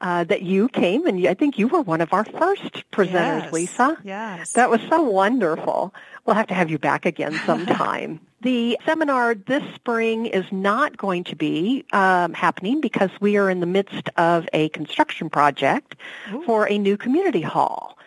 uh, 0.00 0.24
that 0.24 0.42
you 0.42 0.68
came, 0.68 1.06
and 1.06 1.26
I 1.26 1.34
think 1.34 1.58
you 1.58 1.68
were 1.68 1.80
one 1.80 2.00
of 2.00 2.12
our 2.12 2.24
first 2.24 2.90
presenters, 2.90 3.44
yes. 3.44 3.52
Lisa. 3.52 3.96
Yes. 4.04 4.52
That 4.52 4.70
was 4.70 4.80
so 4.88 5.02
wonderful. 5.02 5.94
We'll 6.24 6.36
have 6.36 6.48
to 6.48 6.54
have 6.54 6.70
you 6.70 6.78
back 6.78 7.06
again 7.06 7.32
sometime. 7.46 8.20
the 8.42 8.78
seminar 8.84 9.34
this 9.34 9.62
spring 9.74 10.26
is 10.26 10.44
not 10.52 10.96
going 10.96 11.24
to 11.24 11.34
be 11.34 11.84
um, 11.92 12.32
happening 12.34 12.80
because 12.80 13.10
we 13.20 13.36
are 13.36 13.50
in 13.50 13.60
the 13.60 13.66
midst 13.66 14.08
of 14.16 14.46
a 14.52 14.68
construction 14.68 15.30
project 15.30 15.96
Ooh. 16.32 16.42
for 16.44 16.68
a 16.68 16.78
new 16.78 16.96
community 16.96 17.40
hall. 17.40 17.98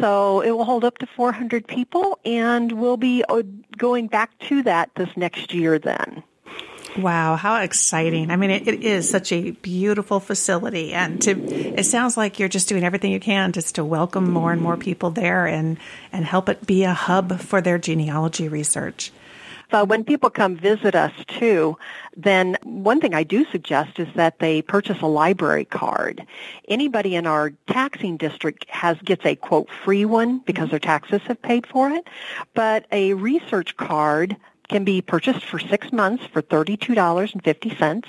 So 0.00 0.40
it 0.40 0.50
will 0.50 0.64
hold 0.64 0.84
up 0.84 0.98
to 0.98 1.06
400 1.06 1.66
people, 1.66 2.18
and 2.24 2.72
we'll 2.72 2.96
be 2.96 3.24
uh, 3.28 3.42
going 3.76 4.08
back 4.08 4.36
to 4.48 4.62
that 4.64 4.90
this 4.96 5.08
next 5.16 5.54
year 5.54 5.78
then. 5.78 6.22
Wow, 6.98 7.36
how 7.36 7.60
exciting. 7.60 8.30
I 8.30 8.36
mean, 8.36 8.50
it, 8.50 8.66
it 8.66 8.82
is 8.82 9.08
such 9.08 9.30
a 9.30 9.50
beautiful 9.50 10.18
facility 10.18 10.92
and 10.94 11.20
to 11.22 11.32
it 11.32 11.84
sounds 11.84 12.16
like 12.16 12.38
you're 12.38 12.48
just 12.48 12.68
doing 12.68 12.84
everything 12.84 13.12
you 13.12 13.20
can 13.20 13.52
just 13.52 13.74
to 13.74 13.84
welcome 13.84 14.30
more 14.30 14.50
and 14.50 14.62
more 14.62 14.78
people 14.78 15.10
there 15.10 15.46
and 15.46 15.76
and 16.10 16.24
help 16.24 16.48
it 16.48 16.66
be 16.66 16.84
a 16.84 16.94
hub 16.94 17.38
for 17.40 17.60
their 17.60 17.76
genealogy 17.76 18.48
research. 18.48 19.12
So 19.70 19.84
when 19.84 20.04
people 20.04 20.30
come 20.30 20.56
visit 20.56 20.94
us 20.94 21.12
too, 21.26 21.76
then 22.16 22.56
one 22.62 23.00
thing 23.00 23.14
I 23.14 23.24
do 23.24 23.44
suggest 23.46 23.98
is 23.98 24.08
that 24.14 24.38
they 24.38 24.62
purchase 24.62 25.00
a 25.00 25.06
library 25.06 25.64
card. 25.64 26.24
Anybody 26.68 27.16
in 27.16 27.26
our 27.26 27.52
taxing 27.68 28.16
district 28.16 28.66
has 28.68 28.96
gets 29.02 29.24
a 29.26 29.36
quote 29.36 29.68
free 29.84 30.04
one 30.04 30.38
because 30.40 30.70
their 30.70 30.78
taxes 30.78 31.22
have 31.22 31.40
paid 31.42 31.66
for 31.66 31.90
it, 31.90 32.06
but 32.54 32.86
a 32.92 33.14
research 33.14 33.76
card 33.76 34.36
can 34.68 34.84
be 34.84 35.00
purchased 35.00 35.44
for 35.44 35.58
six 35.58 35.92
months 35.92 36.24
for 36.26 36.42
$32.50. 36.42 38.04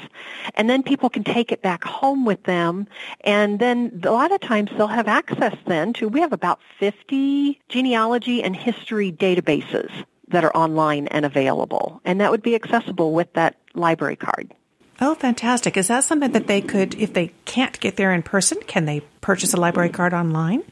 And 0.55 0.69
then 0.69 0.83
people 0.83 1.09
can 1.09 1.23
take 1.23 1.51
it 1.51 1.61
back 1.61 1.83
home 1.83 2.25
with 2.25 2.43
them. 2.43 2.87
And 3.21 3.59
then 3.59 4.01
a 4.03 4.11
lot 4.11 4.31
of 4.31 4.41
times 4.41 4.71
they'll 4.75 4.87
have 4.87 5.07
access 5.07 5.55
then 5.65 5.93
to, 5.93 6.07
we 6.07 6.19
have 6.21 6.33
about 6.33 6.59
50 6.79 7.61
genealogy 7.69 8.41
and 8.41 8.55
history 8.55 9.11
databases 9.11 9.91
that 10.29 10.43
are 10.43 10.55
online 10.55 11.07
and 11.07 11.25
available. 11.25 12.01
And 12.05 12.21
that 12.21 12.31
would 12.31 12.41
be 12.41 12.55
accessible 12.55 13.13
with 13.13 13.31
that 13.33 13.55
library 13.73 14.15
card. 14.15 14.53
Oh, 14.99 15.15
fantastic. 15.15 15.77
Is 15.77 15.87
that 15.87 16.03
something 16.03 16.31
that 16.31 16.47
they 16.47 16.61
could, 16.61 16.95
if 16.95 17.13
they 17.13 17.31
can't 17.45 17.79
get 17.79 17.97
there 17.97 18.11
in 18.13 18.23
person, 18.23 18.57
can 18.65 18.85
they 18.85 19.01
purchase 19.21 19.53
a 19.53 19.57
library 19.57 19.89
card 19.89 20.13
online? 20.13 20.63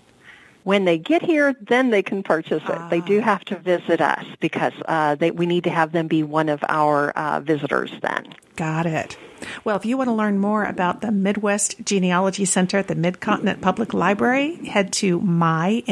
When 0.64 0.86
they 0.86 0.98
get 0.98 1.22
here, 1.22 1.54
then 1.62 1.92
they 1.92 2.02
can 2.02 2.24
purchase 2.24 2.64
it. 2.64 2.70
Ah. 2.70 2.90
They 2.90 3.02
do 3.02 3.20
ah. 3.20 3.24
have 3.24 3.46
to 3.46 3.60
visit 3.60 4.02
us 4.02 4.26
because 4.40 4.74
uh, 4.88 5.14
they, 5.14 5.30
we 5.30 5.46
need 5.46 5.66
to 5.66 5.70
have 5.70 5.92
them 5.92 6.08
be 6.08 6.24
one 6.24 6.50
of 6.50 6.64
our 6.68 7.12
uh, 7.12 7.40
visitors 7.42 7.92
then. 8.02 8.34
Got 8.56 8.88
it. 8.88 9.16
Well, 9.64 9.76
if 9.76 9.86
you 9.86 9.96
want 9.96 10.08
to 10.08 10.14
learn 10.14 10.40
more 10.40 10.64
about 10.64 11.02
the 11.02 11.12
Midwest 11.12 11.76
Genealogy 11.86 12.46
Center 12.46 12.80
at 12.80 12.88
the 12.88 12.96
Midcontinent 12.96 13.62
Public 13.62 13.94
Library, 13.94 14.56
head 14.66 14.92
to 14.94 15.20
mymcpl.org 15.22 15.84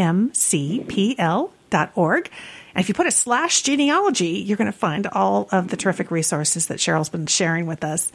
and 2.76 2.84
if 2.84 2.90
you 2.90 2.96
put 2.96 3.08
a 3.08 3.12
slash 3.12 3.62
genealogy, 3.62 4.40
you're 4.40 4.58
going 4.58 4.72
to 4.72 4.78
find 4.78 5.08
all 5.08 5.48
of 5.52 5.68
the 5.68 5.78
terrific 5.78 6.12
resources 6.12 6.68
that 6.68 6.80
Cheryl's 6.80 7.10
been 7.10 7.28
sharing 7.28 7.66
with 7.66 7.84
us. 7.84 8.12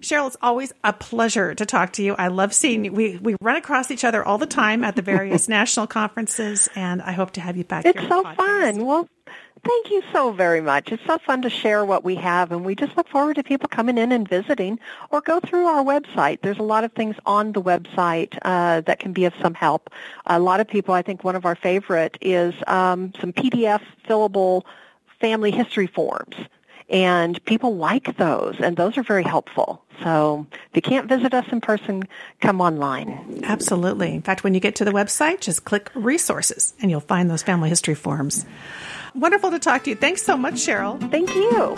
Cheryl, 0.00 0.26
it's 0.26 0.36
always 0.42 0.72
a 0.82 0.92
pleasure 0.92 1.54
to 1.54 1.66
talk 1.66 1.92
to 1.94 2.02
you. 2.02 2.14
I 2.14 2.28
love 2.28 2.52
seeing 2.52 2.84
you. 2.84 2.92
We, 2.92 3.16
we 3.16 3.36
run 3.40 3.56
across 3.56 3.90
each 3.90 4.04
other 4.04 4.24
all 4.24 4.38
the 4.38 4.46
time 4.46 4.84
at 4.84 4.96
the 4.96 5.02
various 5.02 5.48
national 5.54 5.86
conferences, 5.86 6.68
and 6.74 7.00
I 7.02 7.12
hope 7.12 7.32
to 7.32 7.40
have 7.40 7.56
you 7.56 7.64
back. 7.64 7.86
It's 7.86 8.08
so 8.08 8.22
fun. 8.22 8.84
Well, 8.84 9.08
Thank 9.64 9.90
you 9.90 10.02
so 10.12 10.30
very 10.30 10.60
much. 10.60 10.92
It's 10.92 11.04
so 11.06 11.16
fun 11.18 11.40
to 11.42 11.50
share 11.50 11.84
what 11.86 12.04
we 12.04 12.16
have, 12.16 12.52
and 12.52 12.66
we 12.66 12.74
just 12.74 12.96
look 12.98 13.08
forward 13.08 13.36
to 13.36 13.42
people 13.42 13.68
coming 13.68 13.96
in 13.96 14.12
and 14.12 14.28
visiting 14.28 14.78
or 15.10 15.22
go 15.22 15.40
through 15.40 15.64
our 15.64 15.82
website. 15.82 16.40
There's 16.42 16.58
a 16.58 16.62
lot 16.62 16.84
of 16.84 16.92
things 16.92 17.16
on 17.24 17.52
the 17.52 17.62
website 17.62 18.36
uh, 18.42 18.82
that 18.82 18.98
can 18.98 19.14
be 19.14 19.24
of 19.24 19.32
some 19.40 19.54
help. 19.54 19.88
A 20.26 20.38
lot 20.38 20.60
of 20.60 20.68
people, 20.68 20.92
I 20.92 21.00
think 21.00 21.24
one 21.24 21.34
of 21.34 21.46
our 21.46 21.56
favorite 21.56 22.18
is 22.20 22.54
um, 22.66 23.12
some 23.20 23.32
PDF 23.32 23.80
fillable 24.06 24.62
family 25.18 25.50
history 25.50 25.86
forms 25.86 26.34
And 26.90 27.42
people 27.46 27.76
like 27.76 28.18
those, 28.18 28.56
and 28.60 28.76
those 28.76 28.98
are 28.98 29.02
very 29.02 29.22
helpful. 29.22 29.82
So 30.02 30.46
if 30.52 30.76
you 30.76 30.82
can't 30.82 31.08
visit 31.08 31.32
us 31.32 31.46
in 31.50 31.62
person, 31.62 32.02
come 32.42 32.60
online. 32.60 33.40
Absolutely. 33.44 34.14
In 34.14 34.20
fact, 34.20 34.44
when 34.44 34.52
you 34.52 34.60
get 34.60 34.74
to 34.76 34.84
the 34.84 34.92
website, 34.92 35.40
just 35.40 35.64
click 35.64 35.90
resources 35.94 36.74
and 36.82 36.90
you'll 36.90 37.00
find 37.00 37.30
those 37.30 37.42
family 37.42 37.70
history 37.70 37.94
forms. 37.94 38.44
Wonderful 39.14 39.52
to 39.52 39.58
talk 39.58 39.84
to 39.84 39.90
you. 39.90 39.96
Thanks 39.96 40.22
so 40.22 40.36
much, 40.36 40.54
Cheryl. 40.54 40.98
Thank 41.10 41.34
you. 41.34 41.74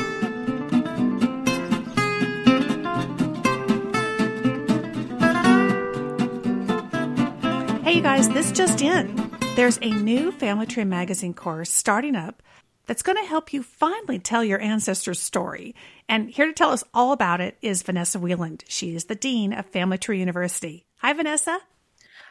Hey, 7.83 7.97
you 7.97 8.03
guys, 8.03 8.29
this 8.31 8.51
just 8.53 8.81
in. 8.83 9.31
There's 9.55 9.79
a 9.83 9.91
new 9.91 10.33
Family 10.33 10.67
Tree 10.67 10.85
Magazine 10.85 11.35
course 11.35 11.71
starting 11.71 12.17
up 12.17 12.43
that's 12.87 13.03
going 13.03 13.19
to 13.19 13.29
help 13.29 13.53
you 13.53 13.63
finally 13.63 14.19
tell 14.19 14.43
your 14.43 14.61
ancestors' 14.61 15.21
story. 15.21 15.75
And 16.09 16.31
here 16.31 16.47
to 16.47 16.53
tell 16.53 16.71
us 16.71 16.85
all 16.95 17.13
about 17.13 17.41
it 17.41 17.57
is 17.61 17.83
Vanessa 17.83 18.19
Wieland. 18.19 18.65
She 18.69 18.95
is 18.95 19.05
the 19.05 19.15
Dean 19.15 19.53
of 19.53 19.67
Family 19.67 19.99
Tree 19.99 20.19
University. 20.19 20.87
Hi, 20.99 21.13
Vanessa. 21.13 21.59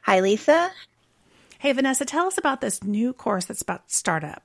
Hi, 0.04 0.20
Lisa. 0.20 0.72
Hey, 1.60 1.72
Vanessa, 1.74 2.06
tell 2.06 2.28
us 2.28 2.38
about 2.38 2.62
this 2.62 2.84
new 2.84 3.14
course 3.14 3.46
that's 3.46 3.62
about 3.62 3.88
to 3.88 3.94
start 3.94 4.24
up. 4.24 4.44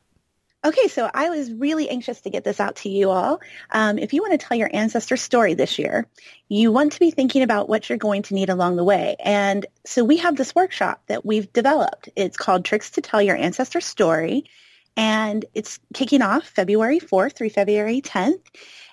Okay, 0.63 0.89
so 0.89 1.11
I 1.13 1.31
was 1.31 1.51
really 1.51 1.89
anxious 1.89 2.21
to 2.23 2.31
get 2.31 2.45
this 2.45 2.61
out 2.61 2.77
to 2.77 2.91
you 2.91 3.11
all. 3.11 3.41
Um, 3.71 3.99
if 3.99 4.13
you 4.13 4.21
want 4.21 4.39
to 4.39 4.47
tell 4.47 4.59
your 4.59 4.69
ancestor 4.71 5.17
story 5.17 5.55
this 5.55 5.79
year, 5.79 6.07
you 6.49 6.71
want 6.71 6.93
to 6.93 7.01
be 7.01 7.11
thinking 7.11 7.43
about 7.43 7.69
what 7.69 7.89
you're 7.89 7.97
going 7.97 8.23
to 8.25 8.35
need 8.35 8.51
along 8.51 8.77
the 8.77 8.85
way. 8.85 9.17
And 9.21 9.65
so 9.87 10.05
we 10.05 10.19
have 10.19 10.37
this 10.37 10.55
workshop 10.55 11.03
that 11.07 11.25
we've 11.25 11.51
developed. 11.51 12.11
It's 12.15 12.37
called 12.37 12.67
Tricks 12.67 12.91
to 12.93 13.01
Tell 13.01 13.23
Your 13.23 13.37
Ancestor 13.37 13.81
Story 13.81 14.45
and 14.97 15.45
it's 15.55 15.79
kicking 15.95 16.21
off 16.21 16.47
February 16.47 17.01
4th 17.01 17.35
through 17.35 17.51
February 17.51 18.03
10th. 18.03 18.43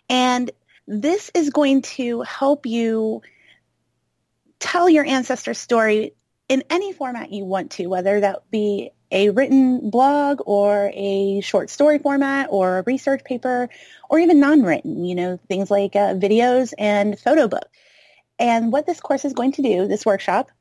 And 0.09 0.51
this 0.87 1.31
is 1.33 1.49
going 1.49 1.81
to 1.81 2.21
help 2.21 2.65
you 2.65 3.21
tell 4.59 4.89
your 4.89 5.05
ancestor 5.05 5.53
story 5.53 6.13
in 6.47 6.63
any 6.69 6.93
format 6.93 7.33
you 7.33 7.43
want 7.43 7.71
to, 7.71 7.87
whether 7.87 8.21
that 8.21 8.49
be 8.49 8.91
a 9.11 9.29
written 9.29 9.89
blog 9.89 10.41
or 10.45 10.91
a 10.93 11.41
short 11.41 11.69
story 11.69 11.99
format 11.99 12.47
or 12.51 12.79
a 12.79 12.83
research 12.83 13.23
paper 13.23 13.69
or 14.09 14.19
even 14.19 14.39
non-written, 14.39 15.05
you 15.05 15.15
know, 15.15 15.39
things 15.47 15.71
like 15.71 15.95
uh, 15.95 16.13
videos 16.13 16.73
and 16.77 17.17
photo 17.19 17.47
book. 17.47 17.67
And 18.39 18.71
what 18.71 18.85
this 18.85 18.99
course 18.99 19.25
is 19.25 19.33
going 19.33 19.53
to 19.53 19.61
do, 19.61 19.87
this 19.87 20.05
workshop, 20.05 20.51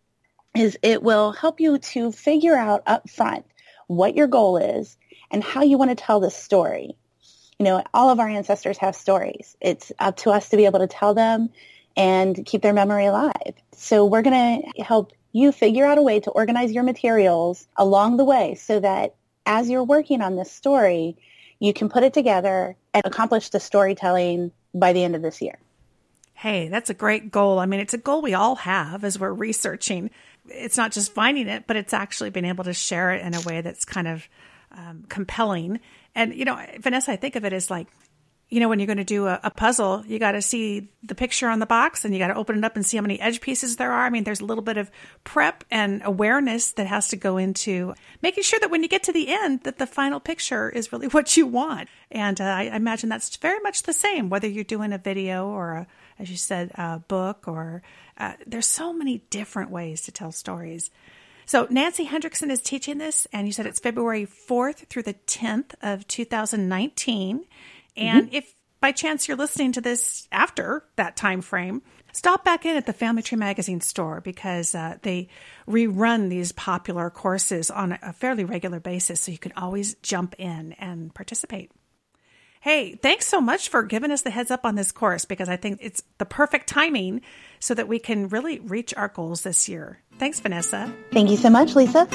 is 0.57 0.79
it 0.83 1.03
will 1.03 1.33
help 1.33 1.61
you 1.61 1.79
to 1.79 2.13
figure 2.13 2.57
out 2.57 2.83
up 2.87 3.11
front 3.11 3.45
what 3.87 4.17
your 4.17 4.27
goal 4.27 4.57
is 4.57 4.97
and 5.31 5.43
how 5.43 5.63
you 5.63 5.77
want 5.77 5.91
to 5.91 5.95
tell 5.95 6.21
this 6.21 6.37
story. 6.37 6.97
You 7.59 7.65
know, 7.65 7.83
all 7.93 8.11
of 8.11 8.21
our 8.21 8.29
ancestors 8.29 8.79
have 8.79 8.95
stories. 8.95 9.57
It's 9.61 9.93
up 9.99 10.17
to 10.19 10.31
us 10.31 10.51
to 10.51 10.57
be 10.57 10.67
able 10.67 10.81
to 10.81 10.87
tell 10.87 11.15
them 11.15 11.51
and 11.97 12.45
keep 12.45 12.63
their 12.63 12.75
memory 12.75 13.07
alive. 13.07 13.55
So 13.73 14.05
we're 14.05 14.23
going 14.23 14.63
to 14.63 14.83
help 14.83 15.13
you 15.33 15.53
figure 15.53 15.85
out 15.85 15.99
a 15.99 16.03
way 16.03 16.21
to 16.21 16.31
organize 16.31 16.73
your 16.73 16.83
materials 16.83 17.67
along 17.77 18.17
the 18.17 18.25
way 18.25 18.55
so 18.55 18.81
that 18.81 19.15
as 19.45 19.69
you're 19.69 19.85
working 19.85 20.23
on 20.23 20.37
this 20.37 20.51
story, 20.51 21.17
you 21.59 21.73
can 21.73 21.89
put 21.89 22.03
it 22.03 22.13
together 22.13 22.77
and 22.93 23.03
accomplish 23.05 23.51
the 23.51 23.61
storytelling 23.61 24.51
by 24.75 24.93
the 24.93 25.05
end 25.05 25.15
of 25.15 25.23
this 25.23 25.41
year. 25.41 25.59
Hey, 26.35 26.69
that's 26.69 26.91
a 26.91 26.95
great 26.95 27.31
goal. 27.31 27.59
I 27.59 27.67
mean, 27.67 27.81
it's 27.81 27.95
a 27.95 27.99
goal 27.99 28.21
we 28.21 28.35
all 28.35 28.57
have 28.57 29.05
as 29.05 29.19
we're 29.19 29.33
researching. 29.33 30.11
It's 30.49 30.77
not 30.77 30.93
just 30.93 31.15
finding 31.15 31.49
it, 31.49 31.67
but 31.67 31.77
it's 31.77 31.95
actually 31.95 32.31
being 32.31 32.45
able 32.45 32.65
to 32.65 32.75
share 32.75 33.13
it 33.13 33.23
in 33.23 33.35
a 33.35 33.41
way 33.41 33.63
that's 33.63 33.85
kind 33.85 34.07
of 34.07 34.29
um, 34.73 35.05
compelling. 35.09 35.81
And, 36.15 36.35
you 36.35 36.45
know, 36.45 36.61
Vanessa, 36.79 37.13
I 37.13 37.17
think 37.17 37.37
of 37.37 37.45
it 37.45 37.53
as 37.53 37.71
like, 37.71 37.89
you 38.49 38.61
know, 38.61 38.69
when 38.69 38.79
you're 38.79 38.87
going 38.87 38.97
to 38.99 39.05
do 39.05 39.27
a, 39.27 39.41
a 39.43 39.51
puzzle, 39.51 40.05
you 40.07 40.21
got 40.21 40.33
to 40.33 40.43
see 40.43 40.89
the 41.03 41.17
picture 41.17 41.49
on 41.49 41.59
the 41.59 41.67
box 41.67 42.05
and 42.05 42.15
you 42.15 42.21
got 42.21 42.29
to 42.29 42.37
open 42.37 42.57
it 42.57 42.65
up 42.65 42.77
and 42.77 42.87
see 42.87 42.97
how 42.97 43.03
many 43.03 43.21
edge 43.21 43.41
pieces 43.41 43.77
there 43.77 43.91
are. 43.91 44.07
I 44.07 44.11
mean, 44.11 44.23
there's 44.23 44.41
a 44.41 44.45
little 44.45 44.63
bit 44.63 44.77
of 44.77 44.89
prep 45.25 45.65
and 45.69 46.01
awareness 46.05 46.71
that 46.73 46.87
has 46.87 47.09
to 47.09 47.17
go 47.17 47.39
into 47.39 47.95
making 48.23 48.45
sure 48.45 48.61
that 48.61 48.71
when 48.71 48.85
you 48.85 48.89
get 48.89 49.03
to 49.05 49.13
the 49.13 49.29
end, 49.29 49.65
that 49.65 49.79
the 49.79 49.87
final 49.87 50.21
picture 50.21 50.71
is 50.71 50.93
really 50.93 51.09
what 51.09 51.37
you 51.37 51.47
want. 51.47 51.89
And 52.11 52.41
uh, 52.41 52.45
I 52.45 52.63
imagine 52.77 53.09
that's 53.09 53.37
very 53.37 53.59
much 53.61 53.83
the 53.83 53.93
same, 53.93 54.29
whether 54.29 54.47
you're 54.47 54.65
doing 54.65 54.93
a 54.93 54.99
video 54.99 55.49
or 55.49 55.73
a, 55.73 55.87
as 56.19 56.31
you 56.31 56.37
said, 56.37 56.71
a 56.77 57.01
book 57.01 57.49
or 57.49 57.83
uh, 58.17 58.35
there's 58.47 58.67
so 58.67 58.93
many 58.93 59.19
different 59.29 59.71
ways 59.71 60.03
to 60.03 60.13
tell 60.13 60.31
stories. 60.31 60.91
So 61.47 61.69
Nancy 61.71 62.07
Hendrickson 62.07 62.51
is 62.51 62.61
teaching 62.61 62.99
this, 62.99 63.29
and 63.33 63.47
you 63.47 63.53
said 63.53 63.67
it's 63.67 63.79
February 63.79 64.27
4th 64.27 64.89
through 64.89 65.05
the 65.05 65.15
10th 65.15 65.75
of 65.81 66.07
2019. 66.09 67.45
And 67.97 68.27
mm-hmm. 68.27 68.37
if 68.37 68.55
by 68.81 68.93
chance 68.93 69.27
you're 69.27 69.37
listening 69.37 69.73
to 69.73 69.81
this 69.81 70.29
after 70.31 70.85
that 70.97 71.17
time 71.17 71.41
frame, 71.41 71.83
stop 72.13 72.45
back 72.45 72.67
in 72.67 72.77
at 72.77 72.87
the 72.87 72.93
Family 72.93 73.23
Tree 73.23 73.39
Magazine 73.39 73.81
store 73.81 74.21
because 74.21 74.75
uh, 74.75 74.99
they 75.03 75.29
rerun 75.67 76.29
these 76.29 76.53
popular 76.53 77.11
courses 77.11 77.71
on 77.71 77.99
a 78.03 78.13
fairly 78.13 78.45
regular 78.45 78.81
basis, 78.81 79.21
so 79.21 79.33
you 79.33 79.39
can 79.39 79.53
always 79.57 79.95
jump 80.03 80.35
in 80.39 80.73
and 80.75 81.15
participate. 81.15 81.71
Hey, 82.61 82.97
thanks 82.97 83.27
so 83.27 83.41
much 83.41 83.69
for 83.69 83.85
giving 83.85 84.11
us 84.11 84.23
the 84.23 84.31
heads 84.31 84.51
up 84.51 84.65
on 84.65 84.75
this 84.75 84.91
course 84.91 85.25
because 85.25 85.49
I 85.49 85.57
think 85.57 85.79
it's 85.81 86.03
the 86.19 86.25
perfect 86.25 86.67
timing 86.67 87.21
so 87.61 87.75
that 87.75 87.87
we 87.87 87.99
can 87.99 88.29
really 88.29 88.59
reach 88.59 88.93
our 88.95 89.09
goals 89.09 89.43
this 89.43 89.69
year. 89.69 90.01
Thanks, 90.19 90.41
Vanessa. 90.41 90.93
Thank 91.13 91.31
you 91.31 91.37
so 91.37 91.51
much, 91.51 91.77
Lisa. 91.77 92.09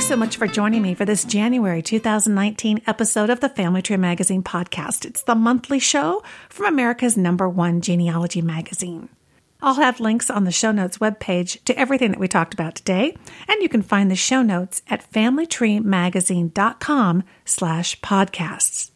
Thanks 0.00 0.08
so 0.08 0.16
much 0.16 0.38
for 0.38 0.46
joining 0.46 0.80
me 0.80 0.94
for 0.94 1.04
this 1.04 1.24
January 1.24 1.82
2019 1.82 2.80
episode 2.86 3.28
of 3.28 3.40
the 3.40 3.50
Family 3.50 3.82
Tree 3.82 3.98
Magazine 3.98 4.42
podcast. 4.42 5.04
It's 5.04 5.24
the 5.24 5.34
monthly 5.34 5.78
show 5.78 6.22
from 6.48 6.64
America's 6.64 7.18
number 7.18 7.46
one 7.46 7.82
genealogy 7.82 8.40
magazine. 8.40 9.10
I'll 9.60 9.74
have 9.74 10.00
links 10.00 10.30
on 10.30 10.44
the 10.44 10.52
show 10.52 10.72
notes 10.72 10.96
webpage 10.96 11.62
to 11.64 11.78
everything 11.78 12.12
that 12.12 12.18
we 12.18 12.28
talked 12.28 12.54
about 12.54 12.76
today, 12.76 13.14
and 13.46 13.62
you 13.62 13.68
can 13.68 13.82
find 13.82 14.10
the 14.10 14.16
show 14.16 14.40
notes 14.40 14.80
at 14.88 15.12
familytreemagazine.com 15.12 17.22
slash 17.44 18.00
podcasts. 18.00 18.92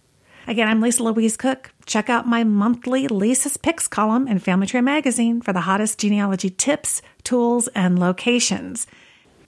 Again, 0.47 0.69
I'm 0.69 0.81
Lisa 0.81 1.03
Louise 1.03 1.37
Cooke. 1.37 1.71
Check 1.85 2.09
out 2.09 2.27
my 2.27 2.45
monthly 2.45 3.09
Lisa's 3.09 3.59
Picks 3.59 3.89
column 3.89 4.27
in 4.27 4.39
Family 4.39 4.67
Tree 4.67 4.81
Magazine 4.81 5.43
for 5.43 5.53
the 5.53 5.61
hottest 5.61 5.99
genealogy 5.99 6.49
tips, 6.49 7.03
tools, 7.25 7.69
and 7.75 7.99
locations. 7.99 8.87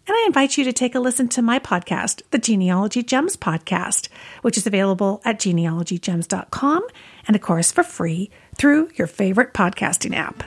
And 0.08 0.14
I 0.16 0.24
invite 0.26 0.56
you 0.56 0.64
to 0.64 0.72
take 0.72 0.94
a 0.94 1.00
listen 1.00 1.28
to 1.30 1.42
my 1.42 1.58
podcast, 1.58 2.22
the 2.30 2.38
Genealogy 2.38 3.02
Gems 3.02 3.36
Podcast, 3.36 4.08
which 4.42 4.56
is 4.56 4.66
available 4.66 5.20
at 5.24 5.40
genealogygems.com 5.40 6.86
and, 7.26 7.34
of 7.34 7.42
course, 7.42 7.72
for 7.72 7.82
free 7.82 8.30
through 8.56 8.90
your 8.94 9.08
favorite 9.08 9.52
podcasting 9.52 10.14
app. 10.14 10.44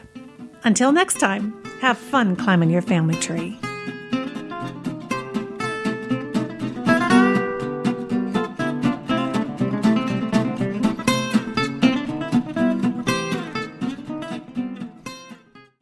Until 0.63 0.91
next 0.91 1.19
time, 1.19 1.61
have 1.81 1.97
fun 1.97 2.35
climbing 2.35 2.69
your 2.69 2.81
family 2.81 3.15
tree. 3.15 3.59